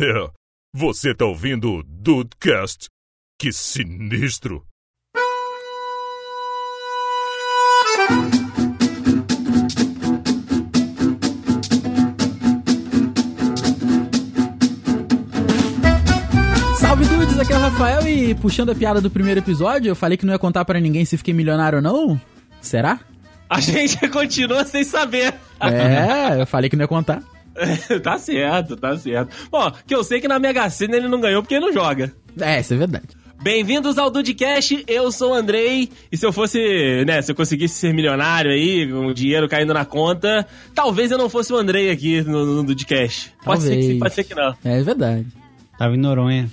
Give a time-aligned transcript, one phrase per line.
[0.00, 0.30] É,
[0.74, 2.88] você tá ouvindo o Dudecast?
[3.38, 4.64] Que sinistro!
[16.78, 20.16] Salve dudes, aqui é o Rafael e puxando a piada do primeiro episódio, eu falei
[20.16, 22.20] que não ia contar pra ninguém se fiquei milionário ou não.
[22.62, 22.98] Será?
[23.48, 25.34] A gente continua sem saber.
[25.60, 27.22] É, eu falei que não ia contar.
[28.02, 29.34] tá certo, tá certo.
[29.50, 32.12] Bom, que eu sei que na Mega Sena ele não ganhou porque ele não joga.
[32.40, 33.22] É, isso é verdade.
[33.42, 37.74] Bem-vindos ao Dudcast, eu sou o Andrei, e se eu fosse, né, se eu conseguisse
[37.74, 41.90] ser milionário aí, com o dinheiro caindo na conta, talvez eu não fosse o Andrei
[41.90, 43.32] aqui no, no Dudcast.
[43.44, 44.54] Pode ser que pode ser que não.
[44.64, 45.26] É verdade.
[45.78, 46.48] Tava em Noronha.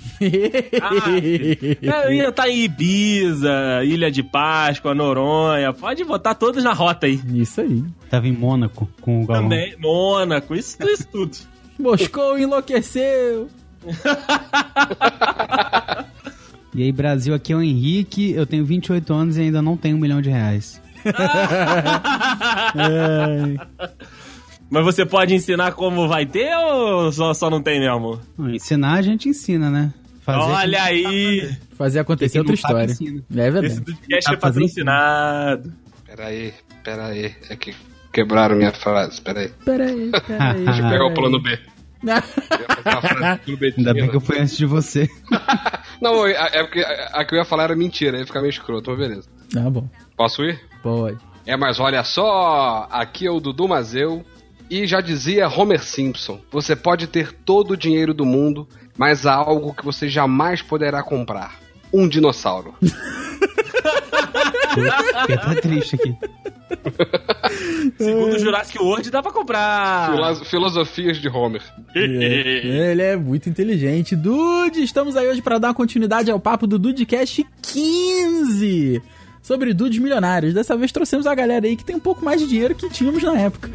[0.82, 7.20] Ah, ia estar em Ibiza, Ilha de Páscoa, Noronha, pode botar todos na rota aí.
[7.34, 7.84] Isso aí.
[8.10, 9.50] Tava em Mônaco com o Galvão.
[9.50, 11.38] Também, Mônaco, isso, isso tudo.
[11.78, 13.48] Moscou enlouqueceu.
[16.76, 19.98] E aí, Brasil, aqui é o Henrique, eu tenho 28 anos e ainda não tenho
[19.98, 20.80] um milhão de reais.
[24.70, 28.20] Mas você pode ensinar como vai ter ou só, só não tem mesmo?
[28.38, 29.94] Não, ensinar a gente ensina, né?
[30.22, 31.58] Fazer Olha aí!
[31.76, 32.92] Fazer acontecer outra história.
[32.92, 33.82] É Esse verdade.
[33.82, 35.74] podcast Tá é patrocinado.
[36.06, 36.54] Peraí,
[36.84, 37.36] peraí.
[37.50, 37.74] É que
[38.14, 39.50] quebraram minha frase, peraí.
[39.66, 40.66] Peraí, peraí.
[40.66, 41.58] Deixa eu pegar o plano B.
[43.78, 45.10] Ainda bem que eu fui antes de você.
[46.02, 48.52] Não, é é porque a a que eu ia falar era mentira, ia ficar meio
[48.52, 49.30] escroto, mas beleza.
[49.52, 49.90] Tá bom.
[50.16, 50.60] Posso ir?
[50.82, 51.18] Pode.
[51.46, 54.24] É, mas olha só, aqui é o Dudu Mazeu.
[54.70, 58.68] E já dizia Homer Simpson: você pode ter todo o dinheiro do mundo,
[58.98, 61.60] mas há algo que você jamais poderá comprar:
[61.94, 62.76] um dinossauro.
[64.70, 66.16] Fiquei até triste aqui.
[67.98, 70.12] Segundo o Jurassic World, dá pra comprar.
[70.12, 71.62] Filo- Filosofias de Homer.
[71.96, 72.00] É,
[72.92, 74.16] Ele é muito inteligente.
[74.16, 79.02] Dude, estamos aí hoje para dar continuidade ao papo do Dudecast 15
[79.42, 80.54] sobre dudes milionários.
[80.54, 83.24] Dessa vez trouxemos a galera aí que tem um pouco mais de dinheiro que tínhamos
[83.24, 83.70] na época.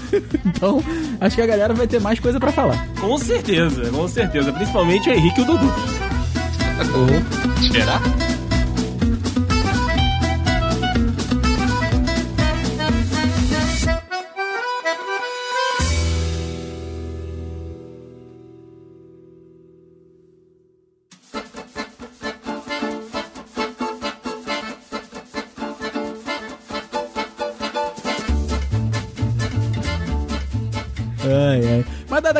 [0.46, 0.82] então,
[1.20, 2.86] acho que a galera vai ter mais coisa para falar.
[3.00, 4.52] Com certeza, com certeza.
[4.52, 5.72] Principalmente o Henrique e o Dudu.
[7.72, 8.00] Será?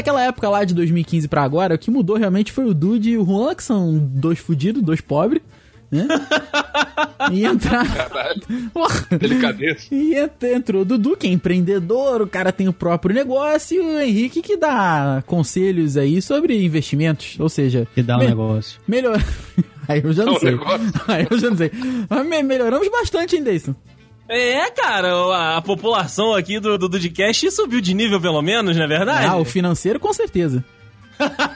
[0.01, 3.19] Daquela época lá de 2015 pra agora, o que mudou realmente foi o Dude e
[3.19, 5.43] o Juan, que são dois fudidos, dois pobres,
[5.91, 6.07] né?
[7.33, 7.85] e entrar.
[8.73, 9.07] Porra.
[9.19, 9.87] Delicadeza.
[9.93, 13.81] E ent- entrou o Dudu, que é empreendedor, o cara tem o próprio negócio, e
[13.81, 17.37] o Henrique que dá conselhos aí sobre investimentos.
[17.39, 18.81] Ou seja, Que dá um me- negócio.
[18.89, 19.23] melhor.
[19.89, 20.51] aí eu já não um sei.
[20.53, 20.93] negócio?
[21.09, 21.71] Aí eu já não sei.
[22.09, 23.75] Mas me- melhoramos bastante, hein, Deison?
[24.33, 28.85] É, cara, a, a população aqui do, do Dudcast subiu de nível, pelo menos, não
[28.85, 29.27] é verdade?
[29.27, 30.65] Ah, o financeiro com certeza.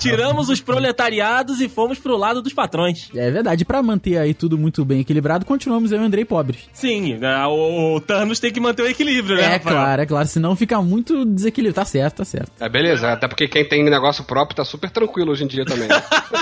[0.00, 3.08] Tiramos os proletariados e fomos pro lado dos patrões.
[3.14, 6.60] É verdade, pra manter aí tudo muito bem equilibrado, continuamos eu e o Andrei pobres.
[6.72, 9.42] Sim, a- o, o Thanos tem que manter o equilíbrio, né?
[9.42, 9.76] É Rafael?
[9.76, 11.68] claro, é claro, senão fica muito desequilibrado.
[11.78, 12.50] Tá certo, tá certo.
[12.58, 15.88] É, beleza, até porque quem tem negócio próprio tá super tranquilo hoje em dia também.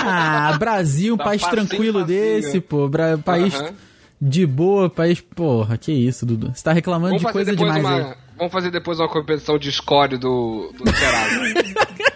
[0.09, 2.19] Ah, Brasil, um Tá país facinho, tranquilo facinho.
[2.19, 2.87] desse, pô.
[2.87, 3.73] Bra- país Aham.
[4.19, 5.21] De boa, país.
[5.21, 6.51] Porra, que isso, Dudu.
[6.53, 10.17] Você tá reclamando Vamos de coisa demais uma, vamos fazer depois uma competição de score
[10.17, 11.97] do, do Serasa.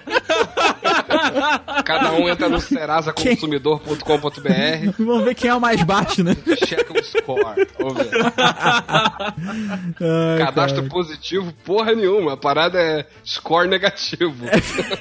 [1.85, 6.35] Cada um entra no serasaconsumidor.com.br Vamos ver quem é o mais baixo, né?
[6.65, 7.67] checa o score.
[7.79, 8.11] Vamos ver.
[9.99, 12.33] Ai, Cadastro positivo, porra nenhuma.
[12.33, 14.45] A parada é score negativo.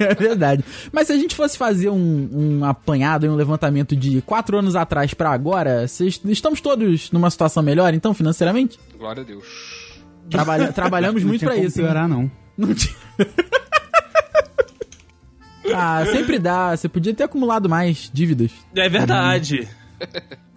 [0.00, 0.64] É verdade.
[0.92, 4.74] Mas se a gente fosse fazer um, um apanhado e um levantamento de quatro anos
[4.74, 8.78] atrás pra agora, vocês- estamos todos numa situação melhor, então, financeiramente?
[8.98, 9.44] Glória a Deus.
[10.30, 11.78] Trabalha- trabalhamos Não muito como isso.
[11.80, 11.84] né?
[11.88, 12.30] piorar, não.
[12.56, 12.94] Não tinha.
[15.74, 16.76] ah, sempre dá.
[16.76, 18.50] Você podia ter acumulado mais dívidas.
[18.74, 19.68] É verdade.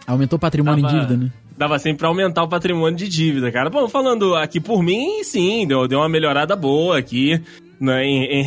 [0.05, 1.31] Aumentou o patrimônio Tava- em dívida, né?
[1.57, 3.69] Dava sempre pra aumentar o patrimônio de dívida, cara.
[3.69, 7.39] Bom, falando aqui por mim, sim, deu, deu uma melhorada boa aqui
[7.79, 8.43] né, em, em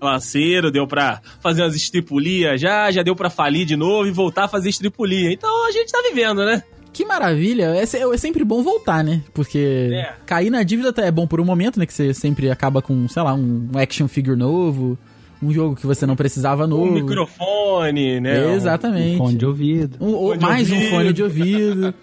[0.00, 4.44] relaceiro, deu pra fazer umas estripulias já, já deu pra falir de novo e voltar
[4.44, 5.32] a fazer estripulia.
[5.32, 6.62] Então a gente tá vivendo, né?
[6.92, 7.74] Que maravilha.
[7.76, 9.20] É, é sempre bom voltar, né?
[9.34, 10.12] Porque É.
[10.24, 11.86] cair na dívida até é bom por um momento, né?
[11.86, 14.96] Que você sempre acaba com, sei lá, um action figure novo,
[15.42, 16.84] um jogo que você não precisava novo.
[16.90, 18.54] Um microfone, né?
[18.54, 19.18] Exatamente.
[19.18, 19.96] Fone de ouvido.
[20.00, 20.90] Um- ou Fone de mais um ouvido.
[20.90, 21.94] fone de ouvido.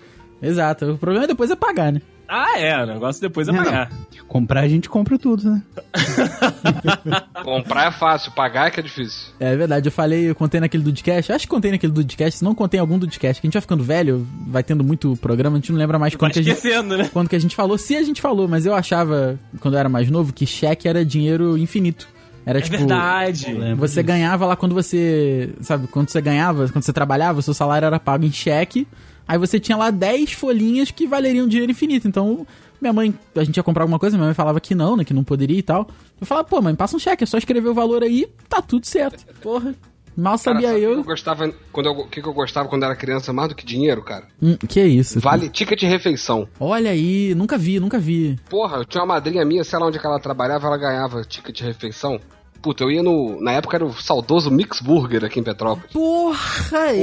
[0.42, 0.92] Exato.
[0.92, 2.02] O problema é depois é pagar, né?
[2.28, 3.64] Ah, é, o negócio depois é Não.
[3.64, 3.92] pagar.
[4.28, 5.62] Comprar a gente compra tudo, né?
[7.44, 9.32] Comprar é fácil, pagar é que é difícil.
[9.40, 12.56] É verdade, eu falei, eu contei naquele Dudcast, acho que contei naquele Dudcast, se não
[12.56, 15.60] contei em algum Dudcast, que a gente vai ficando velho, vai tendo muito programa, a
[15.60, 17.10] gente não lembra mais quando que, a gente, esquecendo, né?
[17.14, 17.78] quando que a gente falou.
[17.78, 21.06] Se a gente falou, mas eu achava, quando eu era mais novo, que cheque era
[21.06, 22.08] dinheiro infinito.
[22.46, 22.78] Era É tipo.
[22.78, 23.46] verdade.
[23.78, 24.08] Você disso.
[24.08, 25.54] ganhava lá quando você.
[25.62, 28.88] Sabe, quando você ganhava, quando você trabalhava, seu salário era pago em cheque.
[29.28, 32.08] Aí você tinha lá 10 folhinhas que valeriam dinheiro infinito.
[32.08, 32.46] Então,
[32.80, 35.04] minha mãe, a gente ia comprar alguma coisa, minha mãe falava que não, né?
[35.04, 35.88] Que não poderia e tal.
[36.22, 38.86] Eu falava, pô, mãe, passa um cheque, é só escrever o valor aí, tá tudo
[38.86, 39.26] certo.
[39.42, 39.74] Porra.
[40.18, 40.92] Mal Cara, sabia que eu.
[40.94, 43.66] eu gostava, quando eu, o que que eu gostava quando era criança mais do que
[43.66, 44.26] dinheiro, cara?
[44.42, 45.20] Hum, que isso?
[45.20, 46.48] Vale ticket de refeição.
[46.58, 48.40] Olha aí, nunca vi, nunca vi.
[48.50, 51.58] Porra, eu tinha uma madrinha minha, sei lá onde que ela trabalhava, ela ganhava ticket
[51.58, 52.18] de refeição.
[52.66, 53.40] Puta, eu ia no.
[53.40, 55.92] Na época era o saudoso Mix Burger aqui em Petrópolis.
[55.94, 56.40] Porra,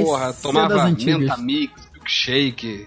[0.03, 1.19] Porra, é das tomava antigas.
[1.21, 2.85] menta mix, milkshake,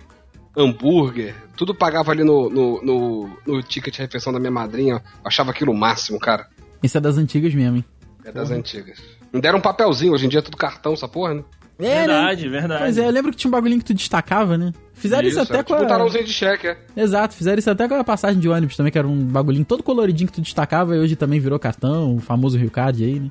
[0.55, 1.35] hambúrguer.
[1.57, 4.97] Tudo pagava ali no, no, no, no ticket de refeição da minha madrinha.
[4.97, 6.49] Eu achava aquilo o máximo, cara.
[6.83, 7.85] Isso é das antigas mesmo, hein?
[8.23, 8.99] É das antigas.
[9.33, 11.45] Me deram um papelzinho, hoje em dia é tudo cartão, essa porra, né?
[11.79, 11.99] É, né?
[12.07, 12.83] verdade, verdade.
[12.83, 14.73] Pois é, eu lembro que tinha um bagulhinho que tu destacava, né?
[14.95, 15.87] Fizeram isso, até é com tipo a...
[15.87, 16.79] talãozinho de cheque, é.
[16.97, 19.83] Exato, fizeram isso até com a passagem de ônibus também, que era um bagulhinho todo
[19.83, 23.31] coloridinho que tu destacava e hoje também virou cartão, o famoso Rio Card aí, né?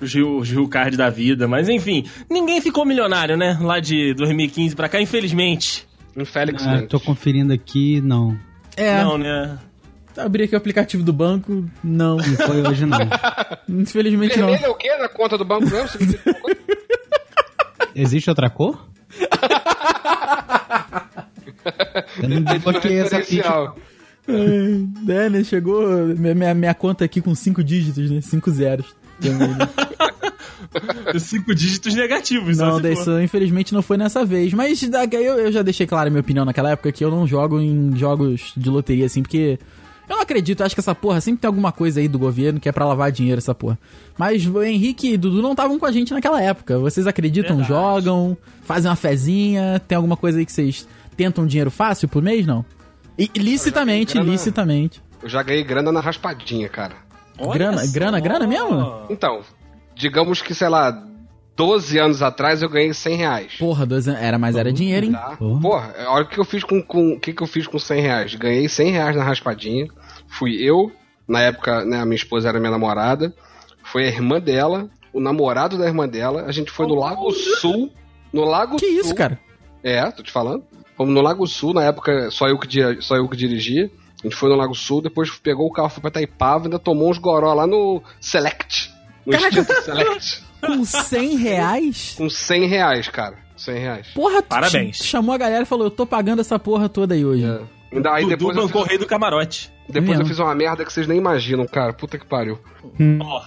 [0.00, 1.48] Os Rio, Card da vida.
[1.48, 3.58] Mas enfim, ninguém ficou milionário, né?
[3.60, 5.86] Lá de 2015 pra cá, infelizmente.
[6.16, 6.84] Infelizmente.
[6.84, 8.36] Ah, tô conferindo aqui, não.
[8.76, 9.58] É, Não, né?
[10.18, 12.16] abri aqui o aplicativo do banco, não.
[12.16, 12.98] Não foi hoje, não.
[13.68, 14.48] Infelizmente não.
[14.48, 15.88] Vermelho é o quê na conta do banco mesmo?
[15.88, 16.60] Você me disse alguma coisa?
[17.96, 18.86] Existe outra cor?
[22.22, 23.72] Eu não desbloqueei essa ficha.
[24.28, 25.44] É, né?
[25.44, 28.20] Chegou minha, minha, conta aqui com cinco dígitos, né?
[28.20, 28.94] Cinco zeros.
[31.18, 34.52] Cinco dígitos negativos, Não, daí isso, infelizmente não foi nessa vez.
[34.52, 37.58] Mas eu, eu já deixei clara a minha opinião naquela época que eu não jogo
[37.60, 39.58] em jogos de loteria, assim, porque.
[40.08, 42.68] Eu não acredito, acho que essa porra sempre tem alguma coisa aí do governo que
[42.68, 43.78] é pra lavar dinheiro, essa porra.
[44.16, 46.78] Mas o Henrique e Dudu não estavam com a gente naquela época.
[46.78, 47.68] Vocês acreditam, Verdade.
[47.68, 50.86] jogam, fazem uma fezinha, tem alguma coisa aí que vocês
[51.16, 52.64] tentam dinheiro fácil por mês, não?
[53.18, 54.30] E, licitamente, grana.
[54.30, 55.02] licitamente.
[55.22, 56.94] Eu já ganhei grana na raspadinha, cara.
[57.38, 57.92] Olha Grana- só.
[57.92, 59.02] grana- grana mesmo?
[59.10, 59.40] Então,
[59.94, 61.02] digamos que, sei lá,
[61.56, 63.52] 12 anos atrás eu ganhei 100 reais.
[63.58, 64.20] Porra, dois anos.
[64.20, 65.12] Era, mas era dinheiro, hein?
[65.12, 65.36] Tá?
[65.36, 65.60] Porra.
[65.60, 68.00] Porra, olha o que eu fiz com, com o que, que eu fiz com 100
[68.02, 68.34] reais.
[68.34, 69.88] Ganhei 100 reais na raspadinha.
[70.28, 70.92] Fui eu,
[71.26, 73.32] na época, né, a minha esposa era minha namorada.
[73.84, 76.44] Foi a irmã dela, o namorado da irmã dela.
[76.46, 77.90] A gente foi no Lago Sul.
[78.32, 79.00] No Lago Que Sul.
[79.00, 79.38] isso, cara?
[79.82, 80.62] É, tô te falando.
[80.96, 83.90] Fomos no Lago Sul, na época só eu que, di- só eu que dirigia.
[84.20, 87.10] A gente foi no Lago Sul, depois pegou o carro, foi pra Itaipava, ainda tomou
[87.10, 88.90] uns goró lá no Select.
[89.24, 89.62] No Caraca.
[89.64, 90.42] Select.
[90.66, 92.14] Com 100 reais?
[92.18, 93.36] Com 100 reais, cara.
[93.56, 94.06] 100 reais.
[94.14, 94.96] Porra, tu Parabéns.
[94.96, 97.44] ch- chamou a galera e falou: Eu tô pagando essa porra toda aí hoje.
[97.44, 97.60] É.
[97.96, 99.72] Ainda, aí Dudu depois, eu bancou o rei do camarote.
[99.88, 101.92] depois eu fiz uma merda que vocês nem imaginam, cara.
[101.92, 102.58] Puta que pariu.
[103.20, 103.42] Ó,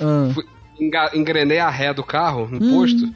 [0.00, 0.44] Ah, Fui,
[0.78, 2.70] enga- engrenei a ré do carro no Hum.
[2.80, 3.10] posto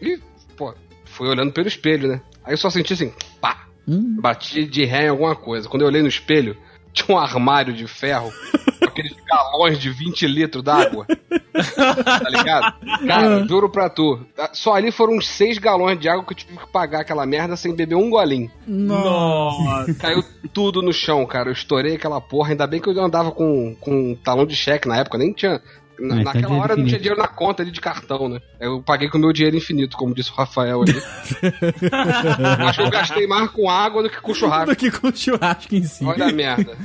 [0.00, 0.20] e,
[0.56, 0.72] pô,
[1.06, 2.20] fui olhando pelo espelho, né?
[2.44, 4.16] Aí eu só senti assim, pá, hum.
[4.20, 5.68] bati de ré em alguma coisa.
[5.68, 6.56] Quando eu olhei no espelho,
[6.92, 8.30] tinha um armário de ferro
[8.78, 11.06] com aqueles galões de 20 litros d'água.
[11.06, 12.74] tá ligado?
[13.06, 16.56] Cara, juro pra tu, só ali foram uns 6 galões de água que eu tive
[16.56, 18.50] que pagar aquela merda sem beber um golinho.
[18.66, 19.94] Nossa.
[19.94, 20.22] Caiu
[20.52, 21.48] tudo no chão, cara.
[21.48, 22.50] Eu estourei aquela porra.
[22.50, 25.60] Ainda bem que eu andava com, com um talão de cheque na época, nem tinha.
[26.08, 28.40] Na- É, tá naquela dinheiro hora não tinha dinheiro na conta ali de cartão, né?
[28.60, 30.92] Eu paguei com o meu dinheiro infinito, como disse o Rafael ali.
[32.66, 34.66] Acho que eu gastei mais com água do que com churrasco.
[34.70, 36.04] do que com churrasco em si.
[36.04, 36.76] Olha a merda.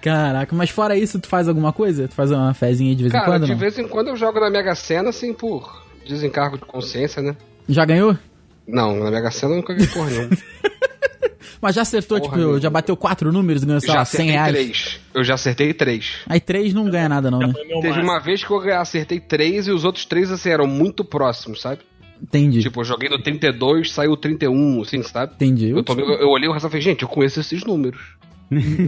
[0.00, 2.06] Caraca, mas fora isso, tu faz alguma coisa?
[2.06, 3.46] Tu faz uma fezinha de vez em Cara, quando?
[3.46, 3.58] de não?
[3.58, 7.36] vez em quando eu jogo na Mega Sena, assim, por desencargo de consciência, né?
[7.68, 8.16] Já ganhou?
[8.68, 10.36] Não, na Mega Sena eu nunca ganhei porra nenhuma.
[11.60, 14.32] Mas já acertou, Porra tipo, já bateu quatro números e ganhou, sei lá, 100 acertei
[14.32, 14.52] reais.
[14.54, 15.00] três.
[15.14, 16.12] Eu já acertei três.
[16.26, 17.52] Aí três não ganha nada, não, né?
[17.52, 18.02] Teve máximo.
[18.04, 21.80] uma vez que eu acertei três e os outros três, assim, eram muito próximos, sabe?
[22.22, 22.62] Entendi.
[22.62, 25.34] Tipo, eu joguei no 32, saiu 31, assim, sabe?
[25.34, 25.70] Entendi.
[25.70, 28.00] Eu, tomei- eu olhei o resto e falei, gente, eu conheço esses números.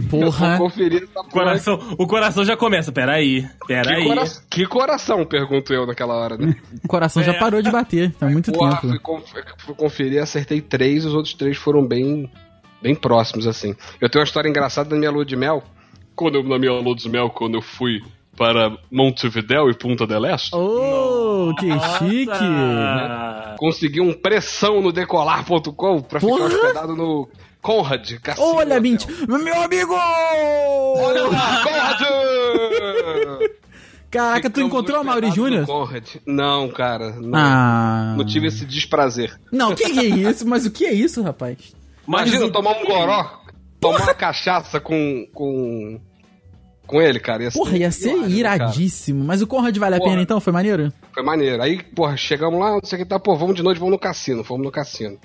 [0.09, 0.57] Porra.
[0.57, 1.29] Conferir essa O porra.
[1.31, 2.91] coração, o coração já começa.
[2.91, 4.05] Peraí, Que, peraí.
[4.05, 6.55] cora- que coração, pergunto eu naquela hora, né?
[6.83, 7.39] O coração já É.
[7.39, 8.13] parou de bater.
[8.21, 8.87] Há muito Porra, tempo.
[8.87, 12.31] fui, conf- fui conferir, acertei três, os outros três foram bem,
[12.81, 13.75] bem próximos, assim.
[13.99, 15.63] Eu tenho uma história engraçada na minha lua de mel.
[16.15, 18.01] Quando eu, na minha lua de mel, quando eu fui
[18.37, 22.29] para Montevidéu e Punta del Este, Oh, que chique.
[23.57, 27.27] Consegui um pressão no decolar.com pra ficar hospedado no
[27.61, 28.79] Conrad Cassino Olha.
[28.79, 29.05] Mint.
[29.27, 29.93] Meu amigo!
[29.93, 31.99] Olha lá, Conrad!
[34.09, 35.67] Caraca, tu Ficamos encontrou a Mauri Júnior?
[36.25, 37.11] Não, cara.
[37.11, 38.15] Não, Ah.
[38.17, 39.39] não tive esse desprazer.
[39.51, 40.47] Não, que que é isso?
[40.47, 41.57] Mas o que é isso, rapaz?
[42.07, 43.39] Imagina tomar um goró,
[43.79, 45.99] tomar uma cachaça com, com,
[46.87, 47.43] com ele, cara.
[47.43, 48.31] Ia Porra, ia ser hilário, cara.
[48.63, 49.23] iradíssimo.
[49.23, 50.09] Mas o Conrad vale a Porra.
[50.11, 50.39] pena então?
[50.41, 50.91] Foi maneiro?
[51.13, 51.61] Foi maneiro.
[51.61, 53.99] Aí, porra, chegamos lá, não sei o que tá, pô, vamos de noite, vamos no
[53.99, 55.19] cassino, fomos no cassino.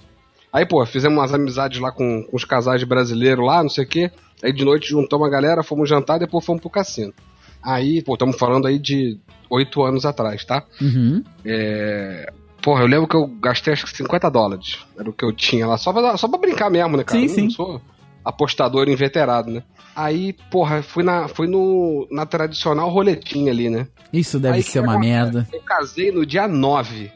[0.55, 3.89] Aí, pô, fizemos umas amizades lá com, com os casais brasileiros lá, não sei o
[3.89, 4.09] que.
[4.41, 7.13] Aí de noite juntamos a galera, fomos jantar, depois fomos pro cassino.
[7.61, 9.19] Aí, pô, estamos falando aí de
[9.51, 10.63] oito anos atrás, tá?
[10.81, 11.25] Uhum.
[11.45, 12.33] É...
[12.63, 14.79] Porra, eu lembro que eu gastei acho que 50 dólares.
[14.97, 17.19] Era o que eu tinha lá, só pra, só pra brincar mesmo, né, cara?
[17.19, 17.43] Sim, eu sim.
[17.43, 17.83] não sou
[18.25, 19.65] apostador inveterado, né?
[19.97, 23.89] Aí, porra, fui na, fui no, na tradicional roletinha ali, né?
[24.13, 25.49] Isso deve Aí, ser uma merda.
[25.53, 27.11] Eu casei no dia 9.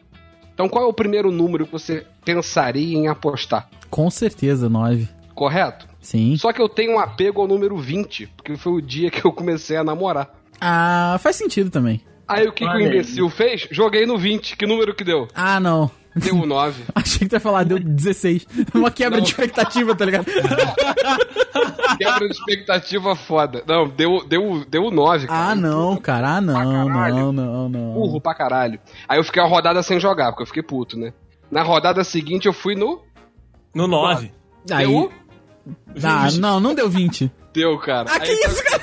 [0.58, 3.70] Então qual é o primeiro número que você pensaria em apostar?
[3.88, 5.08] Com certeza, 9.
[5.32, 5.86] Correto?
[6.00, 6.36] Sim.
[6.36, 9.30] Só que eu tenho um apego ao número 20, porque foi o dia que eu
[9.30, 10.34] comecei a namorar.
[10.60, 12.00] Ah, faz sentido também.
[12.26, 13.68] Aí o que, que o imbecil fez?
[13.70, 14.56] Joguei no 20.
[14.56, 15.28] Que número que deu?
[15.32, 15.88] Ah, não.
[16.14, 16.84] Deu o 9.
[16.94, 18.46] Achei que tu ia falar, deu 16.
[18.74, 19.24] Uma quebra Não.
[19.24, 20.26] de expectativa, tá ligado?
[21.98, 23.62] Quebra de expectativa foda.
[23.66, 25.50] Não, deu, deu, deu o 9, cara.
[25.50, 26.36] Ah, não, cara.
[26.36, 27.16] Ah, não, caralho.
[27.16, 27.92] não, não, não.
[27.94, 28.78] Burro pra caralho.
[29.08, 31.12] Aí eu fiquei uma rodada sem jogar, porque eu fiquei puto, né?
[31.50, 33.02] Na rodada seguinte eu fui no.
[33.74, 34.30] No 9.
[34.70, 34.86] Aí.
[34.86, 35.12] Deu?
[36.02, 37.30] Ah, não, não deu 20.
[37.52, 38.08] Deu, cara.
[38.10, 38.82] Ah, que Aí, isso, cara?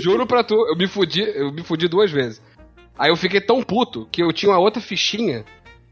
[0.00, 2.40] Juro pra tu, eu me fudi, eu me fudi duas vezes.
[2.98, 5.44] Aí eu fiquei tão puto que eu tinha uma outra fichinha.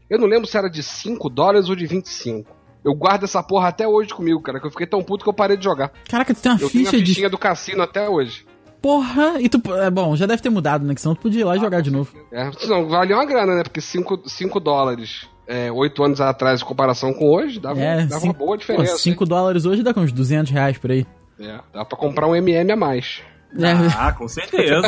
[0.09, 2.55] Eu não lembro se era de 5 dólares ou de 25.
[2.85, 5.33] Eu guardo essa porra até hoje comigo, cara, que eu fiquei tão puto que eu
[5.33, 5.91] parei de jogar.
[6.09, 7.09] Caraca, tu tem uma Eu tenho a ficha de.
[7.11, 8.45] fichinha do cassino até hoje.
[8.81, 9.41] Porra!
[9.41, 9.61] E tu.
[9.75, 10.93] É bom, já deve ter mudado, né?
[10.95, 12.13] Que senão tu podia ir lá e jogar de novo.
[12.31, 13.63] É, não, valeu uma grana, né?
[13.63, 18.25] Porque 5 dólares é, 8 anos atrás, em comparação com hoje, dava, É, dava cinco-
[18.27, 18.97] uma boa Pô, diferença.
[18.99, 21.05] 5 dólares hoje dá com uns 200 reais por aí.
[21.39, 23.21] É, dá pra comprar um MM a mais.
[23.97, 24.87] Ah, com certeza.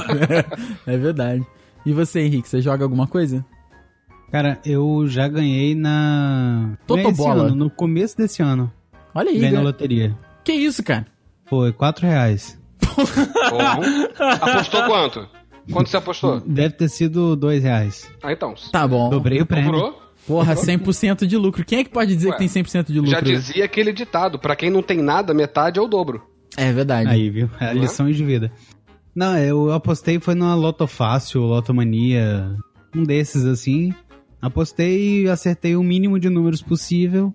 [0.85, 1.45] É, é verdade.
[1.85, 3.43] E você, Henrique, você joga alguma coisa?
[4.31, 6.77] Cara, eu já ganhei na.
[6.85, 7.45] Totobola.
[7.45, 8.71] ano, no começo desse ano.
[9.13, 9.63] Olha aí, Ganhei na né?
[9.63, 10.17] loteria.
[10.43, 11.07] Que isso, cara?
[11.47, 12.59] Foi 4 reais.
[14.41, 15.27] Apostou quanto?
[15.71, 16.39] Quanto você apostou?
[16.41, 18.09] Deve ter sido 2 reais.
[18.21, 18.53] Ah, então.
[18.71, 19.09] Tá bom.
[19.09, 19.71] Dobrei o prêmio.
[19.71, 20.01] Dobrou?
[20.27, 21.65] Porra, 100% de lucro.
[21.65, 23.11] Quem é que pode dizer Ué, que tem 100% de lucro?
[23.11, 26.21] Já dizia aquele ditado: pra quem não tem nada, metade é o dobro.
[26.55, 27.09] É verdade.
[27.09, 27.49] Aí, viu?
[27.59, 28.51] É lições de vida.
[29.15, 32.55] Não, eu apostei foi numa Loto Fácil, Lotomania,
[32.95, 33.93] um desses assim.
[34.41, 37.33] Apostei e acertei o mínimo de números possível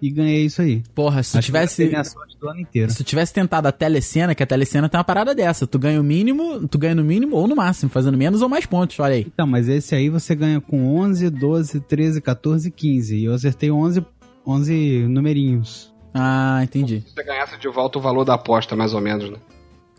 [0.00, 0.82] e ganhei isso aí.
[0.94, 1.86] Porra, se tu Acho tivesse.
[1.86, 2.90] minha sorte do ano inteiro.
[2.90, 5.66] Se tu tivesse tentado a telecena, que a telecena tem uma parada dessa.
[5.66, 8.66] Tu ganha o mínimo, tu ganha no mínimo ou no máximo, fazendo menos ou mais
[8.66, 9.26] pontos, olha aí.
[9.26, 13.16] Então, mas esse aí você ganha com 11, 12, 13, 14, 15.
[13.16, 14.04] E eu acertei 11,
[14.46, 15.92] 11 numerinhos.
[16.12, 17.02] Ah, entendi.
[17.06, 19.38] Se você ganhasse de volta o valor da aposta, mais ou menos, né?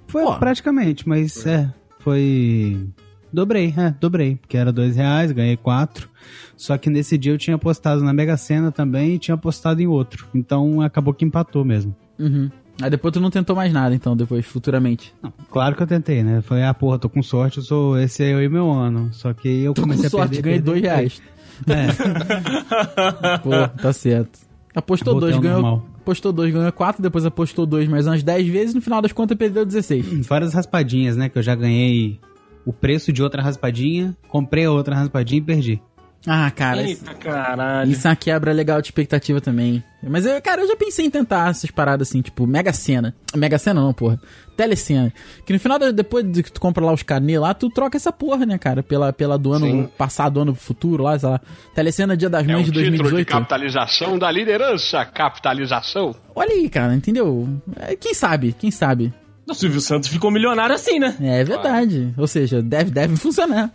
[0.08, 0.38] Foi Pô.
[0.38, 1.68] praticamente, mas é,
[2.00, 2.88] foi...
[3.36, 4.38] Dobrei, é, dobrei.
[4.38, 6.10] Porque era dois reais, ganhei quatro.
[6.56, 9.88] Só que nesse dia eu tinha apostado na Mega Sena também e tinha apostado em
[9.88, 10.25] outro.
[10.34, 11.94] Então acabou que empatou mesmo.
[12.18, 12.50] Uhum.
[12.82, 15.13] Aí depois tu não tentou mais nada, então, depois, futuramente.
[15.51, 16.42] Claro que eu tentei, né?
[16.42, 19.10] Foi, ah, porra, tô com sorte, eu sou, esse é eu e meu ano.
[19.12, 20.42] Só que eu Tô com comecei a sorte, perder.
[20.42, 21.22] ganhei perder, dois reais.
[21.68, 23.50] É, Pô,
[23.82, 24.39] tá certo.
[24.74, 25.62] Apostou dois, ganhou.
[25.62, 25.86] normal.
[26.01, 29.38] Apostou dois, ganhou quatro, depois apostou dois mais umas 10 vezes, no final das contas
[29.38, 30.25] perdeu 16.
[30.27, 31.27] fora as raspadinhas, né?
[31.30, 32.20] Que eu já ganhei
[32.65, 35.81] o preço de outra raspadinha, comprei a outra raspadinha e perdi.
[36.27, 37.91] Ah, cara, isso, Eita caralho.
[37.91, 39.84] isso é uma quebra legal de expectativa também.
[40.01, 43.13] Mas, eu, cara, eu já pensei em tentar essas paradas assim, tipo, Mega Sena.
[43.36, 44.19] Mega Sena não, porra.
[44.57, 45.13] Telecena.
[45.45, 48.12] Que no final, depois de que tu compra lá os carnê lá, tu troca essa
[48.12, 48.81] porra, né, cara?
[48.81, 49.89] Pela, pela do ano Sim.
[49.95, 51.39] passado, ano futuro lá, sei lá.
[51.75, 53.27] Telecena Dia das É um Mães de 2018.
[53.27, 55.05] capitalização da liderança.
[55.05, 56.15] Capitalização.
[56.34, 57.48] Olha aí, cara, entendeu?
[57.75, 59.13] É, Quem sabe, quem sabe.
[59.48, 61.16] O Silvio Santos ficou milionário assim, né?
[61.22, 62.12] É verdade.
[62.18, 63.72] Ou seja, deve, deve funcionar.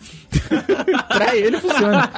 [1.09, 2.09] pra ele funciona.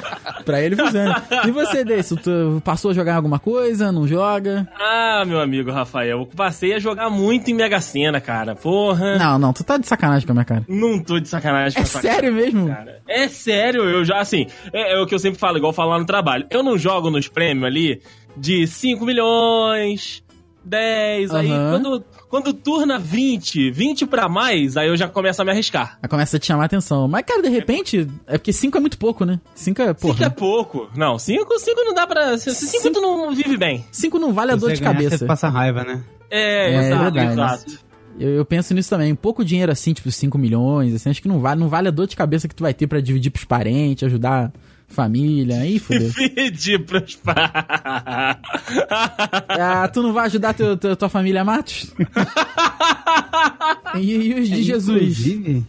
[0.45, 1.23] Pra ele funciona.
[1.47, 2.17] E você, Deison,
[2.65, 3.93] passou a jogar alguma coisa?
[3.93, 4.67] Não joga?
[4.81, 8.55] Ah, meu amigo Rafael, eu passei a jogar muito em Mega Sena, cara.
[8.55, 9.19] Porra.
[9.19, 10.65] Não, não, tu tá de sacanagem com a minha cara.
[10.67, 12.69] Não tô de sacanagem com É sério mesmo?
[12.69, 13.03] cara.
[13.07, 16.07] É sério, eu já, assim, é, é o que eu sempre falo, igual falar no
[16.07, 16.47] trabalho.
[16.51, 18.01] Eu não jogo nos prêmios ali
[18.35, 20.23] de 5 milhões,
[20.65, 21.71] 10, aí Aham.
[21.71, 25.99] quando, quando turna 20, 20 pra mais, aí eu já começo a me arriscar.
[26.03, 27.09] Aí começa a te chamar a atenção.
[27.09, 29.41] Mas, cara, de repente, é porque 5 é muito pouco, né?
[29.55, 30.31] 5 é, 5 é porra.
[30.31, 30.91] pouco.
[30.97, 32.37] Não, 5 cinco não dá pra.
[32.39, 33.85] 5 tu não vive bem.
[33.91, 35.19] 5 não vale a dor de ganhar, cabeça.
[35.19, 36.03] Você passa raiva, né?
[36.31, 37.33] É, É, exato, verdade.
[37.33, 37.79] exato.
[38.19, 39.15] Eu, eu penso nisso também.
[39.15, 42.07] Pouco dinheiro assim, tipo 5 milhões, assim, acho que não vale, não vale a dor
[42.07, 44.53] de cabeça que tu vai ter pra dividir pros parentes, ajudar
[44.93, 45.57] família.
[45.57, 46.11] Aí, fodeu.
[46.15, 47.39] Pedir pros pais.
[49.49, 51.93] Ah, tu não vai ajudar teu, teu- tua família Matos?
[53.99, 54.97] e, e os de Jesus?
[55.01, 55.65] É, Inclusive,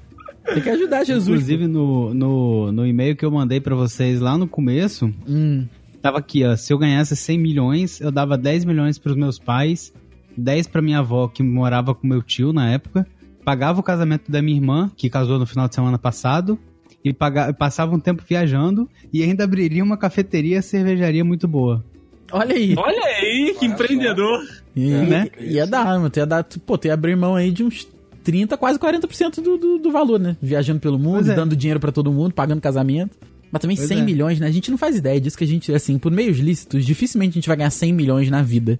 [0.45, 1.27] Tem que ajudar Jesus.
[1.27, 5.65] inclusive no, no, no e-mail que eu mandei pra vocês lá no começo, Hum,
[6.01, 6.53] Tava aqui, ó.
[6.57, 9.93] Se eu ganhasse 100 milhões, eu dava 10 milhões pros meus pais,
[10.37, 13.07] 10 pra minha avó, que morava com meu tio na época,
[13.45, 16.59] pagava o casamento da minha irmã, que casou no final de semana passado,
[17.03, 21.83] e pagava, passava um tempo viajando, e ainda abriria uma cafeteria e cervejaria muito boa.
[22.31, 22.73] Olha aí.
[22.77, 24.43] Olha aí, que empreendedor.
[24.75, 25.27] E, né?
[25.39, 26.09] Ia dar, mano.
[26.09, 27.87] Tu ia dar, pô, tu ia abrir mão aí de uns
[28.23, 30.35] 30, quase 40% do, do, do valor, né?
[30.41, 31.35] Viajando pelo mundo, é.
[31.35, 33.15] dando dinheiro pra todo mundo, pagando casamento.
[33.51, 34.01] Mas também Pois 100 é.
[34.01, 34.47] milhões, né?
[34.47, 37.35] A gente não faz ideia disso que a gente, assim, por meios lícitos, dificilmente a
[37.35, 38.79] gente vai ganhar 100 milhões na vida.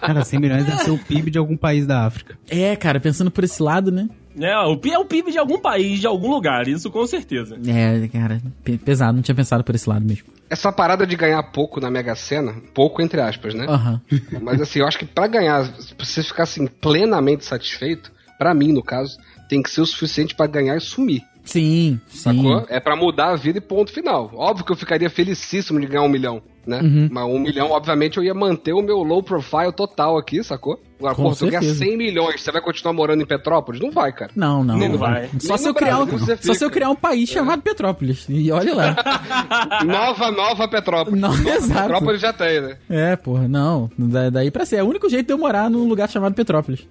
[0.00, 2.38] Cara, 100 milhões deve ser o PIB de algum país da África.
[2.48, 4.08] É, cara, pensando por esse lado, né?
[4.38, 7.58] É, o PIB é o PIB de algum país, de algum lugar, isso com certeza.
[7.66, 10.24] É, cara, pe- pesado, não tinha pensado por esse lado mesmo.
[10.48, 13.66] Essa parada de ganhar pouco na Mega Sena, pouco entre aspas, né?
[13.68, 14.00] Aham.
[14.42, 18.72] Mas assim, eu acho que pra ganhar, pra você ficar assim, plenamente satisfeito, pra mim,
[18.72, 21.22] no caso, tem que ser o suficiente pra ganhar e sumir.
[21.44, 22.18] Sim, sim.
[22.18, 22.64] Sacou?
[22.68, 24.30] É pra mudar a vida e ponto final.
[24.34, 26.80] Óbvio que eu ficaria felicíssimo de ganhar um milhão, né?
[26.80, 27.08] Uhum.
[27.10, 30.80] Mas um milhão, obviamente, eu ia manter o meu low profile total aqui, sacou?
[30.98, 31.84] Agora, pô, se eu ganhar certeza.
[31.84, 33.80] 100 milhões, você vai continuar morando em Petrópolis?
[33.80, 34.30] Não vai, cara.
[34.36, 34.76] Não, não.
[34.78, 35.28] Não vai.
[35.40, 38.24] Só Nem se eu no criar um, só se eu criar um país chamado Petrópolis.
[38.28, 38.96] E olha lá.
[39.84, 41.20] Nova, nova Petrópolis.
[41.20, 41.80] Não, nova exato.
[41.82, 42.76] Petrópolis já tem, né?
[42.88, 43.90] É, porra, não.
[43.98, 44.76] Da- Daí pra ser.
[44.76, 46.86] É o único jeito de eu morar num lugar chamado Petrópolis.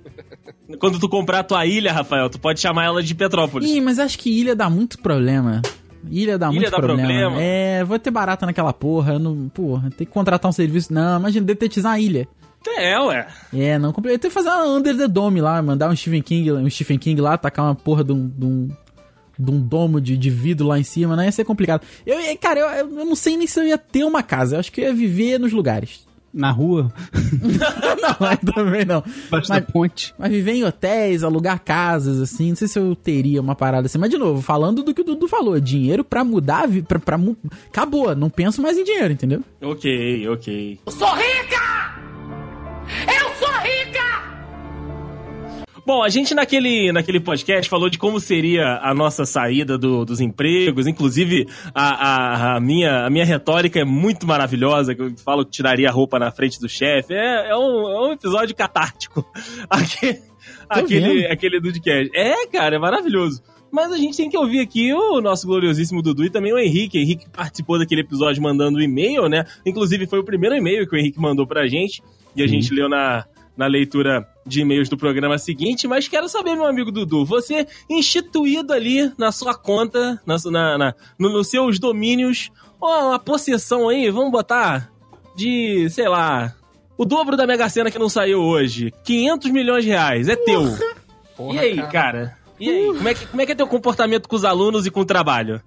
[0.79, 3.69] Quando tu comprar a tua ilha, Rafael, tu pode chamar ela de Petrópolis.
[3.69, 5.61] Ih, mas acho que ilha dá muito problema.
[6.09, 7.07] Ilha dá Ilha muito dá problema.
[7.07, 7.37] problema?
[7.41, 9.19] É, vou ter barata naquela porra.
[9.19, 10.93] Não, porra, tem que contratar um serviço.
[10.93, 12.27] Não, imagina, detetizar a ilha.
[12.77, 13.27] É, ué.
[13.53, 14.17] É, não comprei.
[14.17, 17.19] Tem que fazer uma Under the Dome lá, mandar um Stephen King, um Stephen King
[17.19, 18.27] lá, tacar uma porra de um.
[18.27, 18.69] De um,
[19.39, 21.81] de um domo de, de vidro lá em cima, não ia ser complicado.
[22.05, 24.55] Eu, cara, eu, eu não sei nem se eu ia ter uma casa.
[24.55, 26.05] Eu acho que eu ia viver nos lugares.
[26.33, 26.91] Na rua,
[28.01, 29.03] não, aí também não.
[29.27, 30.13] embaixo Mas- da ponte.
[30.17, 33.97] Mas viver em hotéis, alugar casas, assim, não sei se eu teria uma parada assim.
[33.97, 36.87] Mas, de novo, falando do que o Dudu falou, dinheiro pra mudar a vida.
[36.87, 37.35] Pra, pra mu-
[37.67, 39.41] Acabou, não penso mais em dinheiro, entendeu?
[39.61, 40.79] Ok, ok.
[45.85, 50.21] Bom, a gente naquele, naquele podcast falou de como seria a nossa saída do- dos
[50.21, 50.85] empregos.
[50.87, 55.51] Inclusive, a, a- a minha, a minha retórica é muito maravilhosa, que eu falo que
[55.51, 57.13] tiraria a roupa na frente do chefe.
[57.13, 59.25] É, é, um, é um episódio catártico.
[59.69, 60.19] Aquele,
[60.69, 62.09] aquele, aquele Dudcast.
[62.15, 63.41] É, cara, é maravilhoso.
[63.71, 66.97] Mas a gente tem que ouvir aqui o nosso gloriosíssimo Dudu e também o Henrique.
[66.97, 69.45] O Henrique participou daquele episódio mandando um e-mail, né?
[69.65, 72.01] Inclusive, foi o primeiro e-mail que o Henrique mandou pra gente.
[72.35, 76.55] E a gente leu na, na leitura de e-mails do programa seguinte, mas quero saber,
[76.55, 81.77] meu amigo Dudu, você instituído ali na sua conta, na, na, na- no- nos seus
[81.79, 82.49] domínios,
[82.81, 84.89] ó, uma possessão aí, vamos botar
[85.35, 86.55] de, sei lá,
[86.97, 90.63] o dobro da Mega Sena que não saiu hoje, 500 milhões de reais, é teu.
[91.37, 92.35] Porra, e aí, cara?
[92.59, 94.91] E aí, como é, que, como é que é teu comportamento com os alunos e
[94.91, 95.61] com o trabalho?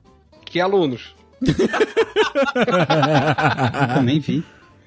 [0.44, 1.14] Que alunos?
[3.96, 4.44] Eu nem vi.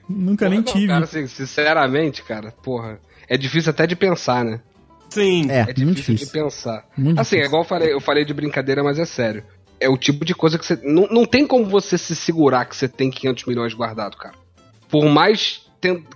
[0.09, 0.87] Nunca nem Não, tive.
[0.87, 2.99] Cara, sinceramente, cara, porra.
[3.27, 4.59] É difícil até de pensar, né?
[5.09, 5.49] Sim.
[5.49, 6.27] é, É muito difícil, difícil.
[6.27, 6.85] de pensar.
[6.97, 7.45] Muito assim, é difícil.
[7.45, 9.43] igual eu falei, eu falei de brincadeira, mas é sério.
[9.79, 10.75] É o tipo de coisa que você.
[10.83, 14.33] Não, não tem como você se segurar que você tem 500 milhões guardado, cara.
[14.89, 15.61] Por mais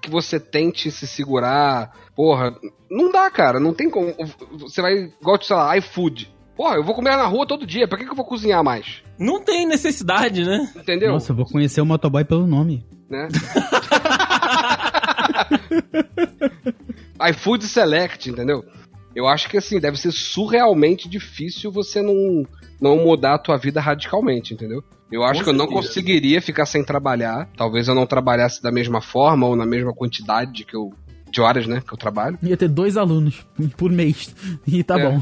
[0.02, 2.56] que você tente se segurar, porra,
[2.90, 3.60] não dá, cara.
[3.60, 4.14] Não tem como.
[4.60, 6.34] Você vai, igual, sei lá, iFood.
[6.58, 9.02] Porra, eu vou comer na rua todo dia, pra que, que eu vou cozinhar mais?
[9.18, 10.70] Não tem necessidade, né?
[10.76, 11.12] Entendeu?
[11.12, 12.86] Nossa, eu vou conhecer o motoboy pelo nome.
[13.10, 13.28] né?
[17.30, 18.64] iFood Select, entendeu?
[19.16, 22.46] Eu acho que assim, deve ser surrealmente difícil você não,
[22.80, 24.84] não mudar a tua vida radicalmente, entendeu?
[25.12, 25.88] Eu acho Com que eu não certeza.
[25.88, 27.50] conseguiria ficar sem trabalhar.
[27.58, 30.90] Talvez eu não trabalhasse da mesma forma ou na mesma quantidade que eu.
[31.30, 31.82] de horas, né?
[31.86, 32.38] Que eu trabalho.
[32.42, 34.34] Ia ter dois alunos por mês.
[34.66, 35.10] E tá É.
[35.10, 35.22] bom.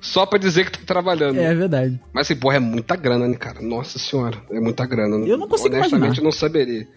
[0.00, 1.38] Só pra dizer que tá trabalhando.
[1.38, 2.00] É verdade.
[2.12, 3.60] Mas assim, porra, é muita grana, né, cara?
[3.62, 5.24] Nossa senhora, é muita grana.
[5.26, 6.18] Eu não consigo Honestamente, imaginar.
[6.20, 6.88] eu não saberia.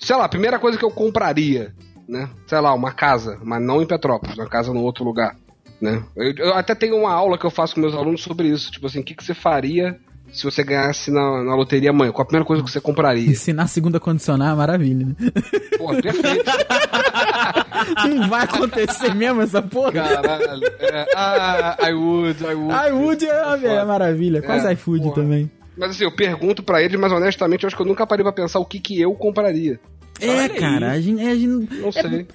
[0.00, 1.74] Sei lá, a primeira coisa que eu compraria,
[2.08, 2.28] né?
[2.46, 5.36] Sei lá, uma casa, mas não em Petrópolis, uma casa num outro lugar,
[5.80, 6.02] né?
[6.16, 8.86] Eu, eu até tenho uma aula que eu faço com meus alunos sobre isso, tipo
[8.86, 9.98] assim, o que, que você faria
[10.32, 12.12] se você ganhasse na, na loteria amanhã?
[12.12, 13.30] Qual a primeira coisa que você compraria?
[13.30, 15.14] Ensinar a segunda condicionar é maravilha, né?
[15.78, 16.50] Porra, perfeito,
[18.08, 19.92] Não vai acontecer mesmo essa porra?
[19.92, 20.66] caralho.
[20.80, 22.74] É, ah, I would, I would.
[23.22, 24.42] iFood é, é maravilha.
[24.42, 25.14] Quase É, iFood porra.
[25.14, 25.50] também.
[25.76, 28.32] Mas assim, eu pergunto pra eles, mas honestamente eu acho que eu nunca parei pra
[28.32, 29.78] pensar o que, que eu compraria.
[30.20, 31.68] É, cara, a gente, a gente-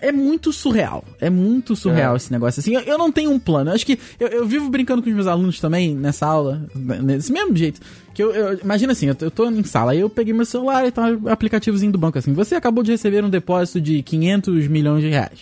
[0.01, 1.03] é, é muito surreal.
[1.19, 2.17] É muito surreal É.
[2.17, 2.59] esse negócio.
[2.59, 3.69] Assim, eu, eu não tenho um plano.
[3.71, 7.31] Eu acho que eu, eu vivo brincando com os meus alunos também nessa aula, nesse
[7.31, 7.81] mesmo jeito.
[8.13, 10.45] Que eu, eu- imagina assim, eu, tô- eu tô em sala, aí eu peguei meu
[10.45, 12.33] celular e tá um aplicativozinho do banco assim.
[12.33, 15.39] Você acabou de receber um depósito de 500 milhões de reais.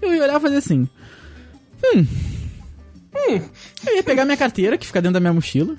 [0.00, 0.88] Eu ia olhar e fazer assim.
[1.84, 2.06] Hum.
[3.14, 3.40] Hum.
[3.86, 5.74] Eu ia pegar minha carteira, que fica dentro da minha mochila.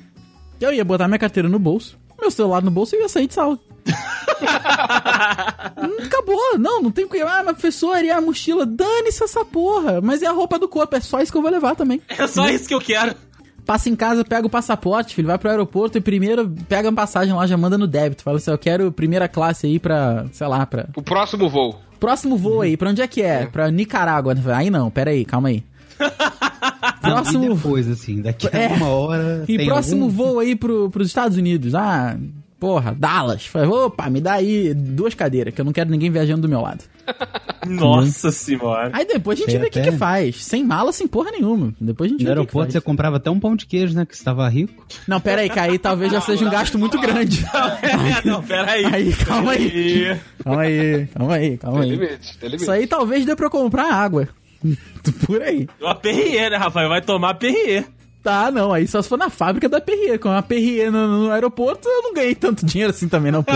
[0.60, 3.34] Eu ia botar minha carteira no bolso, meu celular no bolso e ia sair de
[3.34, 3.58] sala.
[6.06, 6.60] Acabou.
[6.60, 7.22] Não, não tem o que.
[7.22, 8.66] Ah, mas professor, e a mochila?
[8.66, 10.02] Dane-se essa porra.
[10.02, 12.02] Mas é a roupa do corpo, é só isso que eu vou levar também.
[12.10, 13.16] É só isso que eu quero.
[13.66, 17.34] Passa em casa, pega o passaporte, filho, vai pro aeroporto e primeiro pega a passagem
[17.34, 18.24] lá, já manda no débito.
[18.24, 20.88] Fala assim, eu quero primeira classe aí pra, sei lá, pra...
[20.96, 21.78] O próximo voo.
[22.00, 23.46] Próximo voo aí, pra onde é que é?
[23.46, 24.34] Pra Nicarágua.
[24.56, 25.66] Aí não, pera aí, calma aí.
[27.04, 27.46] Não, Próximo...
[27.46, 28.68] E depois, assim, daqui a É.
[28.68, 29.44] uma hora.
[29.48, 31.74] E tem próximo algum- voo aí pro, pros Estados Unidos.
[31.76, 32.18] Ah,
[32.60, 33.46] porra, Dallas.
[33.46, 36.62] Falei, opa, me dá aí duas cadeiras, que eu não quero ninguém viajando do meu
[36.62, 36.84] lado.
[37.68, 38.92] Nossa senhora.
[38.94, 40.44] Aí depois a gente Tem vê o que, até- que faz.
[40.44, 41.74] Sem mala, sem porra nenhuma.
[41.82, 43.66] Depois a gente No vê o que que aeroporto você comprava até um pão de
[43.66, 44.06] queijo, né?
[44.06, 44.86] Que você tava rico.
[45.08, 47.46] Não, pera aí, que aí talvez já seja um gasto muito grande.
[47.82, 48.86] É, não, peraí.
[48.86, 50.18] Aí, calma aí.
[50.44, 51.98] Calma aí, calma aí, calma Tem aí.
[51.98, 52.62] limite, tem limite.
[52.64, 54.30] Isso aí talvez dê pra comprar água.
[55.26, 55.68] Por aí.
[55.80, 56.90] Uma Perrier, né, Rafael?
[56.90, 57.86] Vai tomar Perrier.
[58.24, 60.20] Tá, não, aí só se for na fábrica da Perrier.
[60.20, 63.54] Com a Perrier no, no aeroporto, eu não ganhei tanto dinheiro assim também, não, pô.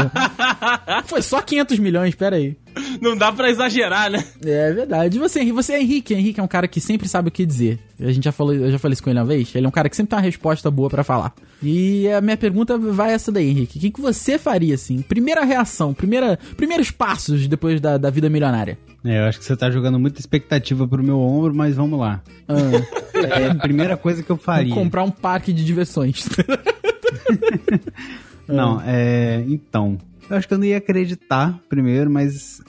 [1.05, 2.55] Foi só 500 milhões, pera aí.
[3.01, 4.23] Não dá pra exagerar, né?
[4.45, 5.17] É verdade.
[5.17, 5.55] E você, Henrique?
[5.55, 6.13] Você é Henrique.
[6.13, 7.79] Henrique é um cara que sempre sabe o que dizer.
[7.99, 9.53] A gente já falou, eu já falei isso com ele uma vez.
[9.55, 11.33] Ele é um cara que sempre tem uma resposta boa pra falar.
[11.63, 13.77] E a minha pergunta vai essa daí, Henrique.
[13.77, 15.01] O que, que você faria, assim?
[15.01, 18.77] Primeira reação, primeira, primeiros passos depois da, da vida milionária.
[19.03, 22.21] É, eu acho que você tá jogando muita expectativa pro meu ombro, mas vamos lá.
[22.47, 22.53] Ah,
[23.21, 24.73] É a primeira coisa que eu faria.
[24.73, 26.27] comprar um parque de diversões.
[28.47, 29.43] Não, é.
[29.47, 29.97] Então.
[30.29, 32.61] Eu acho que eu não ia acreditar primeiro, mas.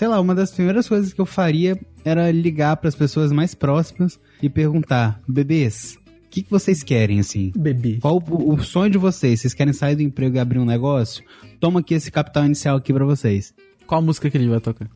[0.00, 4.18] Sei lá, uma das primeiras coisas que eu faria era ligar pras pessoas mais próximas
[4.42, 7.52] e perguntar: bebês, o que, que vocês querem, assim?
[7.54, 7.98] Bebê.
[8.00, 9.42] Qual o, o sonho de vocês?
[9.42, 11.22] Vocês querem sair do emprego e abrir um negócio?
[11.60, 13.52] Toma aqui esse capital inicial aqui pra vocês.
[13.86, 14.88] Qual música que ele vai tocar?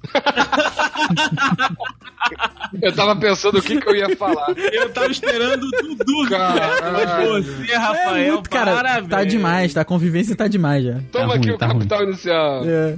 [2.81, 4.55] Eu tava pensando o que, que eu ia falar.
[4.57, 6.31] Eu tava esperando o Dudu.
[6.31, 7.43] Caralho.
[7.45, 9.11] Você, Rafael, é muito, cara, parabéns.
[9.11, 9.83] tá demais, tá?
[9.83, 10.95] A convivência tá demais já.
[11.12, 11.77] Toma Tá aqui ruim, o tá ruim.
[11.81, 12.62] capital inicial.
[12.64, 12.97] É.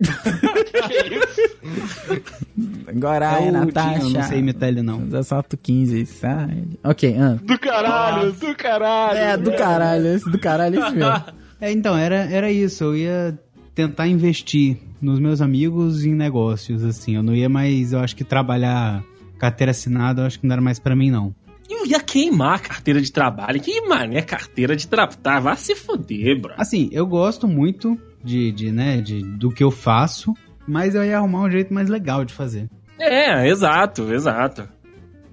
[2.86, 4.00] Agora é, Eu Natasha.
[4.00, 5.06] tinha- não sei imitar ele, não.
[5.18, 6.64] Assalto 15, sai.
[6.82, 7.38] Ok, ah.
[7.42, 9.18] Do caralho, do caralho.
[9.18, 11.24] É, do caralho, esse do caralho, esse mesmo.
[11.60, 12.84] É, então, era, era isso.
[12.84, 13.36] Eu ia
[13.74, 17.16] tentar investir nos meus amigos em negócios, assim.
[17.16, 19.02] Eu não ia mais, eu acho que trabalhar
[19.40, 21.34] carteira assinada, eu acho que não era mais pra mim, não.
[21.68, 23.60] Eu ia queimar a carteira de trabalho.
[23.60, 25.18] Que mané carteira de trabalho.
[25.18, 26.54] Tá, vai se fuder, bro.
[26.56, 30.34] Assim, eu gosto muito de, de, né, de, do que eu faço,
[30.66, 32.68] mas eu ia arrumar um jeito mais legal de fazer.
[32.98, 34.68] É, exato, exato.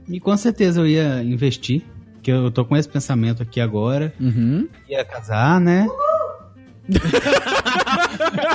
[0.07, 1.83] E com certeza eu ia investir,
[2.21, 4.13] que eu tô com esse pensamento aqui agora.
[4.19, 4.67] Uhum.
[4.87, 5.87] Ia casar, né?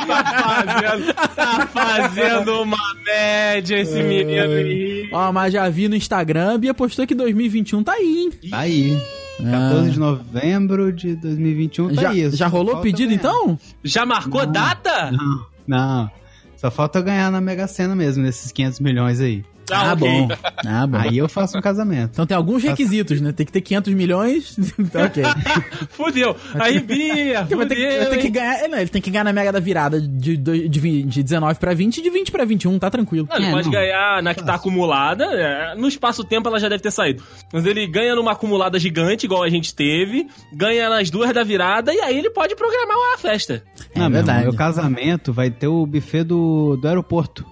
[0.07, 5.09] Tá fazendo, tá fazendo uma média esse menino aí.
[5.13, 8.31] Ó, mas já vi no Instagram, Bia postou que 2021 tá aí, hein?
[8.49, 8.97] Tá aí.
[9.43, 12.31] 14 de novembro de 2021 tá já, aí.
[12.31, 13.15] já rolou o falta pedido ganhar.
[13.15, 13.59] então?
[13.83, 15.11] Já marcou data?
[15.11, 16.11] Não, não.
[16.57, 19.45] Só falta eu ganhar na Mega Sena mesmo, nesses 500 milhões aí.
[19.77, 19.97] Ah, ok.
[19.97, 20.29] bom.
[20.67, 20.97] Ah, bom.
[20.99, 22.11] Aí eu faço um casamento.
[22.13, 23.33] Então tem alguns requisitos, né?
[23.33, 24.57] Tem que ter 500 milhões.
[24.79, 25.23] Então, ok.
[25.91, 26.35] Fudeu.
[26.55, 28.33] Aí, Bia, Porque vai ter, que, vai fudeu, ter que hein?
[28.33, 28.55] ganhar.
[28.65, 31.59] é, Não, ele tem que ganhar na mega da virada de, de, de, de 19
[31.59, 33.27] pra 20 e de 20 pra 21, tá tranquilo.
[33.31, 33.73] Não, ele É, pode não.
[33.73, 35.25] ganhar na que tá acumulada.
[35.25, 37.23] é, no espaço-tempo ela já deve ter saído.
[37.53, 40.27] Mas ele ganha numa acumulada gigante, igual a gente teve.
[40.53, 41.93] Ganha nas duas da virada.
[41.93, 43.63] E aí ele pode programar uma festa.
[43.95, 44.43] É não, verdade.
[44.45, 47.45] meu casamento vai ter o buffet do, do aeroporto.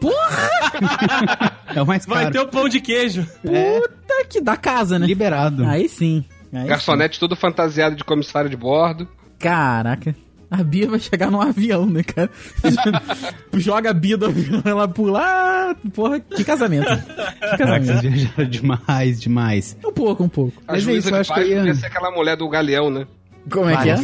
[0.00, 1.52] Porra!
[1.74, 2.32] É o mais Vai caro.
[2.32, 3.26] ter o pão de queijo.
[3.44, 5.06] É, Puta que da casa, né?
[5.06, 5.64] liberado.
[5.66, 6.24] Aí sim.
[6.52, 9.04] Aí Garçonete todo fantasiado de comissário de bordo.
[9.04, 9.10] sim.
[9.38, 10.14] Caraca.
[10.48, 12.30] A Bia vai chegar num avião, né, cara?
[13.54, 15.20] Joga a Bia do avião, ela pula.
[15.20, 16.86] Ah, porra, que casamento.
[16.86, 18.00] Que Caraca, casamento.
[18.00, 19.76] vocês viajaram demais, demais.
[19.84, 20.62] Um pouco, um pouco.
[20.68, 22.48] A Mas é juíza isso, eu de acho que ia- podia ser aquela mulher do
[22.48, 23.06] galeão, né?
[23.50, 23.96] Como é que é?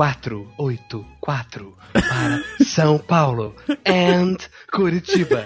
[0.00, 3.54] 484 para São Paulo
[3.86, 4.38] and
[4.72, 5.44] Curitiba.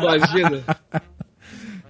[0.00, 0.64] Imagina.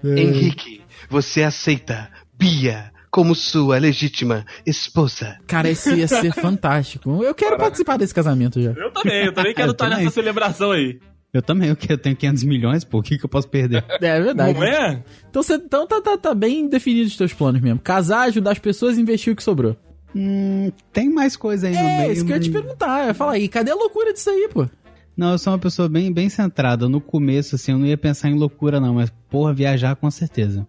[0.02, 5.38] Henrique, você aceita Bia como sua legítima esposa?
[5.46, 7.22] Cara, esse ia ser fantástico.
[7.22, 8.72] Eu quero participar desse casamento já.
[8.72, 10.04] Eu também, eu também quero Eu estar também.
[10.04, 10.98] nessa celebração aí.
[11.32, 13.84] Eu também, eu, tenho 500 milhões, pô, o que, que eu posso perder?
[14.00, 14.58] É verdade.
[14.58, 15.04] Não é?
[15.30, 17.78] Então, você, então tá, tá, tá bem definido os teus planos mesmo.
[17.78, 19.76] Casar, ajudar as pessoas e investir o que sobrou.
[20.14, 22.12] Hum, tem mais coisa aí no É, meio.
[22.12, 23.14] isso que eu ia te perguntar.
[23.14, 24.66] Fala aí, cadê a loucura disso aí, pô?
[25.16, 26.88] Não, eu sou uma pessoa bem, bem centrada.
[26.88, 30.66] No começo, assim, eu não ia pensar em loucura, não, mas, porra, viajar com certeza.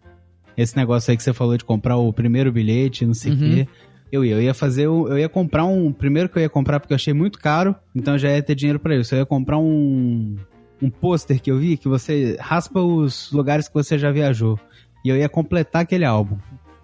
[0.57, 3.39] Esse negócio aí que você falou de comprar o primeiro bilhete, não sei o Uhum.
[3.55, 3.67] quê.
[4.11, 5.93] Eu ia, eu ia fazer, eu ia comprar um.
[5.93, 8.55] Primeiro que eu ia comprar porque eu achei muito caro, então eu já ia ter
[8.55, 9.13] dinheiro pra isso.
[9.13, 10.35] Eu ia comprar um.
[10.81, 14.57] Um pôster que eu vi que você raspa os lugares que você já viajou.
[15.05, 16.37] E eu ia completar aquele álbum.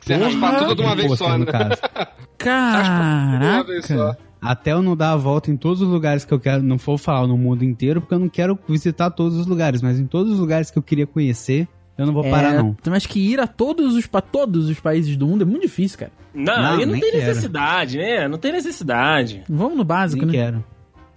[0.06, 1.38] Você raspar tudo de uma vez só, né?
[1.40, 1.70] no caso.
[2.46, 3.96] Uma vez só.
[3.96, 4.18] Caraca.
[4.42, 6.98] Até eu não dar a volta em todos os lugares que eu quero, não vou
[6.98, 10.34] falar no mundo inteiro, porque eu não quero visitar todos os lugares, mas em todos
[10.34, 12.76] os lugares que eu queria conhecer, eu não vou parar, É, não.
[12.88, 15.98] Mas que ir a todos os, pra todos os países do mundo é muito difícil,
[15.98, 16.12] cara.
[16.32, 17.26] Não, Não, aí não tem quero.
[17.26, 18.28] necessidade, né?
[18.28, 19.44] Não tem necessidade.
[19.50, 20.44] Vamos no básico, Nem né?
[20.44, 20.64] quero.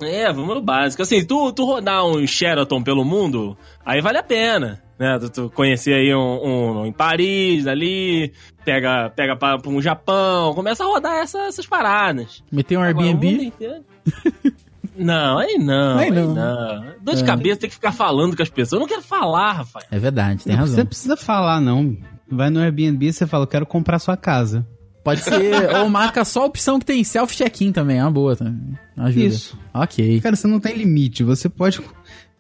[0.01, 1.03] É, vamos no básico.
[1.03, 4.81] Assim, tu, tu rodar um Sheraton pelo mundo, aí vale a pena.
[4.99, 5.19] Né?
[5.21, 8.33] Tu, tu conhecer aí um, um em Paris, ali,
[8.65, 12.43] pega, pega pra, pra um Japão, começa a rodar essa- essas paradas.
[12.51, 13.53] Meter um Agora, Airbnb.
[14.97, 16.35] Não, aí não, Aí aí não.
[16.35, 16.85] não.
[17.01, 17.27] Dor de É.
[17.27, 18.73] cabeça tem que ficar falando com as pessoas.
[18.73, 19.87] Eu não quero falar, Rafael.
[19.93, 20.75] É verdade, tem Não razão.
[20.75, 21.97] Você precisa falar, não.
[22.29, 24.67] Vai no Airbnb e você fala, eu quero comprar sua casa.
[25.05, 28.77] Pode ser, ou marca só a opção que tem self-check-in também, é uma boa também.
[28.97, 29.25] Ajuda.
[29.25, 29.57] Isso.
[29.73, 30.21] Ok.
[30.21, 31.23] Cara, você não tem limite.
[31.23, 31.81] Você pode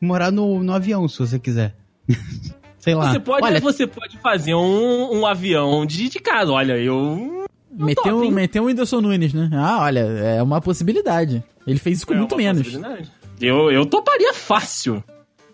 [0.00, 1.76] morar no, no avião se você quiser.
[2.78, 3.12] Sei lá.
[3.12, 6.52] Você pode, Olha- você pode fazer um, um avião de, de casa.
[6.52, 7.44] Olha, eu.
[7.70, 9.50] Meteu, top, meteu o Whindersson Nunes, né?
[9.52, 11.42] Ah, olha, é uma possibilidade.
[11.66, 12.62] Ele fez isso com É muito uma menos.
[12.62, 13.10] possibilidade.
[13.40, 15.04] Eu, eu toparia fácil.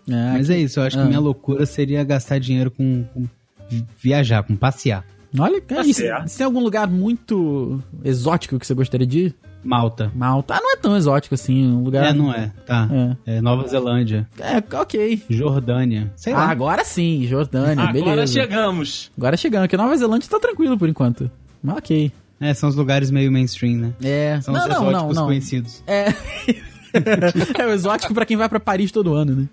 [0.09, 1.01] É, Mas é isso, eu acho Ah.
[1.01, 3.27] que minha loucura seria gastar dinheiro com, com
[3.67, 5.03] vi- viajar, com passear.
[5.37, 6.27] olha, cara, Tá isso, certo.
[6.29, 9.35] se tem algum lugar muito exótico que você gostaria de ir?
[9.65, 10.11] Malta.
[10.15, 10.53] Malta.
[10.55, 12.05] Ah, não é tão exótico assim, um lugar...
[12.05, 12.51] É, não é.
[12.65, 12.87] Tá.
[13.25, 13.37] É.
[13.37, 14.27] É Nova Zelândia.
[14.39, 15.23] É, ok.
[15.29, 16.13] Jordânia.
[16.15, 16.49] Sei Ah, lá.
[16.51, 18.33] agora sim, Jordânia, Agora beleza.
[18.33, 19.11] chegamos.
[19.17, 21.29] Agora chegando, porque Nova Zelândia tá tranquilo por enquanto.
[21.63, 22.11] Mas ok.
[22.39, 23.93] É, são os lugares meio mainstream, né?
[24.03, 24.39] É.
[24.41, 25.25] São não, os não, não, exóticos não.
[25.25, 25.83] conhecidos.
[25.87, 26.07] É.
[27.59, 29.49] é o exótico pra quem vai pra Paris todo ano, né?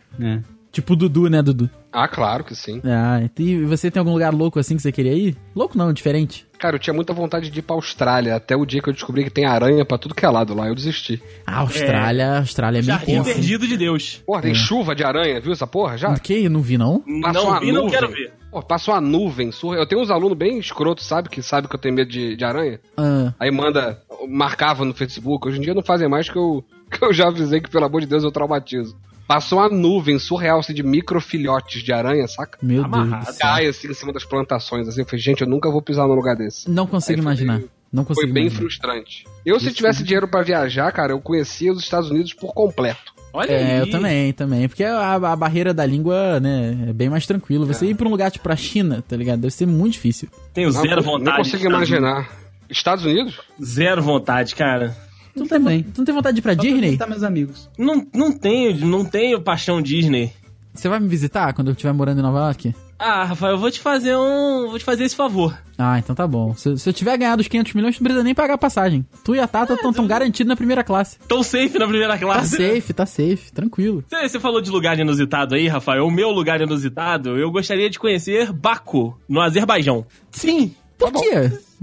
[0.46, 0.61] É.
[0.72, 1.68] Tipo o Dudu, né, Dudu?
[1.92, 2.80] Ah, claro que sim.
[2.82, 5.36] Ah, e você tem algum lugar louco assim que você queria ir?
[5.54, 6.46] Louco não, diferente.
[6.58, 9.24] Cara, eu tinha muita vontade de ir pra Austrália, até o dia que eu descobri
[9.24, 11.22] que tem aranha pra tudo que é lado lá, eu desisti.
[11.46, 13.22] A Austrália, a Austrália é meio Jardim hein?
[13.24, 14.22] perdido de Deus.
[14.24, 16.08] Porra, tem chuva de aranha, viu essa porra já?
[16.10, 16.44] O que?
[16.44, 17.00] Eu não vi, não?
[17.20, 17.90] Passou não uma vi, não nuvem.
[17.90, 18.32] quero ver.
[18.50, 19.82] Pô, passa uma nuvem surreal.
[19.82, 21.28] Eu tenho uns alunos bem escrotos, sabe?
[21.28, 22.80] Que sabe que eu tenho medo de, de aranha.
[22.96, 25.46] Ah, Aí manda, marcava no Facebook.
[25.48, 28.00] Hoje em dia não fazem mais que eu, que eu já avisei que, pelo amor
[28.00, 28.96] de Deus, eu traumatizo.
[29.34, 32.58] Passou uma nuvem surreal, assim, de microfilhotes de aranha, saca?
[32.62, 33.10] meu Amarrado.
[33.24, 33.48] Deus do céu.
[33.48, 35.00] Cai, assim, em cima das plantações, assim.
[35.00, 36.70] Eu falei, gente, eu nunca vou pisar num lugar desse.
[36.70, 37.56] Não consigo Aí imaginar.
[37.58, 38.60] meio- Não consigo Foi bem imaginar.
[38.60, 39.24] frustrante.
[39.44, 43.12] Eu, se tivesse dinheiro pra viajar, cara, eu conhecia os Estados Unidos por completo.
[43.34, 43.78] Olha É, aí.
[43.80, 44.68] eu também, também.
[44.68, 47.64] Porque a, a barreira da língua, né, é bem mais tranquilo.
[47.66, 49.40] Você ir pra um lugar tipo pra China, tá ligado?
[49.40, 50.28] Deve ser muito difícil.
[50.52, 51.36] Tenho Não, zero vontade.
[51.38, 52.30] consigo de Estados imaginar.
[52.68, 53.04] Estados?
[53.06, 53.40] Unidos.
[53.62, 54.94] Zero vontade, cara.
[55.34, 55.82] Tu não, tem, também.
[55.82, 56.86] tu não tem vontade de ir pra Só pra Disney?
[56.88, 57.70] visitar meus amigos.
[57.78, 60.32] Não, não tenho, não tenho paixão Disney.
[60.74, 62.74] Você vai me visitar quando eu estiver morando em Nova York?
[62.98, 64.68] Ah, Rafael, eu vou te fazer um.
[64.70, 65.58] Vou te fazer esse favor.
[65.76, 66.54] Ah, então tá bom.
[66.54, 69.04] Se, se eu tiver ganhado os 500 milhões, não precisa nem pagar a passagem.
[69.24, 71.18] Tu e a Tata estão tão garantidos na primeira classe.
[71.26, 72.56] Tô safe na primeira Tá classe.
[72.56, 74.04] safe, tá safe, tranquilo.
[74.08, 76.06] Você, você falou de lugar inusitado aí, Rafael.
[76.06, 80.06] O meu lugar inusitado, eu gostaria de conhecer Baku, no Azerbaijão.
[80.30, 80.72] Sim.
[80.96, 81.50] Por quê?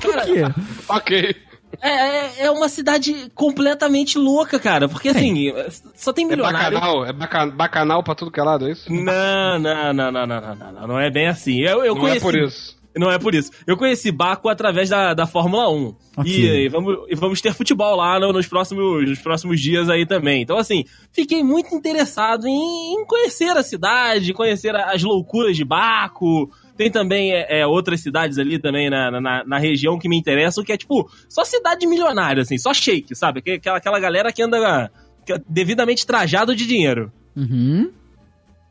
[0.00, 0.42] quê?
[0.88, 1.36] Ok.
[1.80, 4.88] É, é, é uma cidade completamente louca, cara.
[4.88, 5.52] Porque assim,
[5.94, 6.76] só tem é milionário.
[6.76, 8.92] É bacanal, é baca, bacanal pra tudo que é lado, é isso?
[8.92, 10.86] Não, não, não, não, não, não, não.
[10.88, 11.60] Não é bem assim.
[11.60, 12.18] Eu, eu não é conheci...
[12.18, 12.84] é por isso.
[12.96, 13.50] Não é por isso.
[13.66, 15.96] Eu conheci Baco através da, da Fórmula 1.
[16.16, 16.32] Okay.
[16.32, 20.06] E, e, vamos, e vamos ter futebol lá no, nos, próximos, nos próximos dias aí
[20.06, 20.42] também.
[20.42, 26.50] Então, assim, fiquei muito interessado em, em conhecer a cidade, conhecer as loucuras de Baco.
[26.76, 30.64] Tem também é, é, outras cidades ali também na, na, na região que me interessam,
[30.64, 33.40] que é tipo, só cidade milionária, assim, só shake, sabe?
[33.42, 34.90] Que- Aquela, aquela galera que anda
[35.28, 37.12] é devidamente trajado de dinheiro.
[37.36, 37.90] Uhum.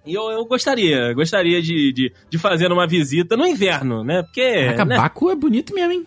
[0.06, 4.22] E eu, eu gostaria, gostaria de, de, de fazer uma visita no inverno, né?
[4.24, 4.42] Porque.
[4.66, 4.98] Caraca, né?
[4.98, 6.06] Baku é bonito mesmo, hein?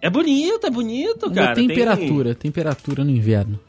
[0.00, 1.54] É bonito, é bonito, cara.
[1.54, 3.60] temperatura, temperatura no inverno.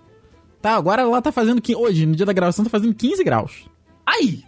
[0.62, 1.62] Tá, agora lá tá fazendo...
[1.78, 3.52] Hoje, no dia da gravação, tá fazendo 15 graus.
[3.62, 3.70] Tem...
[4.06, 4.44] Ai!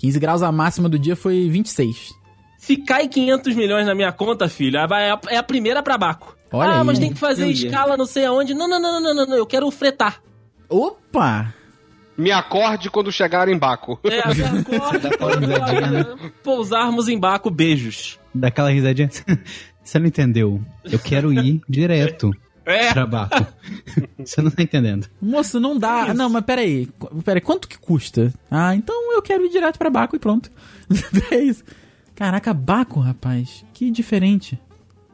[0.00, 2.14] 15 graus, a máxima do dia foi 26.
[2.56, 6.34] Se cai 500 milhões na minha conta, filho, é a, é a primeira pra Baco.
[6.50, 6.86] Olha ah, aí.
[6.86, 8.54] mas tem que fazer escala não sei aonde.
[8.54, 10.22] Não, não, não, não, não, não, eu quero fretar.
[10.70, 11.54] Opa!
[12.16, 14.00] Me acorde quando chegar em Baco.
[14.04, 16.30] É, a minha corda, Dá aquela risadinha, né?
[16.42, 18.18] Pousarmos em Baco, beijos.
[18.34, 19.10] Daquela risadinha.
[19.84, 20.62] Você não entendeu?
[20.84, 22.30] Eu quero ir direto
[22.70, 23.46] É, pra Baco.
[24.18, 25.06] Você não tá entendendo.
[25.20, 26.06] Moço, não dá.
[26.06, 26.14] isso?
[26.14, 26.88] Não, mas peraí.
[27.24, 28.32] Peraí, quanto que custa?
[28.50, 30.50] Ah, então eu quero ir direto pra Baco e pronto.
[31.30, 31.64] é isso.
[32.14, 33.64] Caraca, Baco, rapaz.
[33.72, 34.58] Que diferente.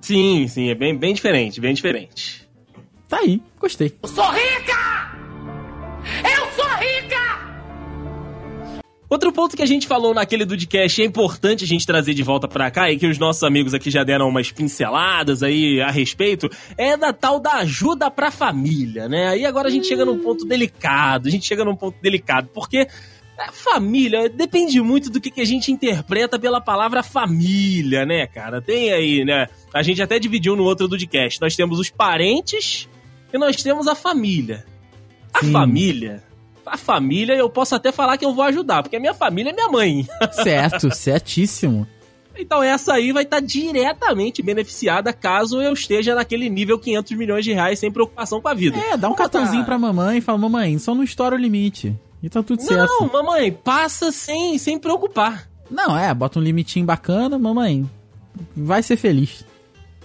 [0.00, 2.46] sim, sim, é bem, bem diferente, bem diferente.
[3.08, 3.94] Tá aí, gostei.
[9.08, 12.48] Outro ponto que a gente falou naquele Dudcast é importante a gente trazer de volta
[12.48, 16.50] pra cá e que os nossos amigos aqui já deram umas pinceladas aí a respeito,
[16.76, 19.28] é da tal da ajuda pra família, né?
[19.28, 22.88] Aí agora a gente chega num ponto delicado, a gente chega num ponto delicado, porque
[23.38, 28.62] É, família, depende muito do que, que a gente interpreta pela palavra família, né, cara?
[28.62, 29.46] Tem aí, né?
[29.74, 31.38] A gente até dividiu no outro do podcast.
[31.38, 32.88] Nós temos os parentes
[33.30, 34.64] e nós temos a família.
[35.34, 35.52] A Sim.
[35.52, 36.24] família.
[36.66, 39.52] A família, eu posso até falar que eu vou ajudar, porque a minha família é
[39.52, 40.06] minha mãe.
[40.32, 41.86] Certo, certíssimo.
[42.38, 47.52] Então essa aí vai estar diretamente beneficiada caso eu esteja naquele nível 500 milhões de
[47.54, 48.76] reais sem preocupação com a vida.
[48.78, 51.94] É, dá um cartãozinho pra mamãe e fala, mamãe, só não estoura o limite.
[52.22, 52.90] E tá tudo certo.
[53.00, 55.48] Não, mamãe, passa sem, sem preocupar.
[55.70, 57.88] Não, é, bota um limitinho bacana, mamãe.
[58.54, 59.44] Vai ser feliz.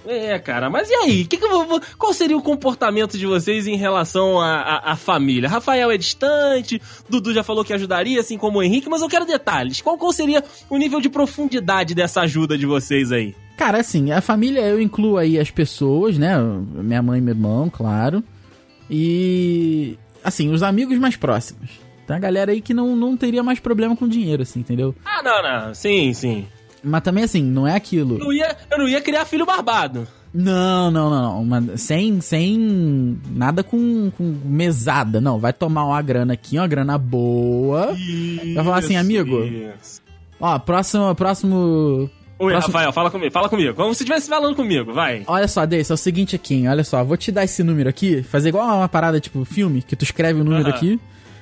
[0.08, 1.26] É, cara, mas e aí?
[1.26, 5.48] Que que vou- qual seria o comportamento de vocês em relação à família?
[5.48, 9.26] Rafael é distante, Dudu já falou que ajudaria, assim como o Henrique, mas eu quero
[9.26, 9.80] detalhes.
[9.82, 13.36] Qual, qual seria o nível de profundidade dessa ajuda de vocês aí?
[13.56, 16.36] Cara, assim, a família eu incluo aí as pessoas, né?
[16.40, 18.24] Minha mãe e meu irmão, claro.
[18.90, 19.98] E.
[20.24, 21.70] Assim, os amigos mais próximos.
[22.06, 24.94] Tem a galera aí que não, não teria mais problema com dinheiro, assim, entendeu?
[25.06, 25.74] Ah, não, não.
[25.74, 26.48] Sim, sim.
[26.84, 28.16] Mas também, assim, não é aquilo.
[28.16, 30.08] Eu não ia, eu não ia criar filho barbado.
[30.34, 31.46] Não, não, não, não.
[31.46, 35.20] Mas sem, sem nada com, com mesada.
[35.20, 37.88] Não, vai tomar uma grana aqui, uma grana boa.
[38.56, 39.44] Vai falar assim, amigo?
[39.44, 40.02] Isso.
[40.40, 42.10] Ó, próximo, próximo.
[42.40, 43.74] Oi, Próximo- Rafael, fala comigo, fala comigo.
[43.76, 45.22] Como se estivesse falando comigo, vai.
[45.28, 48.24] Olha só, Deis, é o seguinte aqui, olha só, vou te dar esse número aqui,
[48.24, 50.76] fazer igual uma parada tipo filme, que tu escreve o número Aham.
[50.76, 51.00] aqui,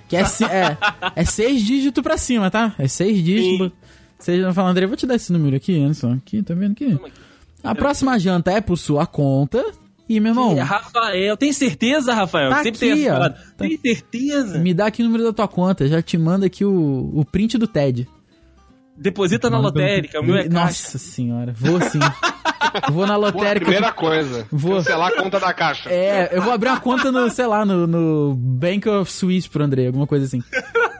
[0.09, 0.77] que é, é,
[1.15, 2.73] é seis dígitos pra cima, tá?
[2.77, 3.67] É seis dígitos.
[3.67, 3.71] Vocês
[4.43, 6.97] vão falar, André, vou te dar esse número aqui, só, aqui, tá vendo aqui?
[7.63, 9.63] A próxima janta é por sua conta,
[10.07, 12.49] e meu irmão, Ih, Rafael, tem certeza, Rafael?
[12.49, 13.13] Tá que sempre tem aqui, ó.
[13.13, 13.35] parada.
[13.35, 14.59] Tá- Tem certeza?
[14.59, 17.57] me dá aqui o número da tua conta, já te manda aqui o, o print
[17.57, 18.07] do TED.
[18.97, 20.53] Deposita na lotérica, o meu é caixa.
[20.53, 21.99] Nossa senhora, vou sim.
[22.91, 23.65] vou na Pô, lotérica.
[23.65, 24.77] primeira coisa, Vou.
[24.77, 25.89] cancelar a conta da caixa.
[25.89, 29.63] É, eu vou abrir uma conta no, sei lá, no, no Bank of Swiss pro
[29.63, 30.43] André, alguma coisa assim.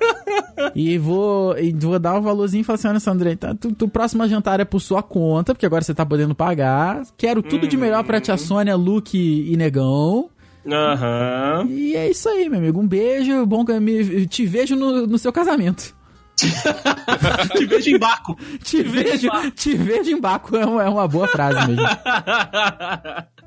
[0.76, 3.72] E vou, e vou dar um valorzinho e falar assim: olha só, André, tá, tu,
[3.74, 7.02] tu próxima jantar é por sua conta, porque agora você tá podendo pagar.
[7.18, 10.30] Quero tudo de melhor pra tia Sônia, Luke e Negão.
[10.70, 11.66] Aham.
[11.70, 12.80] E é isso aí, meu amigo.
[12.80, 15.98] Um beijo, bom que eu me- te vejo no, no seu casamento.
[17.58, 18.38] Te vejo em barco.
[18.64, 21.84] Te vejo, te vejo em Baco, é uma, é uma boa frase mesmo.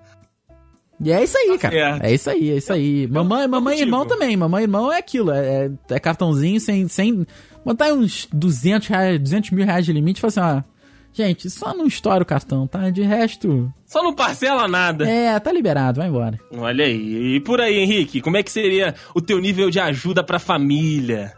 [1.03, 1.75] E é isso aí, cara.
[1.75, 2.05] certo.
[2.05, 3.07] É isso aí, é isso aí.
[3.09, 4.37] Mamãe, mamãe e irmão também.
[4.37, 5.31] Mamãe e irmão é aquilo.
[5.33, 7.27] É, é- é cartãozinho sem, sem.
[7.65, 10.73] Botar aí uns 200, reais, 200 mil reais de limite e falar assim: ó.
[11.15, 12.89] Gente, só não estoura o cartão, tá?
[12.89, 13.71] De resto.
[13.85, 15.07] Só não parcela nada.
[15.07, 16.41] É, tá liberado, vai embora.
[16.57, 17.35] Olha aí.
[17.37, 21.35] E por aí, Henrique, como é que seria o teu nível de ajuda pra família?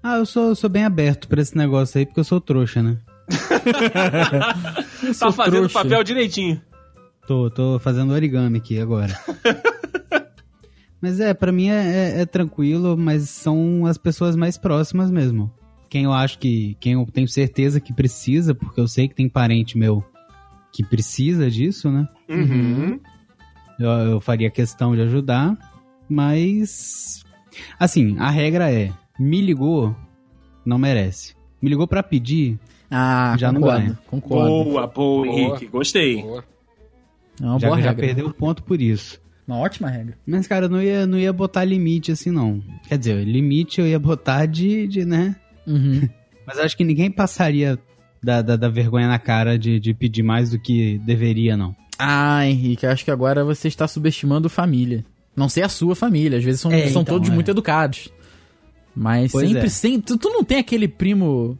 [0.00, 2.80] Ah, eu sou, eu sou bem aberto pra esse negócio aí, porque eu sou trouxa,
[2.80, 2.96] né?
[5.02, 6.60] Eu Tá sou fazendo o papel direitinho.
[7.28, 9.12] Tô, tô fazendo origami aqui agora.
[11.00, 15.52] mas é, pra mim é, é- é tranquilo, mas são as pessoas mais próximas mesmo.
[15.90, 16.74] Quem eu acho que.
[16.80, 20.02] Quem eu tenho certeza que precisa, porque eu sei que tem parente meu
[20.72, 22.08] que precisa disso, né?
[22.30, 22.98] Uhum.
[23.78, 25.54] Eu, eu faria questão de ajudar,
[26.08, 27.22] mas.
[27.78, 29.94] Assim, a regra é: me ligou,
[30.64, 31.34] não merece.
[31.60, 32.58] Me ligou pra pedir,
[32.90, 33.98] Ah, Já não concordo, ganha.
[34.06, 34.48] Concordo.
[34.48, 35.26] Boa, boa, Boa.
[35.26, 35.66] Henrique.
[35.66, 36.22] Gostei.
[36.22, 36.44] Boa.
[37.40, 38.06] É uma já, boa já regra.
[38.06, 39.20] perdeu o ponto por isso.
[39.46, 40.18] Uma ótima regra.
[40.26, 42.62] Mas, cara, eu não ia, não ia botar limite assim, não.
[42.88, 45.34] Quer dizer, limite eu ia botar de, de né?
[45.66, 46.08] Uhum.
[46.46, 47.78] Mas acho que ninguém passaria
[48.22, 51.74] da, da, da vergonha na cara de, de pedir mais do que deveria, não.
[51.98, 55.04] Ah, Henrique, acho que agora você está subestimando família.
[55.36, 57.32] Não sei a sua família, às vezes são, É, são então, todos é.
[57.32, 58.08] muito educados.
[58.94, 59.70] Mas Pois sempre, é.
[59.70, 61.56] sem, tu, tu não tem aquele primo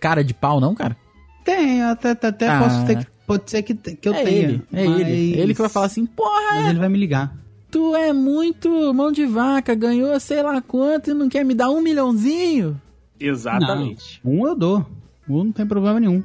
[0.00, 0.96] cara de pau, não, cara?
[1.44, 2.58] Tem, até, até, até Ah.
[2.60, 3.06] posso ter, que-
[3.38, 4.38] pode ser que, que eu é tenha.
[4.48, 5.40] ele, é mas- ele.
[5.40, 7.34] Ele que vai falar assim, porra, Mas ele vai me ligar.
[7.70, 11.70] tu é muito mão de vaca, ganhou sei lá quanto e não quer me dar
[11.70, 12.80] um milhãozinho?
[13.18, 14.20] Exatamente.
[14.24, 14.86] Um eu dou.
[15.28, 16.22] Um não tem problema nenhum.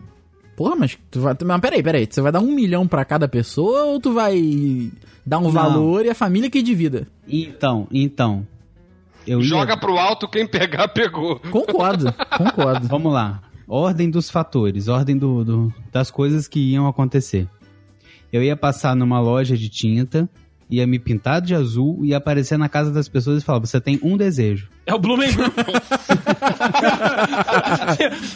[0.58, 1.36] Porra, mas tu vai.
[1.46, 2.08] Mas peraí, peraí.
[2.10, 4.90] Você vai dar um milhão pra cada pessoa ou tu vai
[5.26, 5.52] dar um Não.
[5.52, 7.08] valor e a família que divida?
[7.28, 8.48] Então, então.
[9.28, 11.40] Eu ia- Joga pro alto, quem pegar, pegou.
[11.52, 12.88] Concordo, concordo.
[12.88, 13.42] Vamos lá.
[13.68, 17.48] Ordem dos fatores, ordem do, do- das coisas que iam acontecer.
[18.32, 20.30] Eu ia passar numa loja de tinta,
[20.70, 23.80] ia me pintar de azul e ia aparecer na casa das pessoas e falar: Você
[23.82, 24.68] tem um desejo.
[24.86, 25.54] É o Blumen Group.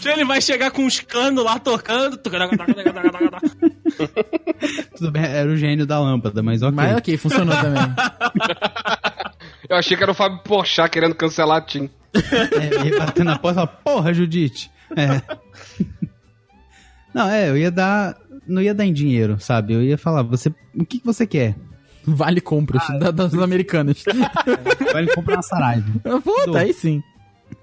[0.05, 2.17] Ele vai chegar com uns canos lá tocando.
[4.95, 6.75] Tudo bem, era o gênio da lâmpada, mas ok.
[6.75, 7.81] Mas ok, funcionou também.
[9.69, 11.89] Eu achei que era o Fábio Porchat querendo cancelar a Tim.
[12.13, 14.71] É, ia bater na porta e falar: Porra, Judite!
[14.95, 15.21] É.
[17.13, 18.15] Não, é, eu ia dar.
[18.47, 19.73] Não ia dar em dinheiro, sabe?
[19.73, 21.55] Eu ia falar: você, O que, que você quer?
[22.05, 24.03] Vale compras da- das americanas.
[24.93, 25.99] Vai comprar uma Saraiva.
[26.23, 27.03] Puta, aí sim.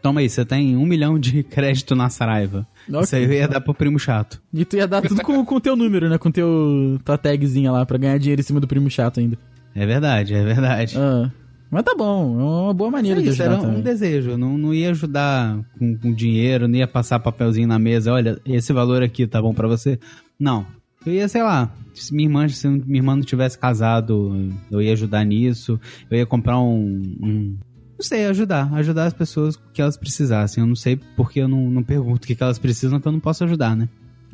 [0.02, 2.66] Toma aí, você tem um milhão de crédito na Saraiva.
[2.88, 3.00] Ok.
[3.02, 4.40] Isso aí eu ia dar pro primo chato.
[4.52, 6.18] E tu ia dar tudo com o teu número, né?
[6.18, 9.36] Com teu, tua tagzinha lá pra ganhar dinheiro em cima do primo chato ainda.
[9.74, 10.96] É verdade, é verdade.
[10.98, 11.30] Ah,
[11.70, 13.82] mas tá bom, é uma boa maneira de isso ajudar era um também.
[13.82, 14.30] desejo.
[14.30, 18.12] eu Não, não ia ajudar com, com dinheiro, não ia passar papelzinho na mesa.
[18.12, 19.98] Olha, esse valor aqui tá bom pra você?
[20.38, 20.66] Não.
[21.04, 24.92] Eu ia, sei lá, se minha irmã, se minha irmã não tivesse casado, eu ia
[24.92, 25.78] ajudar nisso.
[26.10, 27.02] Eu ia comprar um.
[27.22, 27.56] um-
[27.98, 28.70] não sei, ajudar.
[28.74, 30.60] Ajudar as pessoas que elas precisassem.
[30.62, 33.12] Eu não sei porque eu não, não pergunto o que, que elas precisam, que eu
[33.12, 33.88] não posso ajudar, né?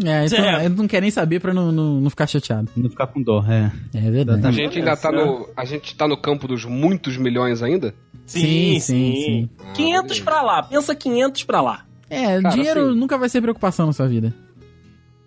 [0.05, 0.67] É, então, É.
[0.67, 2.69] eu não quer nem saber pra não, não, não ficar chateado.
[2.77, 3.71] Não ficar com dor, é.
[3.95, 4.47] É verdade.
[4.47, 5.49] A gente ainda tá no.
[5.57, 7.95] A gente tá no campo dos muitos milhões ainda?
[8.27, 9.15] Sim, Sim, sim, sim.
[9.25, 9.51] sim.
[9.75, 11.85] 500 pra lá, pensa 500 pra lá.
[12.09, 14.35] É, Cara, dinheiro assim- nunca vai ser preocupação na sua vida.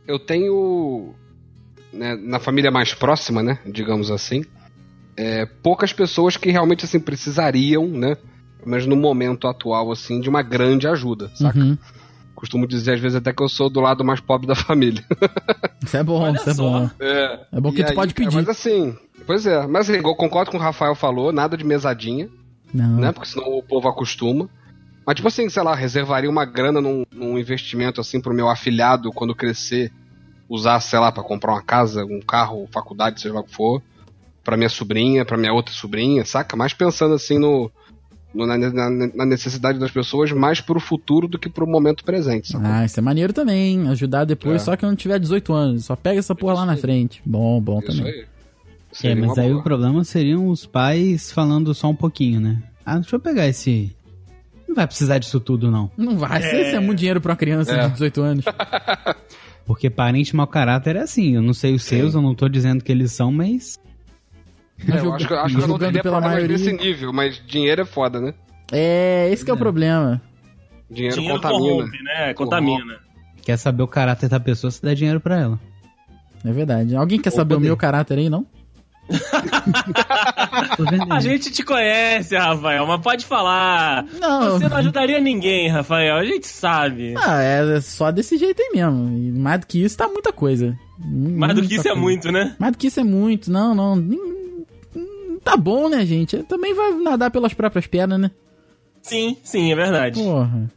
[0.08, 1.14] Eu tenho.
[1.94, 3.60] né, na família mais próxima, né?
[3.66, 4.44] Digamos assim.
[5.18, 8.18] é, poucas pessoas que realmente assim precisariam, né?
[8.66, 11.58] Mas no momento atual, assim, de uma grande ajuda, saca?
[11.58, 11.78] Uhum.
[12.36, 15.04] Costumo dizer às vezes até que eu sou do lado mais pobre da família.
[15.84, 16.64] Isso é bom, Olha isso é só.
[16.64, 16.90] bom.
[17.00, 17.40] É.
[17.54, 18.36] É bom que E tu aí, pode pedir.
[18.36, 19.66] Mas assim, pois é.
[19.66, 22.30] Mas assim, eu concordo com o Rafael falou, nada de mesadinha,
[22.74, 22.98] Não.
[22.98, 23.12] né?
[23.12, 24.50] Porque senão o povo acostuma.
[25.06, 29.12] Mas tipo assim, sei lá, reservaria uma grana num, num investimento assim pro meu afilhado
[29.12, 29.92] quando crescer,
[30.50, 33.82] usar, sei lá, pra comprar uma casa, um carro, faculdade, seja lá o que for.
[34.44, 36.56] Pra minha sobrinha, pra minha outra sobrinha, saca?
[36.56, 37.72] Mais pensando assim no.
[38.36, 42.68] Na, na- na necessidade das pessoas mais pro futuro do que pro momento presente, sacou?
[42.68, 43.88] Ah, isso é maneiro também, hein?
[43.90, 44.66] Ajudar depois, É.
[44.66, 45.86] só que eu não tiver 18 anos.
[45.86, 46.92] Só pega essa porra lá na Isso aí.
[46.92, 47.22] frente.
[47.26, 48.12] Bom, bom Isso também.
[48.14, 48.26] aí.
[49.04, 49.60] É, mas aí boa.
[49.60, 52.64] o problema seriam os pais falando só um pouquinho, né?
[52.86, 53.94] Ah, deixa eu pegar esse.
[54.68, 55.92] Não vai precisar disso tudo, não.
[55.98, 57.88] Não vai ser, isso é muito dinheiro pra uma criança É.
[57.88, 58.46] de 18 anos.
[59.66, 61.36] Porque parente mau caráter é assim.
[61.36, 63.80] Eu não sei os seus, eu não tô dizendo que eles são, mas.
[64.88, 66.48] É, eu acho que, acho que eu não teria pela maioria.
[66.58, 68.34] desse nível, mas dinheiro é foda, né?
[68.72, 70.22] É, esse que é o problema.
[70.90, 71.70] Dinheiro, Dinheiro contamina.
[71.76, 72.34] corrompe, né?
[72.34, 72.98] Contamina.
[73.42, 75.60] Quer saber o caráter da pessoa, você dá dinheiro pra ela.
[76.44, 76.96] É verdade.
[76.96, 77.68] Alguém quer saber o poder.
[77.68, 78.46] meu caráter aí, não?
[81.10, 84.06] A gente te conhece, Rafael, mas pode falar.
[84.20, 84.52] Não.
[84.52, 87.14] Você não ajudaria ninguém, Rafael, a gente sabe.
[87.18, 89.18] Ah, é só desse jeito aí mesmo.
[89.18, 90.78] E mais do que isso tá muita coisa.
[91.00, 92.02] Mais do que Muita isso é coisa.
[92.02, 92.56] muito, né?
[92.60, 93.52] Mais do que isso é muito.
[93.52, 93.96] Não, não.
[93.96, 94.35] nem-
[95.46, 96.42] Tá bom, né, gente?
[96.44, 98.32] Também vai nadar pelas próprias pernas, né?
[99.02, 100.20] Sim, sim, é verdade.
[100.20, 100.70] Porra.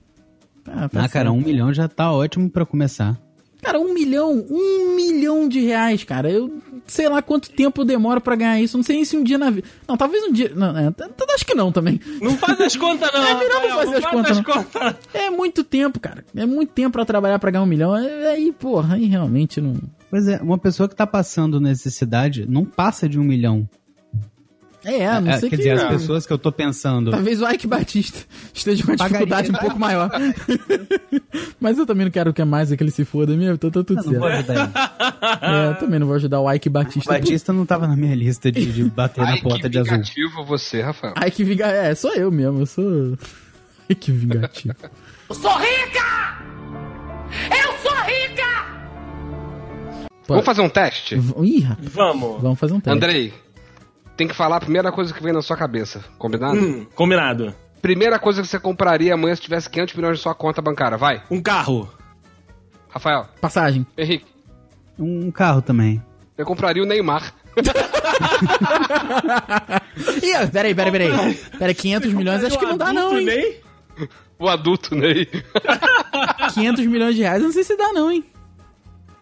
[0.63, 3.19] Tá, tá Ah, cara, um milhão já tá ótimo pra começar.
[3.63, 6.31] Cara, um milhão, um milhão de reais, cara.
[6.31, 8.77] Eu sei lá quanto tempo eu demoro pra ganhar isso.
[8.77, 9.67] Não sei nem se um dia na vida.
[9.89, 10.53] Não, talvez um dia.
[10.55, 10.93] Não, é,
[11.35, 11.99] acho que não também.
[12.21, 13.19] Não faz as contas, não.
[13.27, 14.45] É melhor não fazer as faz contas, as não.
[14.45, 14.95] contas.
[15.15, 16.25] É muito tempo, cara.
[16.37, 17.97] É muito tempo pra trabalhar pra ganhar um milhão.
[17.97, 19.75] É- Aí, porra, aí realmente não.
[20.11, 23.69] Pois é, uma pessoa que tá passando necessidade não passa de um milhão.
[24.89, 25.63] É, a não É, sei quer que.
[25.63, 27.11] dizer, as pessoas que eu tô pensando.
[27.11, 28.21] Talvez o Ike Batista
[28.55, 30.11] esteja com uma Pagaria, dificuldade um pouco maior.
[31.61, 33.83] Mas eu também não quero que mais é que ele se foda mesmo, então tá
[33.85, 34.51] tudo Eu não vou certo.
[34.51, 35.55] ajudar ele.
[35.55, 37.13] É, eu também não vou ajudar o Ike O Batista.
[37.13, 39.93] Batista não tava na minha lista de, de bater na porta de azul.
[39.93, 41.15] vingativo você, Rafael.
[41.27, 41.67] Ike Vinga...
[41.67, 43.19] É, sou eu mesmo, eu sou.
[43.91, 44.75] Ike Vingativo.
[50.27, 50.35] Pô.
[50.35, 51.17] Vamos fazer um teste?
[51.17, 52.43] V- Ih, rapaz, Vamos.
[52.43, 52.97] vamos fazer um teste.
[52.97, 53.33] Andrei,
[54.19, 56.59] tem que falar a primeira coisa que vem na sua cabeça, combinado?
[56.59, 57.55] Hum, combinado.
[57.81, 61.23] Primeira coisa que você compraria amanhã se tivesse 500 milhões na sua conta bancária, vai.
[61.31, 61.89] Um carro.
[62.91, 63.87] Rafael, Passagem.
[63.97, 64.27] Henrique,
[64.99, 66.03] Um carro também.
[66.37, 67.33] eu compraria o Neymar.
[70.23, 71.35] Ih, peraí, peraí, peraí.
[71.59, 73.25] Peraí, 500 milhões acho que não dá não, hein?
[73.27, 73.61] Ney?
[74.39, 75.27] O adulto Ney.
[76.55, 78.25] 500 milhões de reais eu não sei se dá não, hein?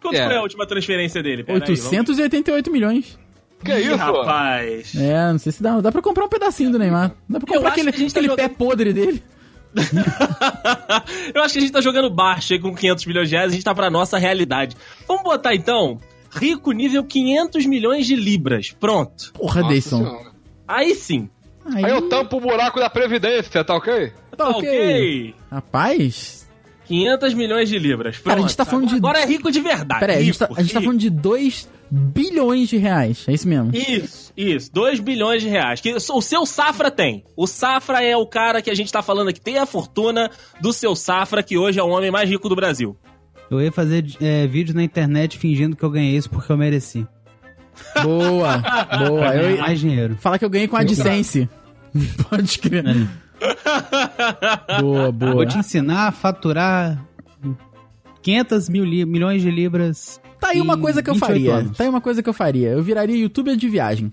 [0.01, 0.25] Quanto É.
[0.27, 1.43] foi a última transferência dele?
[1.45, 3.19] Pera aí, 888 milhões.
[3.65, 4.95] Que Ih, isso, rapaz.
[4.97, 5.81] É, não sei se dá.
[5.81, 7.13] Dá pra comprar um pedacinho do Neymar.
[7.29, 9.23] Dá pra comprar aquele, que a gente tá aquele pé jogando- podre dele.
[11.35, 13.55] Eu acho que a gente tá jogando baixo aí com 500 milhões de reais, a
[13.55, 14.77] gente tá pra nossa realidade.
[15.07, 15.99] Vamos botar então,
[16.35, 18.71] rico nível 500 milhões de libras.
[18.79, 19.33] Pronto.
[19.35, 19.99] Porra, Nossa Deison.
[20.05, 20.31] Senhora.
[20.67, 21.29] Aí sim.
[21.75, 24.13] Aí, Aí eu tampo o buraco da Previdência, tá ok?
[24.37, 25.35] tá ok.
[25.51, 26.49] Rapaz,
[26.87, 28.17] 500 milhões de libras.
[28.17, 28.27] Pronto.
[28.29, 30.01] Cara, a gente tá falando de- Agora é rico de verdade.
[30.01, 33.25] peraí, a gente, tá, a gente tá falando de 2 bilhões de reais.
[33.29, 33.71] É isso mesmo.
[33.75, 34.73] Isso, isso.
[34.73, 35.81] 2 bilhões de reais.
[35.81, 37.25] Que o seu Safra tem.
[37.37, 39.41] O Safra é o cara que a gente tá falando aqui.
[39.41, 40.31] Tem a fortuna
[40.61, 42.97] do seu Safra, que hoje é o homem mais rico do Brasil.
[43.51, 47.07] Eu ia fazer é, vídeo na internet fingindo que eu ganhei isso porque eu mereci.
[48.03, 48.59] Boa,
[48.99, 49.37] boa.
[49.37, 50.17] Eu mais dinheiro.
[50.19, 51.47] falar que eu ganhei com a AdSense.
[52.31, 52.85] Pode crer.
[54.81, 55.35] Boa, boa.
[55.35, 56.99] Vou te ensinar a faturar
[58.23, 60.21] 500 mil li- milhões de libras.
[60.41, 61.55] Tá aí uma coisa que eu 28 faria.
[61.55, 61.77] anos.
[61.77, 62.69] Tá aí uma coisa que eu faria.
[62.71, 64.13] Eu viraria youtuber de viagem.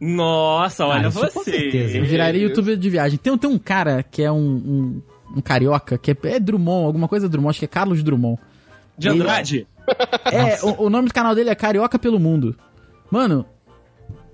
[0.00, 1.50] Nossa, olha Ah, com você.
[1.50, 1.98] certeza.
[1.98, 3.18] Eu viraria youtuber de viagem.
[3.18, 5.02] Tem, tem um cara que é um, um
[5.36, 8.38] um carioca, que é, é Drummond, alguma coisa Drummond, acho que é Carlos Drummond.
[8.96, 9.66] De Andrade?
[10.24, 12.56] É, o, o nome do canal dele é Carioca pelo Mundo.
[13.10, 13.44] Mano,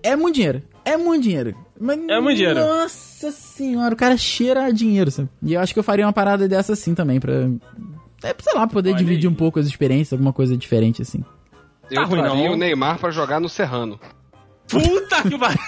[0.02, 0.62] é muito dinheiro.
[0.84, 1.54] É muito dinheiro.
[1.80, 2.60] Mas, É muito dinheiro.
[2.60, 5.28] Nossa senhora, o cara cheira a dinheiro, sabe?
[5.42, 7.48] E eu acho que eu faria uma parada dessa assim também, pra.
[8.24, 9.32] É, sei lá, poder Olha dividir aí.
[9.32, 11.22] um pouco as experiências, alguma coisa diferente assim.
[11.90, 12.54] Eu Tá ruim, traria não.
[12.54, 14.00] o Neymar pra jogar no Serrano.
[14.66, 15.58] Puta que pariu!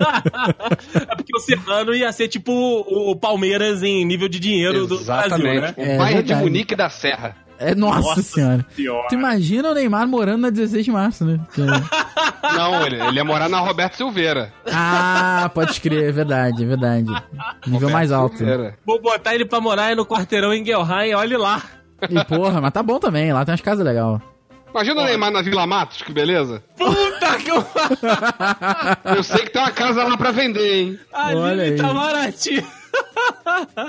[1.08, 5.36] é porque o Serrano ia ser tipo o Palmeiras em nível de dinheiro do Brasil,
[5.36, 5.60] Exatamente.
[5.60, 5.74] né?
[5.76, 6.34] O É Bayern de.
[6.34, 7.36] Munique da Serra.
[7.58, 8.64] É, nossa, Nossa senhora.
[8.74, 9.06] senhora.
[9.10, 11.38] Tu imagina o Neymar morando na 16 de março, né?
[11.54, 11.60] Que-
[12.56, 14.50] Não, ele, ele ia morar na Roberto Silveira.
[14.72, 17.04] ah, pode crer, é verdade, é verdade.
[17.66, 18.38] Nível mais alto.
[18.38, 18.78] Silveira.
[18.86, 21.62] Vou botar ele pra morar aí no quarteirão em Guelheim, olha lá.
[22.08, 24.20] E porra, mas tá bom também, lá tem umas casas legais.
[24.70, 26.62] Imagina o Neymar na Vila Matos, que beleza.
[26.78, 27.64] Puta que o
[29.16, 30.98] Eu sei que tem uma casa lá pra vender, hein?
[31.12, 31.76] Olha Ali aí.
[31.76, 32.64] tá baratinho.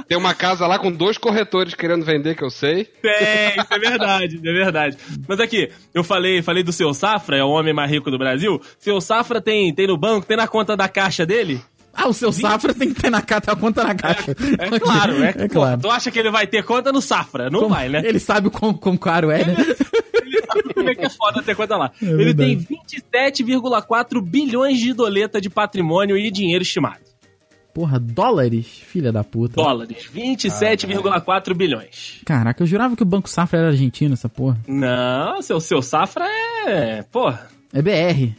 [0.07, 2.86] Tem uma casa lá com dois corretores querendo vender, que eu sei.
[2.86, 4.97] Tem, isso é verdade, é verdade.
[5.28, 8.62] Mas aqui, eu falei, falei do seu Safra, é o homem mais rico do Brasil.
[8.78, 11.62] Seu Safra tem, tem no banco, tem na conta da caixa dele?
[11.93, 14.31] Ah, o seu Safra tem que ter na caixa, a conta na caixa.
[14.59, 15.81] É claro, é, É claro.
[15.81, 17.49] Tu acha que ele vai ter conta no Safra?
[17.49, 18.01] Não Como- vai, né?
[18.05, 19.55] Ele sabe o quão, quão caro é, né?
[20.21, 21.91] Ele sabe como é que é foda ter conta lá.
[22.01, 22.65] ele verdade.
[22.65, 22.79] tem
[23.31, 27.01] 27,4 bilhões de doleta de patrimônio e dinheiro estimado.
[27.73, 28.65] Porra, dólares?
[28.67, 29.55] Filha da puta.
[29.55, 30.09] Dólares.
[30.13, 32.19] 27,4 bilhões.
[32.25, 34.57] Caraca, eu jurava que o Banco Safra era argentino, essa porra.
[34.67, 36.25] Não, seu, seu Safra
[36.67, 37.03] é.
[37.03, 38.33] Porra, É BR.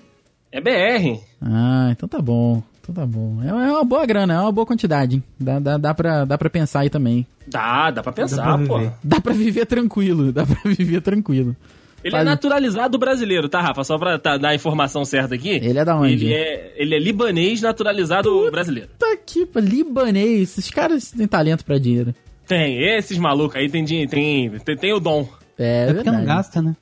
[0.50, 1.20] é BR.
[1.40, 2.62] Ah, então tá bom.
[2.82, 3.40] Então tá bom.
[3.42, 5.16] É é uma boa grana, é uma boa quantidade.
[5.16, 5.24] hein?
[5.38, 7.24] Dá, dá, dá, pra, dá pra pensar aí também.
[7.46, 8.90] Dá, dá pra pensar, Dá pra pô.
[9.04, 11.54] Dá pra viver tranquilo, dá pra viver tranquilo.
[12.02, 13.84] Ele é Faz- naturalizado brasileiro, tá, Rafa?
[13.84, 15.50] Só pra tá, dar a informação certa aqui.
[15.50, 16.12] Ele é da onde?
[16.24, 18.88] Ele é, ele é libanês naturalizado brasileiro.
[18.98, 20.58] Tá aqui, pô, libanês.
[20.58, 22.12] Esses caras têm talento pra dinheiro.
[22.48, 25.28] Tem, esses malucos aí tem, tem, tem, tem o dom.
[25.56, 26.74] É, É porque não gasta, né?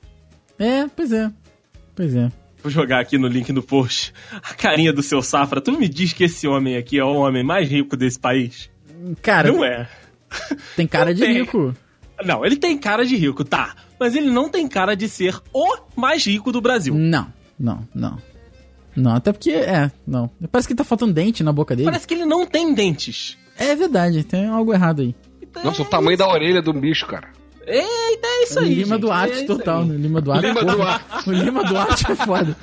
[0.57, 1.29] É, pois é.
[1.95, 2.31] Pois é.
[2.63, 4.13] Vou jogar aqui no link do post.
[4.31, 5.59] A carinha do seu Safra.
[5.61, 8.69] Tu me diz que esse homem aqui é o homem mais rico desse país?
[9.21, 9.89] Cara, Não é.
[10.75, 11.33] tem cara de Tem.
[11.33, 11.75] rico.
[12.23, 13.75] Não, ele tem cara de rico, tá.
[13.99, 16.93] Mas ele não tem cara de ser o mais rico do Brasil.
[16.93, 18.17] Não, não, não.
[18.95, 20.29] Não, até porque, é, não.
[20.51, 21.85] Parece que tá faltando dente na boca dele.
[21.89, 23.37] Parece que ele não tem dentes.
[23.57, 25.15] É verdade, tem algo errado aí.
[25.63, 27.29] Nossa, o tamanho da orelha do bicho, cara.
[27.67, 28.73] Eita, é isso aí.
[28.73, 29.87] Lima gente, Duarte é total, aí.
[29.89, 29.95] né?
[29.97, 30.47] Lima Duarte.
[30.47, 30.75] Lima porra.
[30.75, 31.05] Duarte.
[31.29, 32.57] O Lima Duarte é foda.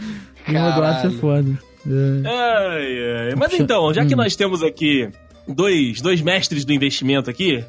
[0.49, 1.18] Lima Duarte é Caralho.
[1.18, 1.59] foda.
[1.86, 2.28] É.
[2.28, 3.34] Ai, ai.
[3.36, 4.16] Mas então, já que Hum.
[4.18, 5.09] nós temos aqui
[5.46, 7.64] dois, dois mestres do investimento aqui,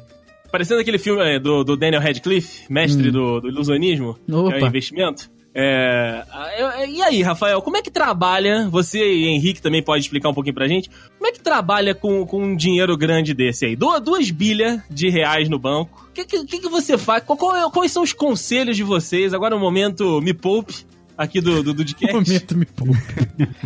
[0.50, 4.46] parecendo aquele filme é, do, do Daniel Radcliffe, mestre do, do ilusionismo, que é Hum.
[4.46, 4.56] Opa.
[4.56, 5.30] o investimento.
[5.52, 6.24] É,
[6.58, 8.68] eu- e aí, Rafael, como é que trabalha?
[8.70, 10.88] Você e Henrique também pode explicar um pouquinho pra gente.
[11.18, 13.74] Como é que trabalha com, com um dinheiro grande desse aí?
[13.76, 16.06] Du- Duas bilhas de reais no banco.
[16.10, 17.24] O que, que, que você faz?
[17.24, 19.34] Qual- qual é- quais são os conselhos de vocês?
[19.34, 20.74] Agora no momento, me poupe
[21.18, 21.84] aqui do, do, do.
[22.12, 22.96] Momento me poupa.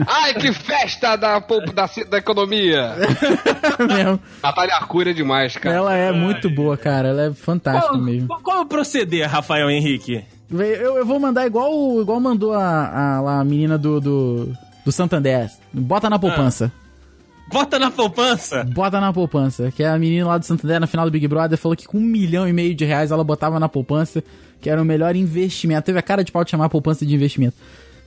[0.07, 2.95] Ai, que festa da, poupa- da, da economia!
[3.87, 4.21] mesmo.
[4.43, 5.77] Natália Arcuri é demais, cara.
[5.77, 7.09] Ela é muito boa, cara.
[7.09, 8.27] Ela é fantástica Qual, mesmo.
[8.29, 10.25] qual- qual é o proceder, Rafael Henrique?
[10.63, 14.49] Eu, eu vou mandar igual, igual mandou a, a, a menina do, do,
[14.85, 15.51] do Santander.
[15.73, 16.73] Bota na poupança.
[17.51, 18.65] Bota na poupança.
[18.65, 19.71] Bota na poupança.
[19.71, 21.99] Que é a menina lá do Santander na final do Big Brother falou que com
[21.99, 24.23] um milhão e meio de reais ela botava na poupança,
[24.61, 25.83] que era o melhor investimento.
[25.83, 27.57] Teve a cara de pau de chamar a poupança de investimento.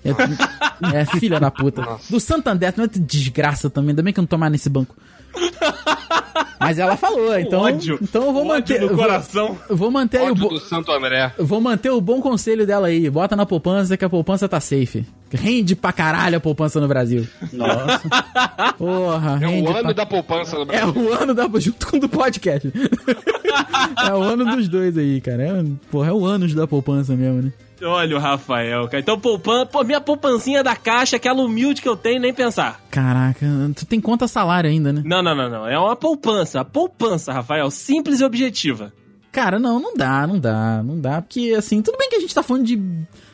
[0.03, 0.11] É,
[1.01, 1.83] é filha da puta.
[2.09, 3.89] Do Santander, não é desgraça também.
[3.89, 4.95] Ainda bem que eu não tô mais nesse banco.
[6.59, 7.61] Mas ela falou, então.
[7.61, 7.99] ódio.
[8.01, 8.81] Então eu vou Ódio manter.
[8.81, 9.57] no vou- coração.
[9.69, 10.31] eu vou manter aí o.
[10.31, 11.31] Ódio bo- do Santo André.
[11.37, 13.09] vou manter o bom conselho dela aí.
[13.09, 15.05] Bota na poupança que a poupança tá safe.
[15.31, 17.27] Rende pra caralho a poupança no Brasil.
[17.53, 18.01] Nossa.
[18.77, 19.93] Porra, É rende o ano pra...
[19.93, 20.93] da poupança no É Brasil.
[21.01, 21.47] o ano da...
[21.59, 22.71] Junto com o do podcast.
[24.07, 25.43] é o ano dos dois aí, cara.
[25.43, 27.53] É, porra, é o ano da poupança mesmo, né?
[27.81, 28.99] Olha o Rafael, cara.
[28.99, 29.65] Então, poupan...
[29.65, 32.81] Pô, minha poupancinha da caixa, aquela humilde que eu tenho, nem pensar.
[32.89, 35.01] Caraca, tu tem conta salário ainda, né?
[35.05, 35.67] Não, não, não, não.
[35.67, 36.61] É uma poupança.
[36.61, 37.69] A poupança, Rafael.
[37.69, 38.91] Simples e objetiva.
[39.31, 41.21] Cara, não, não dá, não dá, não dá.
[41.21, 42.81] Porque, assim, tudo bem que a gente tá falando de...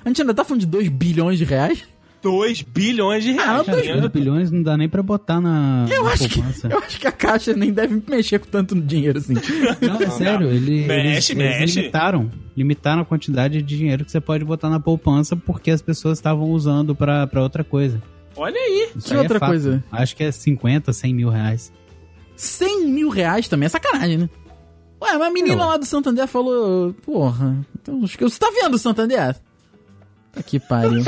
[0.03, 1.85] A gente ainda tá falando de 2 bilhões de reais.
[2.23, 3.61] 2 bilhões de reais.
[3.61, 3.77] Ah, cara.
[3.77, 6.67] dois 2 bilhões não dá nem pra botar na, Eu na acho, que, poupança.
[6.71, 9.33] eu acho que a caixa nem deve mexer com tanto dinheiro assim.
[9.33, 11.61] Não, é sério, ele, Mexe, eles, mexe.
[11.63, 12.31] eles limitaram.
[12.55, 16.49] Limitaram a quantidade de dinheiro que você pode botar na poupança porque as pessoas estavam
[16.49, 18.01] usando pra, pra outra coisa.
[18.35, 18.89] Olha aí.
[18.95, 19.49] Isso Que aí é outra fato.
[19.49, 19.83] coisa?
[19.91, 21.71] Acho que é 50, 100 mil reais.
[22.35, 24.29] 100 mil reais também é sacanagem, né?
[25.01, 28.49] Ué, mas a menina Eu- lá do Santander falou, porra, então, acho que você tá
[28.53, 29.35] vendo o Santander?
[30.31, 31.03] Tá que pariu.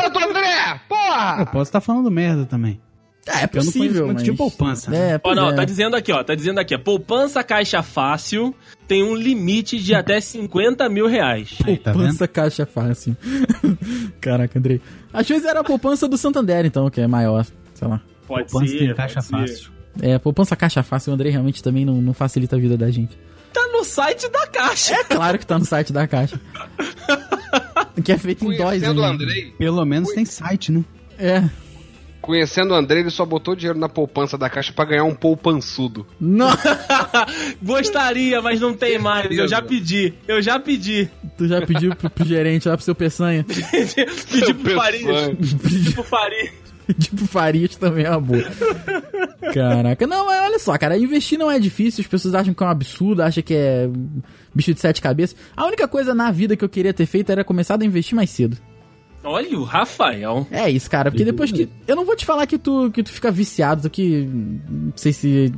[0.76, 0.82] André!
[0.84, 1.45] Eu Porra!
[1.47, 2.80] posso estar falando merda também.
[3.28, 4.23] É, é Eu não conheço possível, muito mas...
[4.23, 4.91] de poupança.
[4.91, 5.13] né?
[5.13, 5.55] É, Ó, não, é.
[5.55, 6.23] tá dizendo aqui, ó.
[6.23, 6.78] Tá dizendo aqui, ó.
[6.78, 8.53] Poupança caixa fácil
[8.88, 11.57] tem um limite de até 50 mil reais.
[11.65, 12.01] Aí, tá vendo?
[12.01, 13.17] Poupança caixa fácil.
[14.21, 14.80] Caraca, Andrei.
[15.11, 17.45] Às vezes era a poupança do Santander, então, que é maior.
[17.73, 17.99] Sei lá.
[18.28, 18.78] Pode Poupança ser.
[18.80, 19.53] tem caixa pode ser.
[19.55, 19.71] fácil.
[20.01, 23.17] É, poupança caixa fácil, o Andrei realmente também não, não facilita a vida da gente.
[23.56, 24.93] Tá no site da caixa.
[24.95, 26.38] É claro que tá no site da caixa.
[28.03, 29.12] que é feito em dóis, Conhecendo o hein?
[29.12, 30.84] Andrei, Pelo menos tem site, né?
[31.18, 31.41] É.
[32.22, 36.06] conhecendo o Andrei, ele só botou dinheiro na poupança da caixa pra ganhar um poupançudo.
[36.20, 36.49] Não,
[37.64, 39.32] Gostaria, mas não tem mais.
[39.32, 40.14] Eu já pedi.
[40.28, 41.10] Eu já pedi.
[41.38, 43.45] tu já pediu pro, pro gerente lá pro seu peçanha?
[43.47, 44.76] pedi pro.
[44.76, 45.36] Peçanha.
[45.36, 46.49] Pedi pro Farias.
[46.49, 46.64] Pedir pro
[47.27, 48.43] Farias também é uma boa.
[49.53, 52.65] Caraca, não, mas olha só, cara, investir não é difícil, as pessoas acham que é
[52.65, 53.89] um absurdo, acham que é
[54.53, 55.36] bicho de sete cabeças.
[55.55, 58.29] A única coisa na vida que eu queria ter feito era começar a investir mais
[58.29, 58.57] cedo.
[59.23, 60.45] Olha o Rafael.
[60.51, 61.67] É isso, cara, porque depois que.
[61.88, 64.29] Eu não vou te falar que tu, que tu fica viciado, tu que.
[64.69, 65.51] Não sei se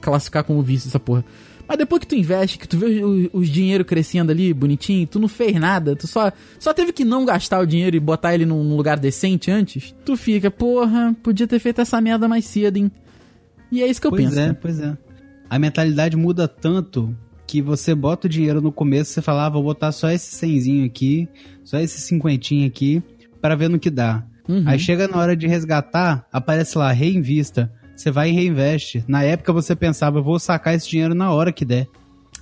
[0.00, 1.24] classificar como vício essa porra.
[1.68, 5.18] Mas depois que tu investe, que tu vê o- os dinheiro crescendo ali, bonitinho, tu
[5.20, 8.46] não fez nada, tu só, só teve que não gastar o dinheiro e botar ele
[8.46, 12.90] num lugar decente antes, tu fica, porra, podia ter feito essa merda mais cedo, hein?
[13.70, 14.40] E é isso que eu pois penso.
[14.40, 14.58] é, cara.
[14.62, 14.96] pois é.
[15.50, 17.14] A mentalidade muda tanto
[17.46, 20.84] que você bota o dinheiro no começo, você fala, ah, vou botar só esse cenzinho
[20.86, 21.28] aqui,
[21.64, 23.02] só esse cinquentinho aqui,
[23.40, 24.24] para ver no que dá.
[24.48, 24.62] Uhum.
[24.66, 27.70] Aí chega na hora de resgatar, aparece lá, reinvista.
[27.98, 29.04] Você vai e reinveste.
[29.08, 31.88] Na época você pensava, eu vou sacar esse dinheiro na hora que der.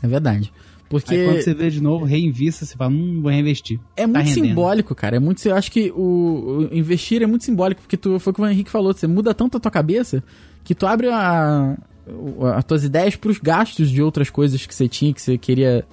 [0.03, 0.53] É verdade.
[0.89, 3.81] Porque Aí quando você vê de novo, reinvista, você fala, hum, vou reinvestir.
[3.97, 4.47] É Tá muito rendendo.
[4.49, 5.17] simbólico, cara.
[5.17, 8.35] É muito, eu acho que o, o investir é muito simbólico, porque tu, foi o
[8.35, 10.23] que o Henrique falou, você muda tanto a tua cabeça
[10.63, 11.77] que tu abre a,
[12.07, 15.85] o- as tuas ideias pros gastos de outras coisas que você tinha, que você queria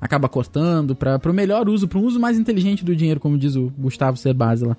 [0.00, 3.54] acaba cortando, para pro melhor uso, pra um uso mais inteligente do dinheiro, como diz
[3.54, 4.76] o Gustavo Sebase lá.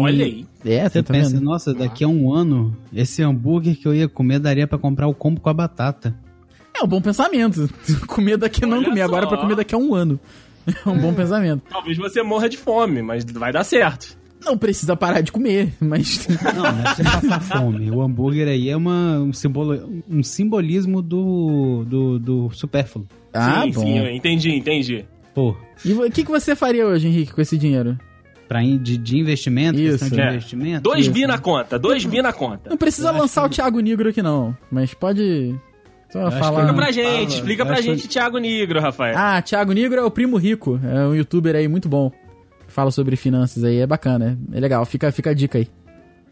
[0.00, 0.44] Olha aí.
[0.64, 1.42] É, Você tá pensa, vendo?
[1.44, 5.14] nossa, daqui a um ano, esse hambúrguer que eu ia comer daria pra comprar o
[5.14, 6.14] combo com a batata.
[6.78, 7.68] É um bom pensamento.
[8.06, 9.28] comer daqui não Olha comer agora só.
[9.30, 10.18] pra comer daqui a um ano.
[10.84, 11.62] É um bom pensamento.
[11.70, 14.18] Talvez você morra de fome, mas vai dar certo.
[14.44, 16.26] Não precisa parar de comer, mas.
[16.28, 17.88] Não, não é pra você passar fome.
[17.90, 23.06] O hambúrguer aí é uma, um, simbolo, um simbolismo do, do, do supérfluo.
[23.32, 23.80] ah, sim, bom.
[23.80, 25.04] sim, eu entendi, entendi.
[25.32, 27.96] Pô, E o que, que você faria hoje, Henrique, com esse dinheiro?
[28.48, 30.28] Pra in, de, de investimento, Isso, questão de é.
[30.30, 30.82] investimento.
[30.82, 31.12] Dois Isso.
[31.12, 32.70] bi na conta, dois bi na conta.
[32.70, 34.56] Não precisa Eu lançar que- o Thiago Negro aqui, não.
[34.70, 35.54] Mas pode.
[36.10, 36.60] Só falar.
[36.60, 37.22] Explica pra gente, fala.
[37.28, 39.14] explica Eu pra gente, que- Thiago Negro, Rafael.
[39.18, 40.78] Ah, Thiago Negro é o primo rico.
[40.84, 42.12] É um youtuber aí muito bom.
[42.68, 43.78] Fala sobre finanças aí.
[43.78, 44.38] É bacana.
[44.52, 44.84] É, legal.
[44.86, 45.68] Fica, fica a dica aí.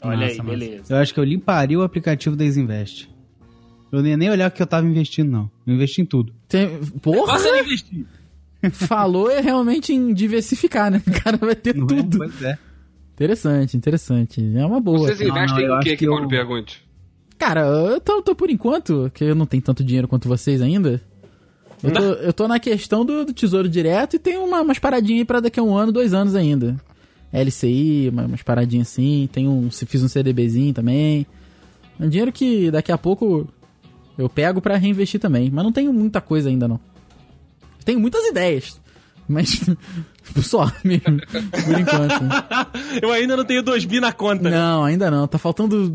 [0.03, 0.59] Olha aí, Massa, massa.
[0.59, 0.95] beleza.
[0.95, 3.09] Eu acho que eu limparia o aplicativo da Isinvest.
[3.91, 5.51] Eu nem, nem olhar o que eu tava investindo, não.
[5.67, 6.33] Eu investi em tudo.
[6.49, 6.69] Tem...
[7.01, 7.39] Porra!
[7.39, 8.05] De investir.
[8.71, 11.03] Falou é realmente em diversificar, né?
[11.07, 11.89] O cara vai ter Não é?
[11.89, 12.19] tudo.
[12.19, 12.59] Pois é.
[13.15, 14.53] Interessante, interessante.
[14.57, 14.99] É uma boa.
[14.99, 16.83] Vocês investem não, em acho que, que eu- eu pergunte?
[17.39, 21.01] Cara, eu tô, tô por enquanto, que eu não tenho tanto dinheiro quanto vocês ainda.
[21.83, 25.21] Eu tô, eu tô na questão do, do tesouro direto e tem uma, umas paradinhas
[25.21, 26.77] aí pra daqui a um ano, dois anos ainda.
[27.33, 29.29] LCI, uma- umas paradinhas assim.
[29.33, 31.27] Tem um, se fiz um CDBzinho também.
[32.01, 33.47] É um dinheiro que daqui a pouco
[34.17, 35.51] eu pego pra reinvestir também.
[35.51, 36.81] Mas não tenho muita coisa ainda, não.
[37.85, 38.81] Tenho muitas ideias.
[39.27, 39.61] Mas
[40.43, 41.19] só mesmo,
[41.65, 43.03] por enquanto.
[43.03, 44.51] Eu ainda não tenho dois bi na conta.
[44.51, 45.27] Não, ainda não.
[45.27, 45.93] Tá faltando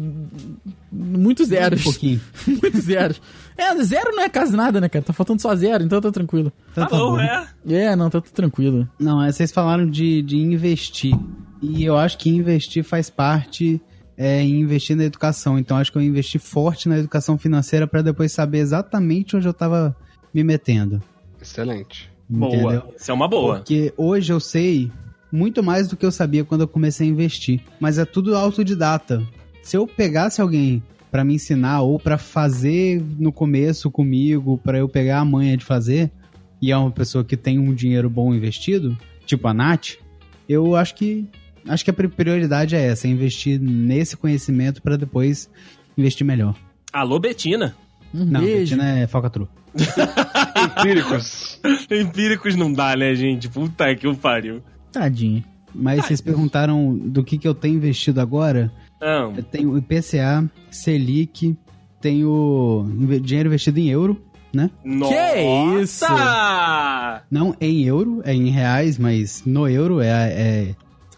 [0.92, 1.82] muitos zeros.
[1.82, 2.22] Um pouquinho.
[2.62, 3.22] Muitos zeros.
[3.56, 5.04] É, zero não é quase nada, né, cara?
[5.04, 6.52] Tá faltando só zero, então tá tranquilo.
[6.74, 7.20] Tá tá bom, bom.
[7.20, 7.48] é.
[7.68, 8.88] É, não, tá tudo tranquilo.
[8.98, 11.14] Não, é, vocês falaram de, de investir.
[11.62, 13.82] E eu acho que investir faz parte
[14.18, 15.60] é, em investir na educação.
[15.60, 19.54] Então acho que eu investi forte na educação financeira para depois saber exatamente onde eu
[19.54, 19.96] tava
[20.34, 21.02] me metendo.
[21.42, 22.10] Excelente.
[22.30, 22.60] Entendeu?
[22.62, 22.90] Boa.
[22.98, 23.56] Isso é uma boa.
[23.58, 24.92] Porque hoje eu sei
[25.32, 27.62] muito mais do que eu sabia quando eu comecei a investir.
[27.80, 29.24] Mas é tudo autodidata.
[29.64, 30.82] Se eu pegasse alguém
[31.12, 35.66] para me ensinar ou para fazer no começo comigo, para eu pegar a manha de
[35.66, 36.12] fazer,
[36.62, 39.94] e é uma pessoa que tem um dinheiro bom investido, tipo a Nath,
[40.48, 41.28] eu acho que
[41.68, 45.50] acho que a pri- prioridade é essa, é investir nesse conhecimento para depois
[45.98, 46.56] investir melhor.
[46.94, 47.76] Alô, Betina.
[48.14, 48.76] Não, beijo.
[48.76, 49.48] Betina é falcatrua.
[50.64, 51.60] Empíricos.
[51.92, 53.50] Empíricos não dá, né, gente?
[53.50, 54.62] Puta que o pariu.
[54.92, 55.44] Tadinho.
[55.74, 58.72] Mas vocês perguntaram do que, que eu tenho investido agora.
[59.00, 59.36] Não.
[59.36, 61.56] Eu tenho IPCA, Selic,
[62.02, 62.86] tenho
[63.22, 64.22] dinheiro investido em euro,
[64.54, 64.70] né?
[64.84, 65.16] Nossa!
[65.82, 66.06] isso?
[67.30, 70.76] Não em euro, é em reais, mas no euro, é, é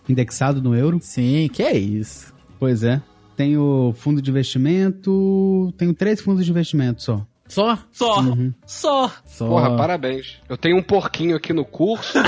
[0.07, 0.99] indexado no euro.
[1.01, 2.33] Sim, que é isso.
[2.59, 3.01] Pois é.
[3.35, 7.25] Tenho fundo de investimento, tenho três fundos de investimento só.
[7.51, 7.77] Só?
[7.91, 8.21] Só.
[8.21, 8.53] Uhum.
[8.65, 9.11] Só.
[9.25, 9.45] Só.
[9.45, 10.37] Porra, parabéns.
[10.47, 12.17] Eu tenho um porquinho aqui no curso.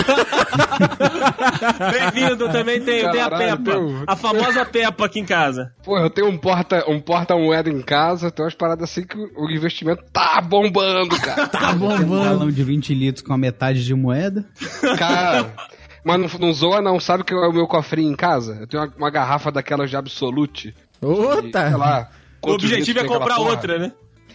[2.13, 3.57] Bem-vindo, também tem, tem a Peppa.
[3.71, 5.73] teu- A famosa Peppa aqui em casa.
[5.83, 9.17] Pô, eu tenho um porta, um porta moeda em casa, tem umas paradas assim que
[9.17, 11.47] o investimento tá bombando, cara.
[11.53, 12.23] Tá Um bombando.
[12.25, 14.43] galão de 20 litros com a metade de moeda.
[14.97, 15.53] Cara,
[16.03, 18.57] mas não, não zoa não, sabe que é o meu cofrinho em casa?
[18.59, 20.71] Eu tenho uma, uma garrafa daquelas de Absolute.
[21.01, 21.69] de, Outra.
[21.69, 22.09] Sei lá.
[22.41, 23.91] O objetivo é comprar outra, né?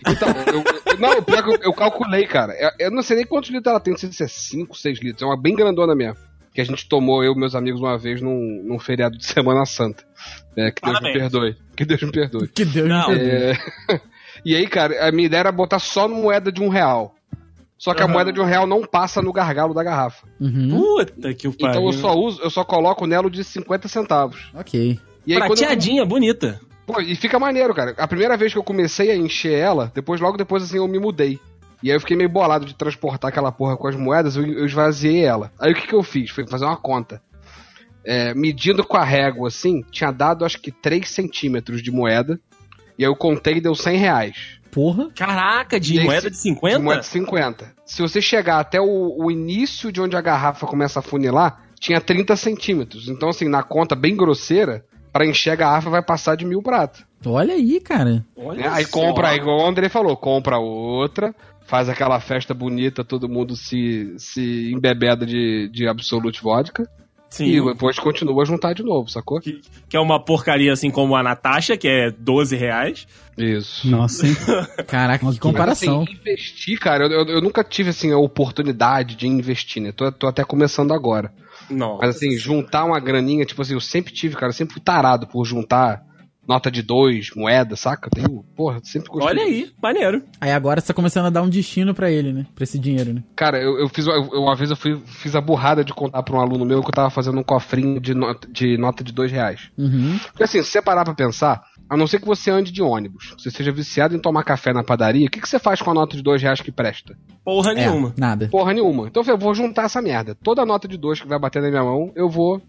[0.07, 2.55] Então, eu, não, pior que eu, eu calculei, cara.
[2.59, 5.01] Eu, eu não sei nem quantos litros ela tem, não sei se é 5, 6
[5.01, 5.23] litros.
[5.23, 6.17] É uma bem grandona mesmo.
[6.55, 9.65] Que a gente tomou, eu e meus amigos, uma vez num, num feriado de Semana
[9.65, 10.05] Santa.
[10.57, 11.19] É, que Deus me Parabéns.
[11.19, 11.57] perdoe.
[11.77, 12.49] Que Deus me perdoe.
[12.49, 13.09] Que Deus Não.
[13.09, 13.31] me perdoe.
[13.31, 14.01] É,
[14.45, 17.15] e aí, cara, a minha ideia era botar só moeda de um real.
[17.77, 18.13] Só que a Aham.
[18.13, 20.27] moeda de um real não passa no gargalo da garrafa.
[20.41, 20.69] Uhum.
[20.71, 21.71] Puta que o pariu.
[21.81, 24.51] Então eu só uso, eu só coloco nela de 50 centavos.
[24.53, 24.99] Ok.
[25.25, 26.59] E aí, quando eu, Prateadinha, bonita.
[26.89, 27.95] Pô, e fica maneiro, cara.
[27.99, 30.99] A primeira vez que eu comecei a encher ela, depois, logo depois, assim, eu me
[30.99, 31.39] mudei.
[31.83, 34.65] E aí eu fiquei meio bolado de transportar aquela porra com as moedas, eu, eu
[34.65, 35.53] esvaziei ela.
[35.61, 36.31] Aí o que, que eu fiz?
[36.31, 37.21] Foi fazer uma conta.
[38.03, 42.41] É, medindo com a régua, assim, tinha dado acho que 3 centímetros de moeda.
[42.99, 44.37] E aí eu contei e deu 100 reais.
[44.71, 45.11] Porra.
[45.15, 46.79] Caraca, de E moeda de 50?
[46.79, 47.75] De moeda de 50.
[47.85, 52.01] Se você chegar até o, o início de onde a garrafa começa a funilar, tinha
[52.01, 53.09] 30 centímetros.
[53.09, 57.05] Então, assim, na conta bem grosseira, pra encher a garrafa vai passar de mil pratos.
[57.27, 58.25] Olha aí, cara.
[58.37, 58.69] Olha né?
[58.71, 58.91] Aí só.
[58.93, 61.35] compra, aí, igual o André falou, compra outra,
[61.67, 66.89] faz aquela festa bonita, todo mundo se, se embebeda de, de Absolute Vodka,
[67.29, 67.47] Sim.
[67.47, 69.41] e depois continua a juntar de novo, sacou?
[69.41, 73.07] Que, que é uma porcaria assim como a Natasha, que é 12 reais.
[73.37, 73.89] Isso.
[73.89, 74.35] Nossa, hein?
[74.87, 76.01] Caraca, que comparação.
[76.01, 79.93] Mas, assim, investir, cara, eu, eu, eu nunca tive, assim, a oportunidade de investir, né?
[79.93, 81.33] Tô, tô até começando agora.
[81.71, 81.99] Não.
[82.01, 85.27] Mas, assim, juntar uma graninha, tipo assim, eu sempre tive, cara, eu sempre fui tarado
[85.27, 86.03] por juntar
[86.47, 88.09] nota de dois, moeda, saca?
[88.09, 89.29] Eu Tenho, porra, sempre gostei.
[89.29, 90.23] Olha aí, maneiro.
[90.41, 92.47] Aí agora você tá começando a dar um destino pra ele, né?
[92.55, 93.23] Pra esse dinheiro, né?
[93.37, 96.35] Cara, eu, eu fiz eu- uma vez eu fui, fiz a burrada de contar pra
[96.37, 99.31] um aluno meu que eu tava fazendo um cofrinho de nota de, nota de dois
[99.31, 99.69] reais.
[99.77, 100.19] Uhum.
[100.29, 103.33] Porque assim, se você parar pra pensar, a não ser que você ande de ônibus,
[103.35, 105.91] que você seja viciado em tomar café na padaria, o que, que você faz com
[105.91, 107.17] a nota de dois reais que presta?
[107.45, 108.13] Porra É, nenhuma.
[108.17, 108.49] nada.
[108.49, 109.09] Porra nenhuma.
[109.09, 110.35] Então eu vou juntar essa merda.
[110.35, 112.61] Toda nota de dois que vai bater na minha mão, eu vou,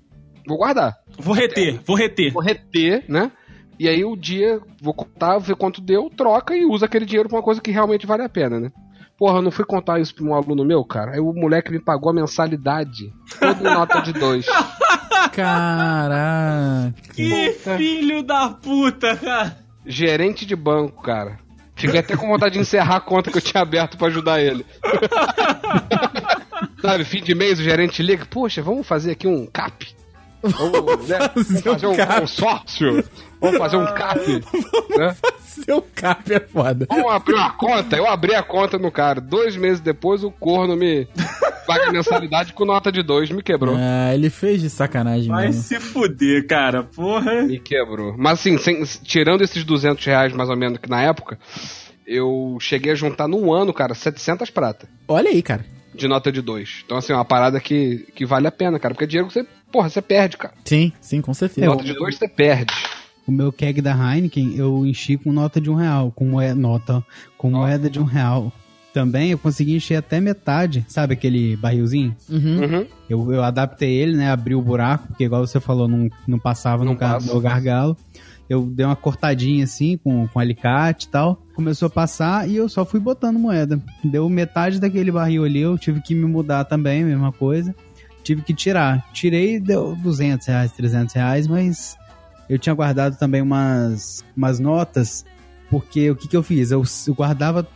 [0.47, 0.95] vou guardar.
[1.17, 2.31] Vou reter, vou reter.
[2.31, 3.31] Vou reter, né?
[3.77, 7.37] E aí o dia, vou contar, ver quanto deu, troca e usa aquele dinheiro pra
[7.37, 8.69] uma coisa que realmente vale a pena, né?
[9.17, 11.11] Porra, eu não fui contar isso pra um aluno meu, cara.
[11.13, 13.11] Aí o moleque me pagou a mensalidade.
[13.37, 14.45] Toda nota de dois.
[15.27, 16.93] Caraca.
[17.13, 19.57] Que filho da puta, cara.
[19.85, 21.39] Gerente de banco, cara.
[21.75, 24.65] Fiquei até com vontade de encerrar a conta que eu tinha aberto pra ajudar ele.
[26.81, 29.87] Sabe, fim de mês o gerente liga, poxa, vamos fazer aqui um cap.
[30.41, 31.19] Vamos, né?
[31.33, 32.19] vamos fazer um cap.
[32.21, 33.03] consórcio.
[33.39, 34.19] Vamos fazer um cap.
[34.97, 35.15] né?
[35.65, 36.85] Seu cap é foda.
[36.89, 37.95] Vamos abrir uma conta.
[37.97, 39.19] Eu abri a conta no cara.
[39.19, 41.07] Dois meses depois o corno me
[41.67, 43.29] paga mensalidade com nota de dois.
[43.31, 43.75] Me quebrou.
[43.77, 45.61] Ah, ele fez de sacanagem Vai mesmo.
[45.63, 46.83] se fuder, cara.
[46.83, 47.41] Porra.
[47.43, 48.15] Me quebrou.
[48.17, 51.37] Mas assim, sem- tirando esses 200 reais mais ou menos que na época,
[52.05, 54.87] eu cheguei a juntar num ano, cara, 700 prata.
[55.07, 55.65] Olha aí, cara.
[55.93, 56.81] de nota de dois.
[56.85, 58.93] Então, assim, é uma parada que, que vale a pena, cara.
[58.93, 60.53] Porque é dinheiro que você, porra, você perde, cara.
[60.65, 61.67] Sim, sim, com certeza.
[61.67, 62.73] nota de dois você perde.
[63.29, 67.03] O meu keg da Heineken eu enchi com nota de um real, com moeda, nota,
[67.37, 68.51] com moeda de um real.
[68.91, 72.15] Também eu consegui encher até metade, sabe aquele barrilzinho?
[72.27, 72.59] Uhum.
[72.63, 72.85] Uhum.
[73.07, 74.31] Eu, eu adaptei ele, né?
[74.31, 77.31] Abri o buraco, porque igual você falou, não, não passava Não no, gar- passa.
[77.31, 77.95] no gargalo.
[78.49, 81.39] Eu dei uma cortadinha assim, com, com alicate e tal.
[81.53, 83.79] Começou a passar e eu só fui botando moeda.
[84.03, 87.75] Deu metade daquele barril ali, eu tive que me mudar também, mesma coisa.
[88.23, 89.05] Tive que tirar.
[89.13, 91.95] Tirei, deu 200 reais, 300 reais, mas
[92.49, 95.23] eu tinha guardado também umas, umas notas,
[95.69, 96.71] porque o que, que eu fiz?
[96.71, 97.67] Eu, eu guardava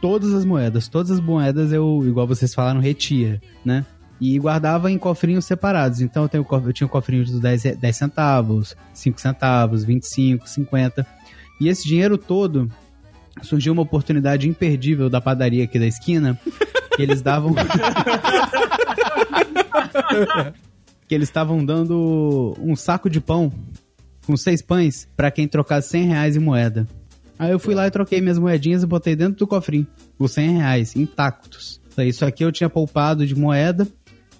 [0.00, 0.88] todas as moedas.
[0.88, 3.84] Todas as moedas eu, igual vocês falaram, retia, né?
[4.20, 6.00] E guardava em cofrinhos separados.
[6.00, 10.48] Então eu, tenho, eu tinha um cofrinho de 10, e- 10 centavos, 5 centavos, 25,
[10.48, 11.06] 50.
[11.60, 12.70] E esse dinheiro todo
[13.42, 16.38] surgiu uma oportunidade imperdível da padaria aqui da esquina.
[16.96, 17.54] que eles davam.
[21.06, 23.52] que eles estavam dando um saco de pão
[24.26, 26.86] com seis pães pra quem trocasse 100 reais em moeda.
[27.38, 29.86] Aí eu fui lá e troquei minhas moedinhas e botei dentro do cofrinho.
[30.18, 31.80] Os 100 reais, intactos.
[31.98, 33.86] Isso aqui eu tinha poupado de moeda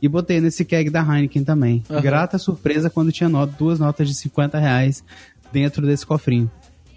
[0.00, 1.82] e botei nesse keg da Heineken também.
[1.90, 2.00] Aham.
[2.00, 5.02] Grata surpresa quando tinha not- duas notas de 50 reais
[5.52, 6.50] dentro desse cofrinho.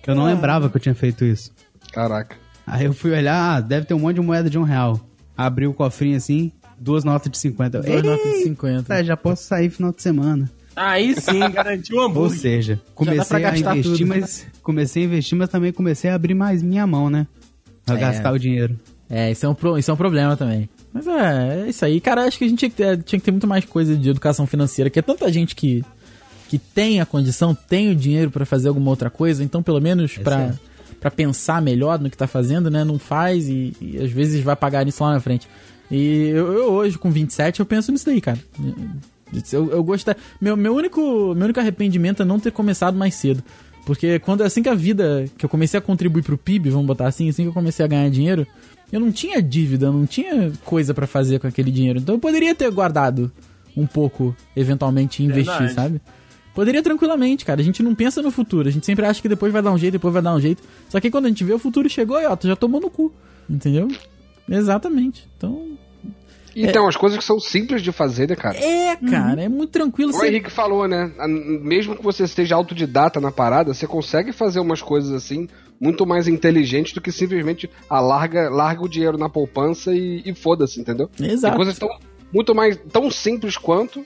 [0.03, 0.33] Que eu não Ah.
[0.33, 1.51] lembrava que eu tinha feito isso.
[1.91, 2.35] Caraca.
[2.67, 4.99] Aí eu fui olhar, ah, deve ter um monte de moeda de um real.
[5.37, 7.81] Abri o cofrinho assim, duas notas de 50.
[7.81, 9.03] Duas notas de Eita, 50.
[9.03, 10.49] já posso sair final de semana.
[10.75, 12.37] Aí sim, garantiu um Ou hambúrguer.
[12.39, 14.07] seja, dá pra comecei a investir, tudo.
[14.07, 17.25] mas comecei a investir, mas também comecei a abrir mais minha mão, né?
[17.85, 17.99] Pra É.
[17.99, 18.77] gastar o dinheiro.
[19.09, 20.67] É, isso é, um, pro- isso é um problema também.
[20.91, 22.01] Mas é, é isso aí.
[22.01, 24.09] Cara, acho que a gente tinha que, ter, tinha que ter muito mais coisa de
[24.09, 25.83] educação financeira, que é tanta gente que,
[26.49, 30.17] que tem a condição, tem o dinheiro pra fazer alguma outra coisa, então pelo menos
[30.17, 30.59] pra, certo.
[30.99, 32.83] pra pensar melhor no que tá fazendo, né?
[32.83, 35.47] Não faz e, e às vezes vai pagar isso lá na frente.
[35.91, 38.39] E eu, eu hoje, com 27, eu penso nisso daí, cara.
[39.51, 41.01] Eu, eu gosto meu, meu, único,
[41.35, 43.43] meu único arrependimento é não ter começado mais cedo.
[43.85, 47.07] Porque quando assim que a vida, que eu comecei a contribuir pro PIB, vamos botar
[47.07, 48.47] assim, assim que eu comecei a ganhar dinheiro,
[48.91, 51.99] eu não tinha dívida, não tinha coisa pra fazer com aquele dinheiro.
[51.99, 53.31] Então eu poderia ter guardado
[53.77, 55.73] um pouco, eventualmente, e investir, Verdade.
[55.73, 56.01] sabe?
[56.55, 57.59] Poderia tranquilamente, cara.
[57.59, 58.69] A gente não pensa no futuro.
[58.69, 60.63] A gente sempre acha que depois vai dar um jeito, depois vai dar um jeito.
[60.87, 62.89] Só que quando a gente vê o futuro chegou e ó, tu já tomou no
[62.89, 63.13] cu.
[63.49, 63.89] Entendeu?
[64.49, 65.27] Exatamente.
[65.37, 65.74] Então.
[66.55, 68.57] E tem umas coisas que são simples de fazer, né, cara?
[68.57, 70.11] É, cara, é muito tranquilo.
[70.11, 70.27] O Você...
[70.27, 71.11] Henrique falou, né?
[71.27, 75.47] Mesmo que você esteja autodidata na parada, você consegue fazer umas coisas assim
[75.79, 80.33] muito mais inteligentes do que simplesmente ah, larga, larga o dinheiro na poupança e, e
[80.33, 81.09] foda-se, entendeu?
[81.19, 81.53] Exato.
[81.53, 81.89] Tem coisas tão,
[82.33, 84.05] muito mais tão simples quanto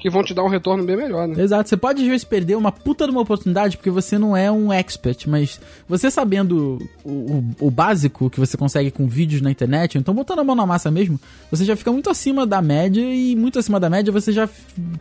[0.00, 1.40] que vão te dar um retorno bem melhor, né?
[1.42, 4.50] Exato, você pode às vezes perder uma puta de uma oportunidade porque você não é
[4.50, 9.50] um expert, mas você sabendo o, o, o básico que você consegue com vídeos na
[9.50, 11.20] internet, então botando a mão na massa mesmo,
[11.50, 14.48] você já fica muito acima da média e muito acima da média você já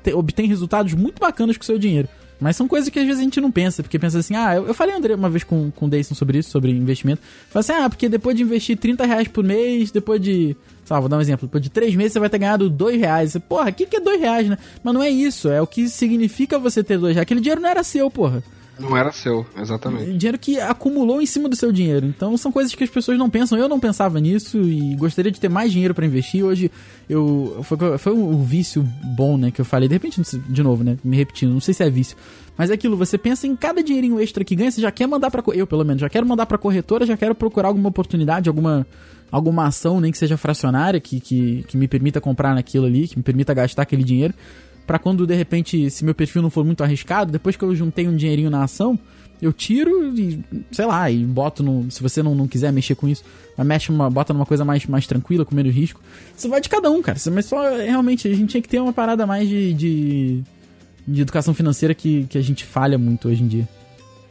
[0.03, 2.07] te- obtém resultados muito bacanas com o seu dinheiro.
[2.39, 4.67] Mas são coisas que às vezes a gente não pensa, porque pensa assim, ah, eu,
[4.67, 7.21] eu falei André uma vez com, com o Dayson sobre isso, sobre investimento.
[7.49, 10.55] Falei assim, ah, porque depois de investir 30 reais por mês, depois de.
[10.85, 11.47] Sei lá, vou dar um exemplo.
[11.47, 13.37] Depois de três meses você vai ter ganhado 2 reais.
[13.47, 14.57] Porra, o que, que é 2 reais, né?
[14.83, 17.23] Mas não é isso, é o que significa você ter 2 reais.
[17.23, 18.41] Aquele dinheiro não era seu, porra.
[18.79, 20.13] Não era seu, exatamente.
[20.13, 22.05] Dinheiro que acumulou em cima do seu dinheiro.
[22.07, 23.57] Então são coisas que as pessoas não pensam.
[23.57, 26.43] Eu não pensava nisso e gostaria de ter mais dinheiro pra investir.
[26.45, 26.71] Hoje
[27.09, 28.81] eu foi, foi um vício
[29.15, 29.87] bom, né, que eu falei.
[29.89, 32.15] De repente, de novo, né, me repetindo, não sei se é vício.
[32.57, 35.31] Mas é aquilo, você pensa em cada dinheirinho extra que ganha, você já quer mandar
[35.31, 38.85] co- Eu, pelo menos, já quero mandar pra corretora, já quero procurar alguma oportunidade, alguma
[39.31, 43.15] alguma ação, nem que seja fracionária, que, que, que me permita comprar naquilo ali, que
[43.15, 44.33] me permita gastar aquele dinheiro.
[44.89, 48.07] Pra quando, de repente, se meu perfil não for muito arriscado, depois que eu juntei
[48.07, 48.97] um dinheirinho na ação,
[49.39, 51.91] eu tiro e, sei lá, e boto no.
[51.91, 53.23] Se você não, não quiser mexer com isso,
[53.55, 56.01] mas mexe uma, bota numa coisa mais, mais tranquila, com menos risco.
[56.35, 57.19] Isso vai de cada um, cara.
[57.31, 60.43] Mas só realmente a gente tinha que ter uma parada mais de, de,
[61.07, 63.69] de educação financeira que, que a gente falha muito hoje em dia.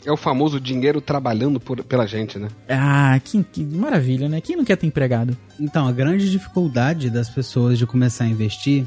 [0.05, 2.49] É o famoso dinheiro trabalhando por- pela gente, né?
[2.69, 4.41] Ah, que, que maravilha, né?
[4.41, 5.37] Quem não quer ter empregado?
[5.61, 8.85] Então, a grande dificuldade das pessoas de começar a investir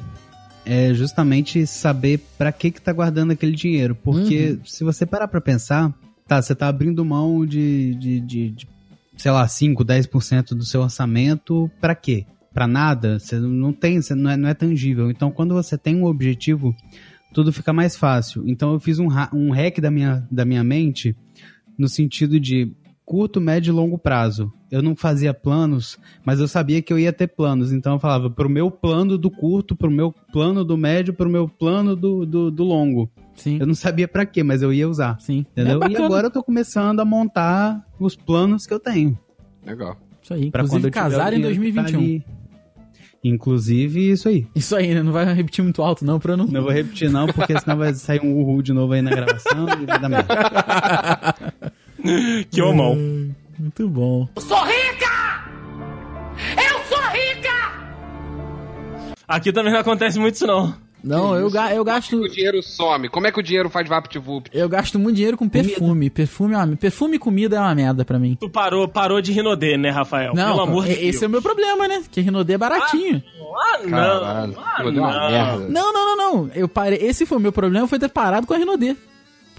[0.65, 3.95] é justamente saber pra que que tá guardando aquele dinheiro.
[3.95, 5.93] Porque se você parar pra pensar,
[6.27, 8.67] tá, você tá abrindo mão de, de, de, de,
[9.17, 12.25] sei lá, 5, 10% do seu orçamento pra quê?
[12.53, 13.19] Pra nada?
[13.19, 15.09] Você não tem, você não é, não é tangível.
[15.09, 16.75] Então, quando você tem um objetivo,
[17.33, 18.43] tudo fica mais fácil.
[18.47, 21.15] Então, eu fiz um, um hack da minha, da minha mente
[21.77, 22.71] no sentido de
[23.11, 24.53] curto, médio e longo prazo.
[24.71, 27.73] Eu não fazia planos, mas eu sabia que eu ia ter planos.
[27.73, 31.45] Então eu falava pro meu plano do curto, pro meu plano do médio, pro meu
[31.45, 33.11] plano do, do, do longo.
[33.35, 33.57] Sim.
[33.59, 35.19] Eu não sabia pra quê, mas eu ia usar.
[35.19, 35.39] Sim.
[35.51, 35.83] Entendeu?
[35.83, 39.19] É e agora eu tô começando a montar os planos que eu tenho.
[39.65, 39.97] Legal.
[40.23, 40.49] Isso aí.
[40.49, 41.99] Pra Inclusive quando eu casar em dinheiro que tá 2021.
[41.99, 42.25] ali.
[43.23, 44.47] Inclusive, isso aí.
[44.55, 45.03] Isso aí, né?
[45.03, 46.47] Não vai repetir muito alto, não, pra eu não.
[46.47, 49.67] Não vou repetir, não, porque senão vai sair um uhul de novo aí na gravação
[49.79, 50.33] e vai dar merda.
[52.49, 52.95] Que homão.
[53.59, 54.27] Muito bom.
[59.27, 60.73] Aqui também não acontece muito isso, não.
[61.03, 62.15] Não, eu, ga- eu gasto.
[62.15, 63.09] O dinheiro some.
[63.09, 64.51] Como é que o dinheiro faz VaptVupt?
[64.53, 66.11] Eu gasto muito dinheiro com perfume.
[66.11, 68.37] Perfume, é uma- perfume e comida é uma merda pra mim.
[68.39, 70.33] Tu parou, parou de rinodê, né, Rafael?
[70.35, 71.15] Não, Pelo amor de Deus.
[71.15, 72.03] esse é o meu problema, né?
[72.11, 73.23] Que Rinodê é baratinho.
[73.39, 73.89] Ah, não.
[73.89, 74.57] Caralho.
[74.59, 75.31] Ah, não.
[75.31, 75.57] merda.
[75.69, 76.51] Não, não, não, não.
[76.53, 76.99] Eu parei.
[77.01, 78.95] Esse foi o meu problema, foi ter parado com a Rinodê.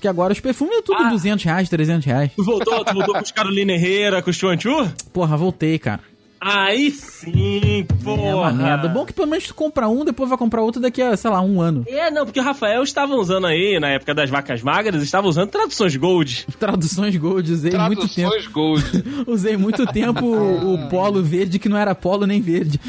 [0.02, 1.10] Porque agora os perfumes é tudo Ah.
[1.10, 2.32] 200 reais, 300 reais.
[2.34, 4.90] Tu voltou, tu voltou com os Carolina Herrera, com os Chuanchu?
[5.12, 6.00] Porra, voltei, cara.
[6.44, 8.20] Aí sim, porra.
[8.22, 8.88] É uma merda.
[8.88, 11.40] Bom que pelo menos tu compra um, depois vai comprar outro daqui a, sei lá,
[11.40, 11.84] um ano.
[11.86, 15.50] É, não, porque o Rafael estava usando aí, na época das vacas magras, estava usando
[15.50, 16.46] traduções Gold.
[16.58, 18.28] Traduções Gold, usei muito tempo.
[18.30, 19.04] Traduções Gold.
[19.28, 22.80] Usei muito tempo o, o polo verde, que não era polo nem verde.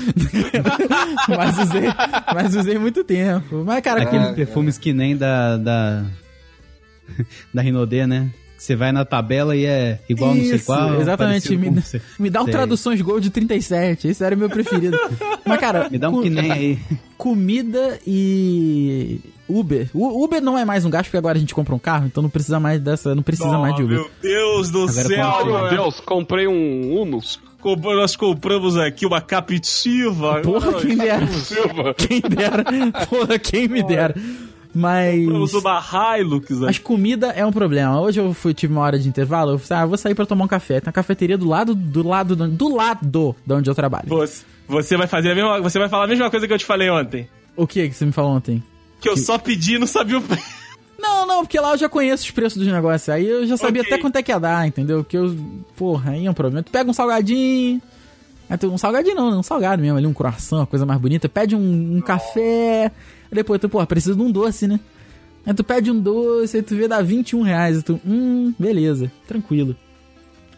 [1.30, 1.84] mas, usei,
[2.34, 3.64] mas usei muito tempo.
[3.64, 4.46] Mas, cara, Aqueles aquele.
[4.46, 5.58] perfumes que nem da.
[5.58, 6.06] da.
[7.54, 8.30] da Rinodê, né?
[8.58, 11.02] Você vai na tabela e é igual não sei Isso, qual.
[11.02, 11.58] Exatamente.
[11.58, 12.02] Me, com você.
[12.18, 12.54] me dá um Sei.
[12.54, 14.08] traduções Gold 37.
[14.08, 14.98] Esse era o meu preferido.
[15.46, 16.80] Mas, cara, Me dá um co- que nem aí.
[17.18, 19.90] comida e Uber.
[19.94, 22.24] O Uber não é mais um gasto, porque agora a gente compra um carro, então
[22.24, 23.14] não precisa mais dessa.
[23.14, 23.98] Não precisa mais de Uber.
[23.98, 25.70] Meu Deus do Agora céu, Meu.
[25.70, 27.20] Deus, comprei um Uno.
[27.60, 30.40] Compra- Nós compramos aqui uma captiva.
[30.42, 31.28] Porra, quem dera.
[31.98, 32.64] Quem dera.
[33.10, 34.16] Porra, quem me dera.
[34.74, 35.28] Mas.
[35.28, 36.50] Uma Hilux.
[36.52, 36.66] né?
[36.68, 38.00] Mas comida é um problema.
[38.02, 40.46] Hoje eu fui, tive uma hora de intervalo, eu falei, ah, vou sair pra tomar
[40.46, 40.80] um café.
[40.80, 44.08] Tem uma cafeteria do lado, do lado, do, do lado de onde eu trabalho.
[44.08, 46.66] Você, você vai fazer a mesma, você vai falar a mesma coisa que eu te
[46.66, 47.28] falei ontem.
[47.56, 48.64] O que que você me falou ontem?
[49.00, 50.64] Que eu só pedi e não sabia o preço.
[50.98, 53.10] Não, não, porque lá eu já conheço os preços dos negócios.
[53.10, 53.94] Aí eu já sabia Ok.
[53.94, 55.04] até quanto é que ia dar, entendeu?
[55.04, 55.36] Que eu.
[55.76, 56.64] Porra, aí é um problema.
[56.64, 57.82] Tu pega um salgadinho.
[58.60, 59.38] Tu, um salgadinho não, né?
[59.38, 61.28] Um salgado mesmo, ali, um croissant, uma coisa mais bonita.
[61.28, 62.90] Pede um, um café.
[63.34, 64.80] Aí depois tu, porra, precisa de um doce, né?
[65.44, 67.80] Aí tu pede um doce, aí tu vê dar 21 reais.
[67.80, 69.76] E tu, hum, beleza, tranquilo.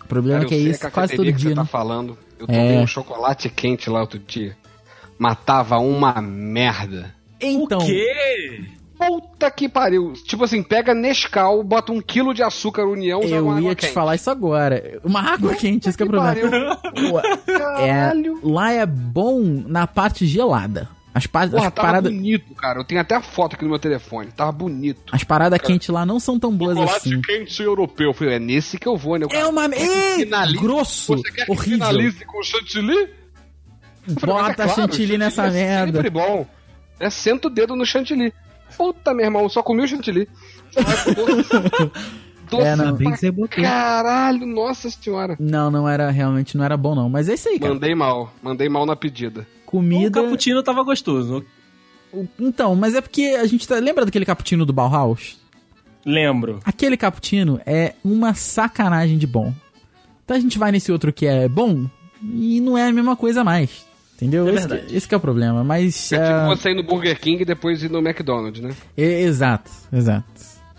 [0.04, 1.62] O problema Cara, é que é isso quase todo que dia, você né?
[1.62, 2.18] tá falando.
[2.38, 2.80] Eu tomei É.
[2.82, 4.58] um chocolate quente lá outro dia.
[5.18, 7.16] Matava uma merda.
[7.40, 8.62] Então, O quê?
[8.98, 10.14] Puta que pariu.
[10.26, 13.82] Tipo assim, pega Nescau, bota um quilo de açúcar União, uma eu água ia te
[13.82, 13.94] quente.
[13.94, 15.00] falar isso agora.
[15.04, 16.76] Uma água quente, esse que é o Que problema.
[16.78, 18.40] Pô, é, Caralho.
[18.44, 20.88] lá é bom na parte gelada.
[21.16, 22.80] As, pa Porra, as tava paradas bonito, cara.
[22.80, 24.32] Eu tenho até a foto aqui no meu telefone.
[24.36, 25.02] Tava bonito.
[25.14, 27.22] as paradas quentes lá não são tão boas Chocolate assim.
[27.22, 28.08] quente europeu.
[28.10, 29.26] Eu falei, é nesse que eu vou, né?
[29.26, 29.70] É cara uma.
[29.70, 31.16] quer que Ê, finalize- grosso!
[31.18, 31.88] Você quer que horrível.
[31.88, 32.94] finalize com chantilly?
[32.96, 35.94] Falei, é Bota claro, chantilly nessa é merda.
[35.94, 36.46] sempre bom.
[37.00, 38.34] É, senta o dedo no chantilly.
[38.78, 40.28] Puta, meu irmão, só comi o chantilly.
[42.50, 42.96] Doce É, não.
[42.96, 43.64] Pra que você botou.
[43.64, 45.36] Caralho, nossa senhora.
[45.40, 47.10] Não, não era realmente não era bom não.
[47.10, 47.74] Mas é isso aí, cara.
[47.74, 49.48] Mandei mal, mandei mal na pedida.
[49.76, 50.22] O Comida.
[50.22, 51.46] cappuccino tava gostoso.
[52.40, 53.76] Então, mas é porque a gente tá.
[53.76, 55.38] Lembra daquele cappuccino do Bauhaus?
[56.06, 56.60] Lembro.
[56.64, 59.54] Aquele cappuccino é uma sacanagem de bom.
[60.24, 61.86] Então a gente vai nesse outro que é bom
[62.24, 63.86] e não é a mesma coisa mais.
[64.16, 64.48] Entendeu?
[64.48, 65.64] É esse, que, esse que é o problema.
[65.64, 66.12] Mas.
[66.14, 68.74] É tipo você ir no Burger King e depois ir no McDonald's, né?
[68.98, 70.26] é- exato, exato.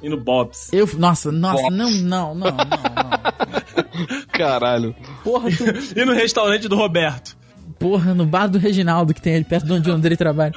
[0.03, 0.73] E no Bob's.
[0.73, 0.89] Eu.
[0.97, 1.75] Nossa, nossa, Box.
[1.77, 4.27] não, não, não, não, não.
[4.33, 4.95] Caralho.
[5.25, 5.65] Porra, tu,
[5.99, 7.37] E no restaurante do Roberto.
[7.79, 10.53] Porra, no bar do Reginaldo que tem ali perto de onde o André trabalha.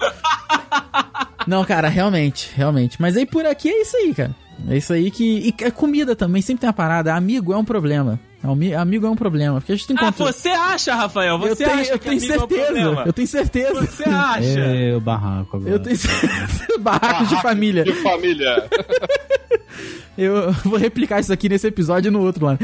[1.48, 3.02] Não, cara, realmente, realmente.
[3.02, 4.36] Mas aí por aqui é isso aí, cara.
[4.68, 5.54] É isso aí que.
[5.60, 7.14] E a comida também sempre tem uma parada.
[7.16, 8.20] Amigo é um problema.
[8.44, 9.60] Ami- Amigo é um problema.
[9.60, 10.26] Porque a gente Ah, encontra.
[10.26, 11.34] você acha, Rafael?
[11.36, 12.66] eu Você tenho, acha eu que tenho amigo é um certeza.
[12.66, 13.04] problema?
[13.06, 13.82] eu tenho certeza.
[13.82, 14.60] Você acha?
[14.60, 15.72] É o barraco agora.
[15.72, 16.68] Eu tenho certeza.
[16.80, 17.84] Barraco de família.
[17.84, 18.68] De família.
[20.18, 22.58] Eu vou replicar isso aqui nesse episódio e no outro lá.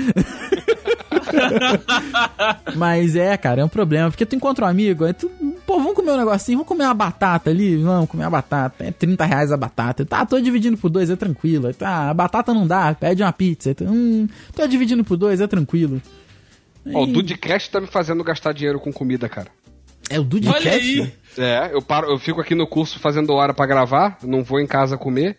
[2.75, 4.09] Mas é, cara, é um problema.
[4.09, 5.29] Porque tu encontra um amigo, aí tu,
[5.65, 8.83] pô, vamos comer um negocinho, vamos comer uma batata ali, vamos comer uma batata.
[8.83, 10.05] É 30 reais a batata.
[10.05, 11.73] Tá, tô dividindo por dois, é tranquilo.
[11.73, 13.69] Tá, a batata não dá, pede uma pizza.
[13.69, 16.01] Aí tu, hum, tô dividindo por dois, é tranquilo.
[16.93, 19.47] Ó, o Dudecast tá me fazendo gastar dinheiro com comida, cara.
[20.09, 20.27] É o?
[20.53, 21.11] Olha aí.
[21.37, 24.67] É, eu paro, eu fico aqui no curso fazendo hora pra gravar, não vou em
[24.67, 25.37] casa comer.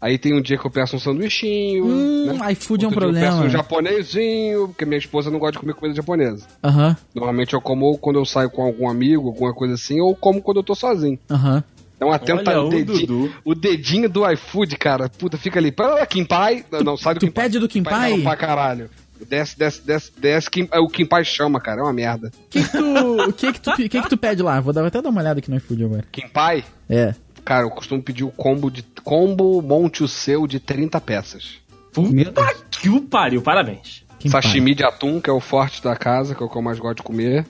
[0.00, 1.84] Aí tem um dia que eu peço um sanduichinho.
[1.84, 2.52] Hum, né?
[2.52, 3.36] iFood é um Outro dia Eu problema.
[3.36, 6.46] peço um japonesinho, porque minha esposa não gosta de comer comida japonesa.
[6.62, 10.14] Aham, Normalmente eu como ou quando eu saio com algum amigo, alguma coisa assim, ou
[10.14, 11.18] como quando eu tô sozinho.
[11.30, 11.62] aham.
[11.96, 13.32] Então atenta Olha o o dedinho, Dudu.
[13.44, 15.08] o dedinho do iFood, cara.
[15.08, 15.74] Puta, fica ali.
[16.00, 16.64] Ah, Kimpai.
[16.70, 17.44] Não, não, sai do tu Kimpai.
[17.46, 18.12] pede do Kimpai?
[18.12, 18.88] é bom pra caralho.
[19.28, 20.48] Desce, desce, desce, desce.
[20.48, 21.80] Kim, é, o Kimpai chama, cara.
[21.80, 22.30] É uma merda.
[22.46, 24.60] O que que tu, o que que tu, o que que tu pede lá?
[24.60, 26.04] Vou dar, vou até dar uma olhada aqui no iFood agora.
[26.12, 27.16] Kimpai, É.
[27.48, 31.54] cara, eu costumo pedir o combo de combo monte o seu de 30 peças.
[31.96, 32.64] Meu Deus.
[32.70, 34.04] Que o pariu, parabéns.
[34.28, 36.78] Sashimi de atum, que é o forte da casa, que é o que eu mais
[36.78, 37.46] gosto de comer.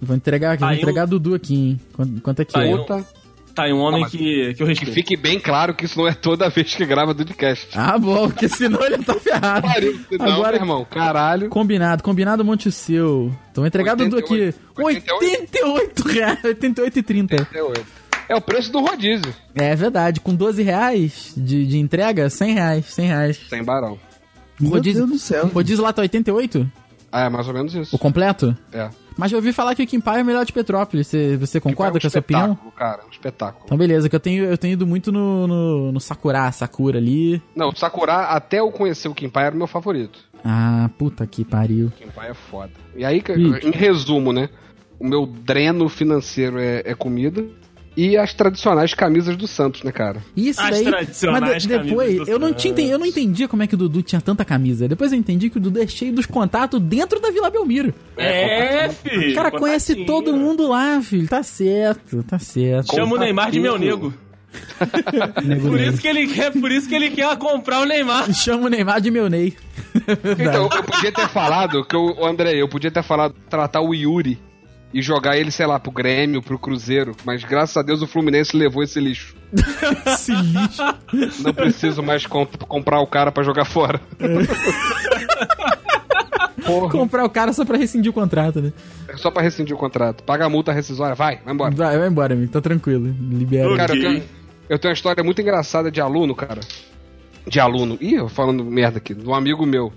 [0.00, 1.80] Vou entregar aqui, vou Aí entregar Dudu aqui, hein?
[1.92, 2.74] Quanto, quanto é que Aí é?
[2.74, 3.04] Outra.
[3.54, 4.92] Tá aí um homem mas- que, que eu Que respeito.
[4.94, 7.68] fique bem claro que isso não é toda vez que grava do podcast.
[7.74, 9.66] Ah, bom, porque senão ele tá ferrado.
[9.66, 10.86] Pariu, não, Agora, meu irmão.
[10.88, 11.48] Caralho.
[11.50, 13.26] combinado, combinado monte o seu.
[13.50, 14.54] Então vou entregar Dudu aqui.
[14.78, 17.48] 88 reais, 88 e 30.
[18.32, 19.34] É o preço do rodízio.
[19.54, 23.40] É verdade, com 12 reais de, de entrega, 100 reais, 100 reais.
[23.50, 23.98] Sem barão.
[24.58, 25.44] O Meu rodízio, Deus do céu.
[25.44, 26.66] o rodízio lá tá 88?
[27.12, 27.94] Ah, é mais ou menos isso.
[27.94, 28.56] O completo?
[28.72, 28.88] É.
[29.18, 31.08] Mas eu ouvi falar que o Kimpai é o melhor de Petrópolis.
[31.08, 32.52] Você, você concorda É um com essa opinião?
[32.52, 33.02] espetáculo, cara.
[33.06, 33.62] Um espetáculo.
[33.66, 37.42] Então beleza, que eu tenho, eu tenho ido muito no, no, no Sakura, Sakura ali.
[37.54, 40.18] Não, o Sakura, até eu conhecer o Kimpai, era o meu favorito.
[40.42, 41.88] Ah, puta que pariu.
[41.88, 42.72] O Kimpai é foda.
[42.96, 43.68] E aí, Ih.
[43.68, 44.48] em resumo, né?
[44.98, 47.44] O meu dreno financeiro é, é comida.
[47.96, 50.22] E as tradicionais camisas do Santos, né, cara?
[50.36, 50.84] Isso As daí.
[50.84, 53.74] tradicionais Mas de- depois, camisas do eu não, tinha, eu não entendia como é que
[53.74, 54.88] o Dudu tinha tanta camisa.
[54.88, 57.92] Depois eu entendi que o Dudu é cheio dos contatos dentro da Vila Belmiro.
[58.16, 59.32] É, filho.
[59.32, 61.28] O cara conhece todo mundo lá, filho.
[61.28, 62.94] Tá certo, tá certo.
[62.94, 64.12] Chama o Neymar de meu nego.
[65.62, 68.32] Por isso que ele quer, por isso que ele quer comprar o Neymar.
[68.34, 69.54] Chama o Neymar de meu Ney.
[70.38, 73.94] Então, eu podia ter falado, que eu, o André, eu podia ter falado tratar o
[73.94, 74.38] Yuri
[74.92, 77.14] e jogar ele, sei lá, pro Grêmio, pro Cruzeiro.
[77.24, 79.34] Mas graças a Deus o Fluminense levou esse lixo.
[80.06, 80.82] Esse lixo.
[81.42, 84.00] Não preciso mais comp- comprar o cara pra jogar fora.
[86.64, 88.72] Porra, Comprar o cara só pra rescindir o contrato, né?
[89.08, 90.22] é só pra rescindir o contrato.
[90.22, 91.74] Paga a multa rescisória, vai, vai embora.
[91.74, 92.52] Vai, vai embora, amigo.
[92.52, 93.14] Tá tranquilo.
[93.18, 93.66] Libera.
[93.66, 93.76] Ok.
[93.76, 94.22] Cara, eu tenho,
[94.68, 96.60] Eu tenho uma história muito engraçada de aluno, cara.
[97.46, 97.98] De aluno.
[98.00, 99.12] Ih, eu falando merda aqui.
[99.12, 99.92] De um amigo meu.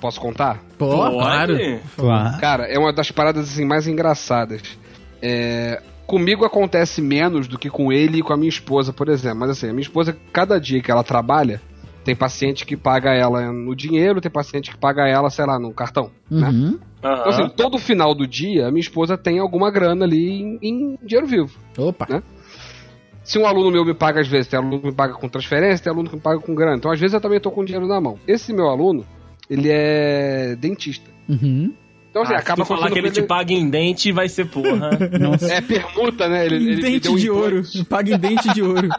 [0.00, 0.62] Posso contar?
[0.78, 1.14] Pô, Pode?
[1.14, 1.80] claro.
[1.96, 2.40] Claro.
[2.40, 4.62] Cara, é uma das paradas assim mais engraçadas.
[5.20, 9.40] É, comigo acontece menos do que com ele e com a minha esposa, por exemplo.
[9.40, 11.60] Mas assim, a minha esposa, cada dia que ela trabalha,
[12.04, 15.72] tem paciente que paga ela no dinheiro, tem paciente que paga ela, sei lá, no
[15.74, 16.10] cartão.
[16.30, 16.48] Né?
[16.48, 16.78] Uhum.
[16.98, 20.98] Então, assim, todo final do dia, a minha esposa tem alguma grana ali em, em
[21.02, 21.50] dinheiro vivo.
[21.76, 22.06] Opa.
[22.08, 22.22] Né?
[23.22, 25.84] Se um aluno meu me paga às vezes, tem aluno que me paga com transferência,
[25.84, 26.78] tem aluno que me paga com grana.
[26.78, 28.18] Então, às vezes, eu também tô com dinheiro na mão.
[28.26, 29.04] Esse meu aluno,
[29.48, 31.10] ele é dentista.
[31.28, 31.72] Uhum.
[32.10, 34.46] Então, assim, Ah, acaba se tu falar que ele te paga em dente, vai ser
[34.46, 34.90] porra.
[35.20, 35.52] Nossa.
[35.52, 36.46] É permuta, né?
[36.46, 37.62] Ele, ele dente deu um de ouro.
[37.88, 38.88] Paga em dente de ouro.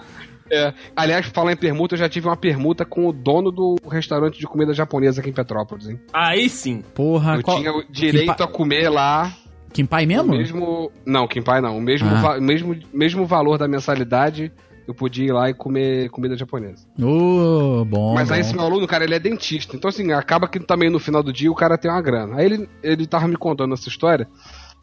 [0.51, 0.73] É.
[0.95, 4.47] Aliás, falar em permuta, eu já tive uma permuta com o dono do restaurante de
[4.47, 5.99] comida japonesa aqui em Petrópolis, hein?
[6.11, 6.81] Aí sim.
[6.95, 7.59] Porra, eu qual...
[7.59, 9.31] tinha o direito Kimpa- a comer lá
[9.71, 10.31] Kimpai o mesmo?
[10.31, 10.91] mesmo.
[11.05, 11.77] Não, Kimpai não.
[11.77, 12.15] O mesmo, Ah.
[12.21, 14.51] va- mesmo, mesmo valor da mensalidade,
[14.89, 16.87] eu podia ir lá e comer comida japonesa.
[16.99, 18.15] Ô, bom.
[18.15, 18.47] Mas aí bom.
[18.47, 19.75] esse meu aluno, cara, ele é dentista.
[19.75, 22.37] Então, assim, acaba que também no final do dia o cara tem uma grana.
[22.37, 24.27] Aí ele, ele tava me contando essa história.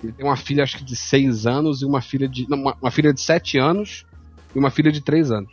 [0.01, 2.49] Ele tem uma filha, acho que de 6 anos, e uma filha de.
[2.49, 4.07] Não, uma, uma filha de 7 anos
[4.55, 5.53] e uma filha de 3 anos.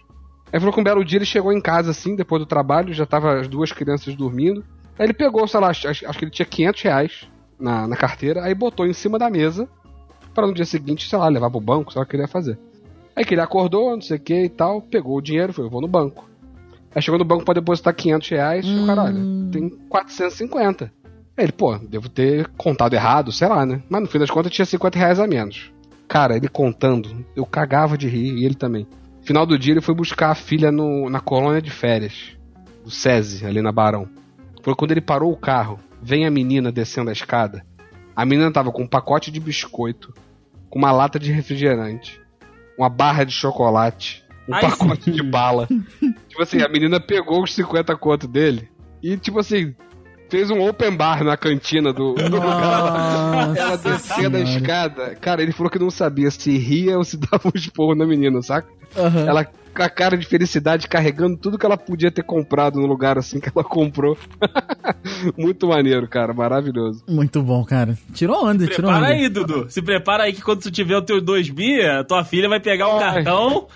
[0.51, 3.07] Aí falou que um belo dia ele chegou em casa, assim, depois do trabalho, já
[3.07, 4.63] tava as duas crianças dormindo.
[4.99, 7.27] Aí ele pegou, sei lá, acho, acho que ele tinha 500 reais
[7.59, 9.67] na, na carteira, aí botou em cima da mesa
[10.31, 12.27] para no dia seguinte, sei lá, levar pro banco, sei lá o que ele ia
[12.27, 12.59] fazer.
[13.15, 15.71] Aí que ele acordou, não sei o que e tal, pegou o dinheiro, falou, eu
[15.71, 16.27] vou no banco.
[16.95, 19.19] Aí chegou no banco pra depositar 500 reais, e o cara, olha,
[19.51, 20.91] tem 450.
[21.35, 23.81] Aí ele, pô, devo ter contado errado, sei lá, né?
[23.89, 25.71] Mas no fim das contas tinha 50 reais a menos.
[26.07, 28.87] Cara, ele contando, eu cagava de rir, e ele também.
[29.23, 32.37] Final do dia ele foi buscar a filha no, na colônia de férias,
[32.83, 34.07] do SESI, ali na Barão.
[34.61, 37.65] Foi quando ele parou o carro, vem a menina descendo a escada.
[38.15, 40.13] A menina tava com um pacote de biscoito,
[40.69, 42.21] com uma lata de refrigerante,
[42.77, 45.67] uma barra de chocolate, um Ai, pacote de bala.
[46.27, 48.69] tipo assim, a menina pegou os 50 conto dele
[49.01, 49.75] e, tipo assim,
[50.33, 53.45] fez um open bar na cantina do, do lugar lá.
[53.47, 54.57] Nossa Ela descendo a Senhora.
[54.57, 55.15] escada.
[55.21, 58.41] Cara, ele falou que não sabia se ria ou se dava um esporro na menina,
[58.41, 58.67] saca?
[58.97, 59.27] Aham.
[59.27, 63.17] Ela com a cara de felicidade, carregando tudo que ela podia ter comprado no lugar
[63.17, 64.17] assim que ela comprou.
[65.37, 66.33] Muito maneiro, cara.
[66.33, 67.03] Maravilhoso.
[67.07, 67.95] Muito bom, cara.
[68.13, 69.07] Tirou onda, tirou Prepara onda.
[69.13, 69.67] aí, Dudu.
[69.69, 72.59] Se prepara aí que quando tu tiver o teu 2 bi, a tua filha vai
[72.59, 72.99] pegar o Ai.
[73.23, 73.67] cartão.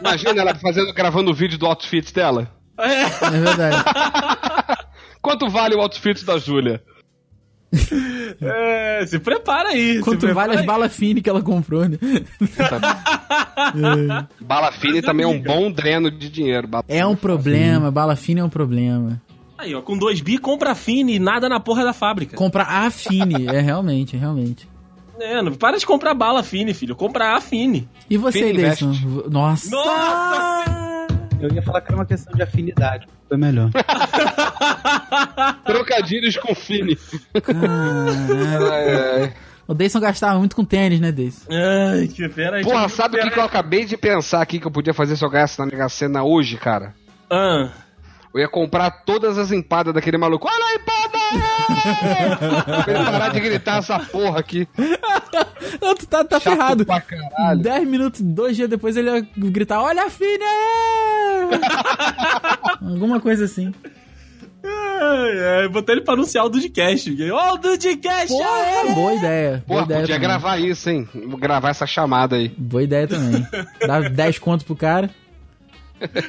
[0.00, 2.48] Imagina ela fazendo, gravando o vídeo do outfit dela.
[2.78, 3.76] É, É verdade.
[5.22, 6.82] Quanto vale o outfit da Júlia?
[8.42, 10.00] é, se prepara aí.
[10.00, 10.66] Quanto prepara vale as aí.
[10.66, 11.96] balas fine que ela comprou, né?
[14.40, 16.68] Bala fine também é um bom dreno de dinheiro.
[16.88, 19.22] É um problema, bala fine é um problema.
[19.56, 22.36] Aí, ó, com 2 bi, compra fine e nada na porra da fábrica.
[22.36, 24.68] Comprar a fine, é realmente, realmente.
[25.20, 26.96] É, não para de comprar bala fine, filho.
[26.96, 27.88] Compra a fine.
[28.10, 28.92] E você, Deison?
[29.30, 29.70] Nossa!
[29.70, 30.81] Nossa
[31.42, 33.06] Eu ia falar que era uma questão de afinidade.
[33.28, 33.70] Foi melhor.
[35.66, 36.54] Trocadilhos com.
[37.40, 39.22] Caralho.
[39.24, 39.34] Ai.
[39.66, 41.46] O Deison gastava muito com tênis, né, Deison?
[41.50, 42.62] Ai, que pera aí.
[42.64, 45.24] Porra, sabe o que, que eu acabei de pensar aqui que eu podia fazer se
[45.24, 46.94] eu ganhasse na Mega Sena hoje, cara?
[47.30, 47.70] Ah,
[48.34, 50.46] Eu ia comprar todas as empadas daquele maluco.
[50.48, 51.11] Olha a empada!
[52.84, 54.68] Pra ele parar de gritar essa porra aqui.
[55.80, 56.84] Não, tu tá, tá Chato ferrado.
[56.86, 57.60] pra caralho.
[57.60, 60.44] Dez minutos, dois dias depois ele ia gritar, olha a Fine!
[62.82, 63.72] Alguma coisa assim.
[64.64, 67.10] ai, ai, botei ele pra anunciar o Dudcast.
[67.32, 68.28] Ó, o Dudcast!
[68.28, 68.94] Porra, aê!
[68.94, 69.64] boa ideia.
[69.66, 70.28] Boa Porra, ideia podia também.
[70.28, 71.08] gravar isso, hein?
[71.38, 72.48] Gravar essa chamada aí.
[72.56, 73.46] Boa ideia também.
[73.86, 75.10] Dá 10 conto pro cara.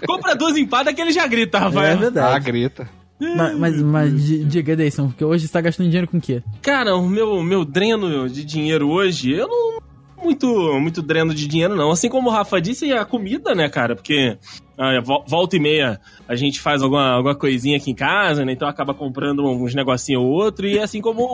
[0.06, 1.94] Compra duas empadas que ele já grita, É Rafael.
[1.94, 2.46] Ah, verdade.
[2.46, 2.88] grita.
[3.20, 6.42] Mas, mas, mas di- diga, Deison, porque hoje você tá gastando dinheiro com o quê?
[6.62, 9.84] Cara, o meu, meu dreno de dinheiro hoje, eu não.
[10.24, 10.48] Muito,
[10.80, 11.92] muito dreno de dinheiro, não.
[11.92, 13.94] Assim como o Rafa disse, a comida, né, cara?
[13.94, 14.38] Porque
[14.78, 18.54] ah, vo- volta e meia a gente faz alguma, alguma coisinha aqui em casa, né?
[18.54, 20.66] Então acaba comprando uns negocinho ou outro.
[20.66, 21.26] E assim como o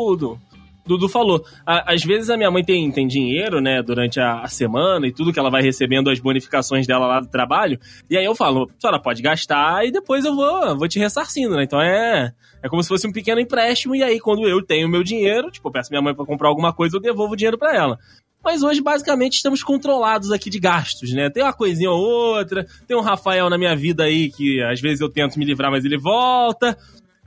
[0.86, 5.08] Dudu falou, às vezes a minha mãe tem, tem dinheiro, né, durante a, a semana
[5.08, 7.80] e tudo que ela vai recebendo as bonificações dela lá do trabalho.
[8.10, 11.56] E aí eu falo, a senhora pode gastar e depois eu vou, vou te ressarcindo,
[11.56, 11.64] né?
[11.64, 12.34] Então é.
[12.62, 15.70] É como se fosse um pequeno empréstimo, e aí, quando eu tenho meu dinheiro, tipo,
[15.70, 17.98] eu peço minha mãe pra comprar alguma coisa, eu devolvo o dinheiro pra ela.
[18.44, 21.30] Mas hoje, basicamente, estamos controlados aqui de gastos, né?
[21.30, 25.02] Tem uma coisinha ou outra, tem um Rafael na minha vida aí que às vezes
[25.02, 26.78] eu tento me livrar, mas ele volta.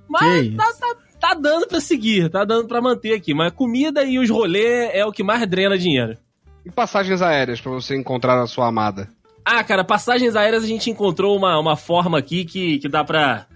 [0.09, 3.33] Mas tá, tá, tá dando pra seguir, tá dando pra manter aqui.
[3.33, 6.19] Mas comida e os rolês é o que mais drena dinheiro.
[6.67, 9.09] E passagens aéreas pra você encontrar a sua amada?
[9.45, 13.47] Ah, cara, passagens aéreas a gente encontrou uma, uma forma aqui que, que dá pra.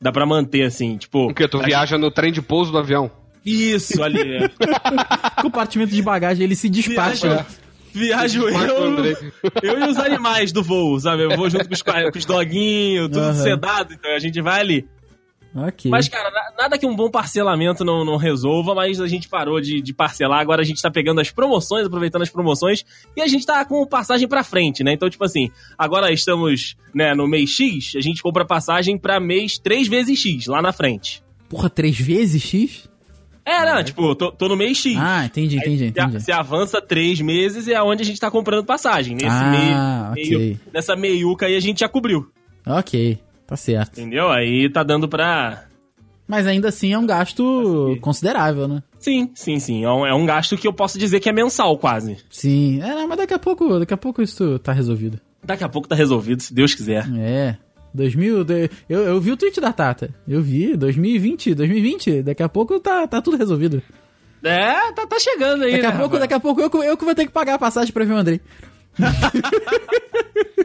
[0.00, 1.30] Dá pra manter, assim, tipo.
[1.30, 1.48] O quê?
[1.48, 3.10] Tu viaja no trem de pouso do avião?
[3.44, 4.20] Isso ali.
[4.36, 4.50] é.
[5.42, 7.46] Compartimento de bagagem, ele se despacha.
[7.92, 9.04] Viaja, Viajo eu,
[9.62, 11.22] eu e os animais do voo, sabe?
[11.22, 13.34] Eu vou junto com os, com os doguinhos, tudo Aham.
[13.34, 14.86] sedado, então a gente vai ali.
[15.56, 15.90] Ok.
[15.90, 19.60] Mas, cara, na- nada que um bom parcelamento não, não resolva, mas a gente parou
[19.60, 22.84] de, de parcelar, agora a gente tá pegando as promoções, aproveitando as promoções,
[23.16, 24.92] e a gente tá com passagem pra frente, né?
[24.92, 29.58] Então, tipo assim, agora estamos né, no mês X, a gente compra passagem pra mês
[29.58, 31.22] 3 vezes X, lá na frente.
[31.48, 32.88] Porra, três vezes X?
[33.44, 34.96] É, não, tipo, tô, tô no mês X.
[34.98, 36.20] Ah, entendi, entendi, Aí, entendi.
[36.20, 39.14] Você avança três meses e é onde a gente tá comprando passagem.
[39.14, 40.60] Nesse Ah, meio, meio- ok.
[40.74, 42.26] Nessa meiuca aí a gente já cobriu,
[42.66, 43.16] Ok,
[43.46, 44.00] tá certo.
[44.00, 44.28] entendeu?
[44.28, 45.64] Aí tá dando pra...
[46.28, 48.82] Mas ainda assim é um gasto considerável, né?
[48.98, 49.84] Sim, sim, sim.
[49.84, 52.16] É um, é um gasto que eu posso dizer que é mensal, quase.
[52.28, 52.80] Sim.
[52.82, 55.20] É, não, mas daqui a pouco, daqui a pouco isso tá resolvido.
[55.44, 57.06] Daqui a pouco tá resolvido, se Deus quiser.
[57.16, 57.56] É.
[57.94, 60.12] 2000, de- eu, eu vi o tweet da Tata.
[60.26, 63.80] Eu vi, 2020, 2020, daqui a pouco tá, tá tudo resolvido.
[64.42, 66.20] É, tá, tá chegando aí, Daqui a né, pouco, rapaz?
[66.20, 68.16] daqui a pouco eu, eu que vou ter que pagar a passagem pra ver o
[68.16, 68.40] Andrei.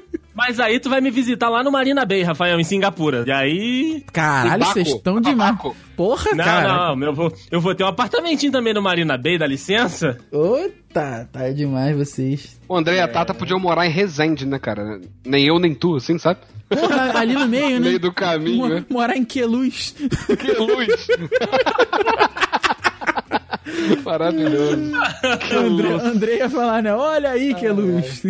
[0.44, 3.24] Mas aí tu vai me visitar lá no Marina Bay, Rafael, em Singapura.
[3.28, 4.04] E aí...
[4.12, 5.56] Caralho, vocês estão demais.
[5.96, 6.96] Porra, Não, cara.
[6.96, 10.18] não, eu vou, eu vou ter um apartamentinho também no Marina Bay, dá licença?
[10.32, 12.60] Ota, tá demais vocês.
[12.68, 15.00] O André e a Tata podiam morar em Resende, né, cara?
[15.24, 16.40] Nem eu, nem tu, assim, sabe?
[16.68, 17.80] Porra, ali no meio, No né?
[17.90, 18.86] meio do caminho, Mo- né?
[18.90, 19.94] Morar em Queluz.
[20.40, 21.08] Que luz!
[24.04, 24.92] Maravilhoso.
[25.48, 26.04] Que André, luz.
[26.04, 26.94] André ia falar, né?
[26.94, 28.24] Olha aí, Queluz.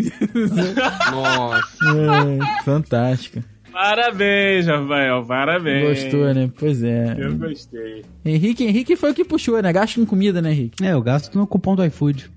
[1.12, 1.68] Nossa.
[2.60, 3.44] é, fantástico.
[3.72, 6.02] Parabéns, Rafael, parabéns.
[6.02, 6.52] Gostou, né?
[6.58, 7.16] Pois é.
[7.18, 8.04] Eu gostei.
[8.24, 9.72] Henrique, Henrique foi o que puxou, né?
[9.72, 10.84] Gasto com comida, né, Henrique?
[10.84, 12.30] É, eu gasto no cupom do iFood.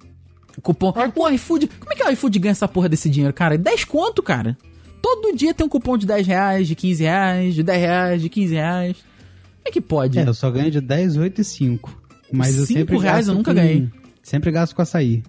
[0.63, 0.95] Cupom.
[1.17, 1.67] O iFood.
[1.67, 3.59] Como é que o iFood ganha essa porra desse dinheiro, cara?
[3.59, 4.57] 10 conto, cara.
[5.03, 8.29] Todo dia tem um cupom de 10 reais, de 15 reais, de 10 reais, de
[8.29, 8.97] 15 reais.
[8.97, 10.19] Como é que pode?
[10.19, 12.04] É, eu só ganho de 10, 8 e 5.
[12.33, 13.89] Mas eu Cinco sempre reais gasto eu nunca com- ganhei.
[14.23, 15.23] Sempre gasto com açaí.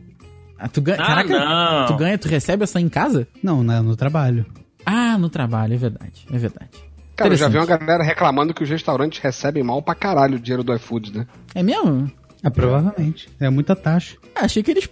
[0.57, 0.97] Ah, tu ganha.
[1.01, 1.85] Ah, Caraca, não.
[1.87, 3.27] tu ganha, tu recebe essa em casa?
[3.43, 4.45] Não, na- no trabalho.
[4.85, 6.25] Ah, no trabalho, é verdade.
[6.31, 6.69] É verdade.
[7.15, 10.39] Cara, eu já vi uma galera reclamando que os restaurantes recebem mal pra caralho o
[10.39, 11.27] dinheiro do iFood, né?
[11.53, 12.11] É mesmo?
[12.43, 13.27] Ah, provavelmente.
[13.39, 14.15] É muita taxa.
[14.35, 14.89] Ah, achei que eles,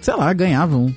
[0.00, 0.94] sei lá, ganhavam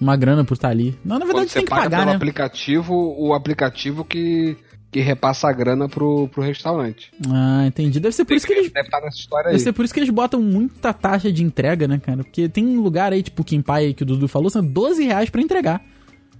[0.00, 0.96] uma grana por estar ali.
[1.04, 2.16] Não, na Quando verdade você tem que paga pagar, pelo né?
[2.16, 4.56] aplicativo, o aplicativo que,
[4.94, 7.10] que repassa a grana pro, pro restaurante.
[7.28, 7.98] Ah, entendi.
[7.98, 9.54] Deve ser por isso que eles Deve estar nessa história aí.
[9.54, 12.18] Deve ser por isso que eles botam muita taxa de entrega, né, cara?
[12.18, 15.28] Porque tem um lugar aí, tipo o Kimpai que o Dudu falou, são 12 reais
[15.30, 15.82] pra entregar.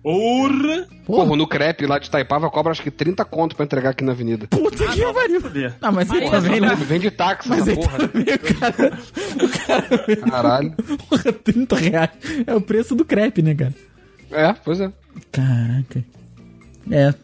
[0.01, 0.87] Porra!
[1.05, 4.13] Porra, no crepe lá de Taipava cobra acho que 30 conto pra entregar aqui na
[4.13, 4.47] avenida.
[4.47, 5.41] puta que pariu.
[5.81, 6.77] Não, mas aí também, né?
[6.77, 8.07] Vende táxi Mas essa porra.
[8.07, 8.99] também o cara...
[9.43, 10.31] O cara...
[10.31, 10.73] Caralho.
[11.09, 12.11] Porra, 30 reais.
[12.47, 13.75] É o preço do crepe, né, cara?
[14.31, 14.93] É, pois é.
[15.33, 16.05] Caraca.
[16.89, 17.15] É.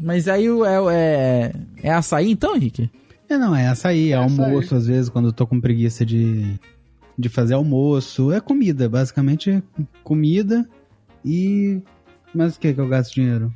[0.00, 1.52] Mas aí é, é,
[1.82, 2.90] é açaí então, Henrique?
[3.28, 4.44] É, não, é açaí, é, açaí.
[4.44, 6.58] almoço, às vezes, quando eu tô com preguiça de,
[7.16, 8.32] de fazer almoço.
[8.32, 9.62] É comida, basicamente é
[10.02, 10.68] comida
[11.24, 11.80] e.
[12.34, 13.52] Mas o que que eu gasto dinheiro?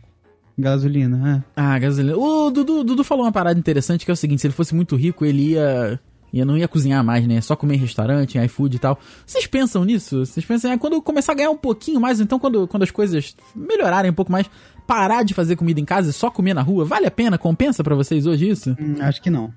[0.57, 2.17] Gasolina, Ah, gasolina.
[2.17, 4.75] O Dudu, o Dudu falou uma parada interessante que é o seguinte: se ele fosse
[4.75, 5.99] muito rico, ele ia.
[6.33, 7.41] ia não ia cozinhar mais, né?
[7.41, 8.99] Só comer em restaurante, em iFood e tal.
[9.27, 10.25] Vocês pensam nisso?
[10.25, 12.91] Vocês pensam, ah, quando eu começar a ganhar um pouquinho mais, então quando, quando as
[12.93, 14.49] coisas melhorarem um pouco mais,
[14.87, 16.85] parar de fazer comida em casa e só comer na rua?
[16.85, 17.37] Vale a pena?
[17.39, 18.71] Compensa pra vocês hoje isso?
[18.79, 18.83] é.
[18.83, 19.53] Hum, acho que não.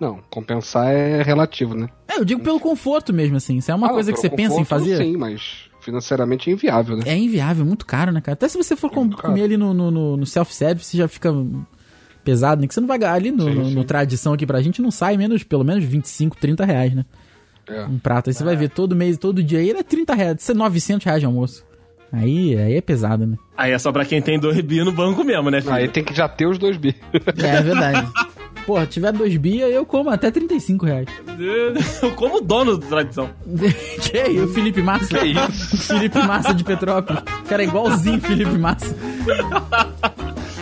[0.00, 1.88] Não, compensar é relativo, né?
[2.06, 3.60] É, eu digo pelo conforto mesmo, assim.
[3.60, 4.96] Se é uma Ah, coisa que você pensa em fazer.
[4.98, 7.02] Sim, mas financeiramente é inviável, né?
[7.06, 8.34] É inviável, muito caro, né, cara?
[8.34, 11.32] Até se você for com- comer ali no, no, no- self-service, já fica
[12.22, 12.68] pesado, né?
[12.68, 13.74] Que você não vai ganhar ali no, Sim, no- sim.
[13.74, 17.04] no tradição aqui pra gente, não sai menos, pelo menos 25, 30 reais, né?
[17.68, 17.84] É.
[17.84, 18.30] Um prato.
[18.30, 20.54] Aí você vai ver todo mês, todo dia aí, ele é 30 reais, isso é
[20.54, 21.64] 900 reais de almoço.
[22.12, 23.36] Aí, aí é pesado, né?
[23.56, 25.74] Aí é só pra quem tem dois bi no banco mesmo, né, filho?
[25.74, 26.94] Aí tem que já ter os dois bi.
[27.12, 28.08] É, é verdade.
[28.66, 31.08] Porra, tiver dois bia, eu como até 35 reais.
[32.02, 33.30] Eu como dono da tradição.
[34.02, 35.18] que aí, o Felipe Massa?
[35.18, 35.76] Que isso?
[35.84, 37.22] Felipe Massa de Petrópolis.
[37.22, 38.94] O cara é igualzinho Felipe Massa.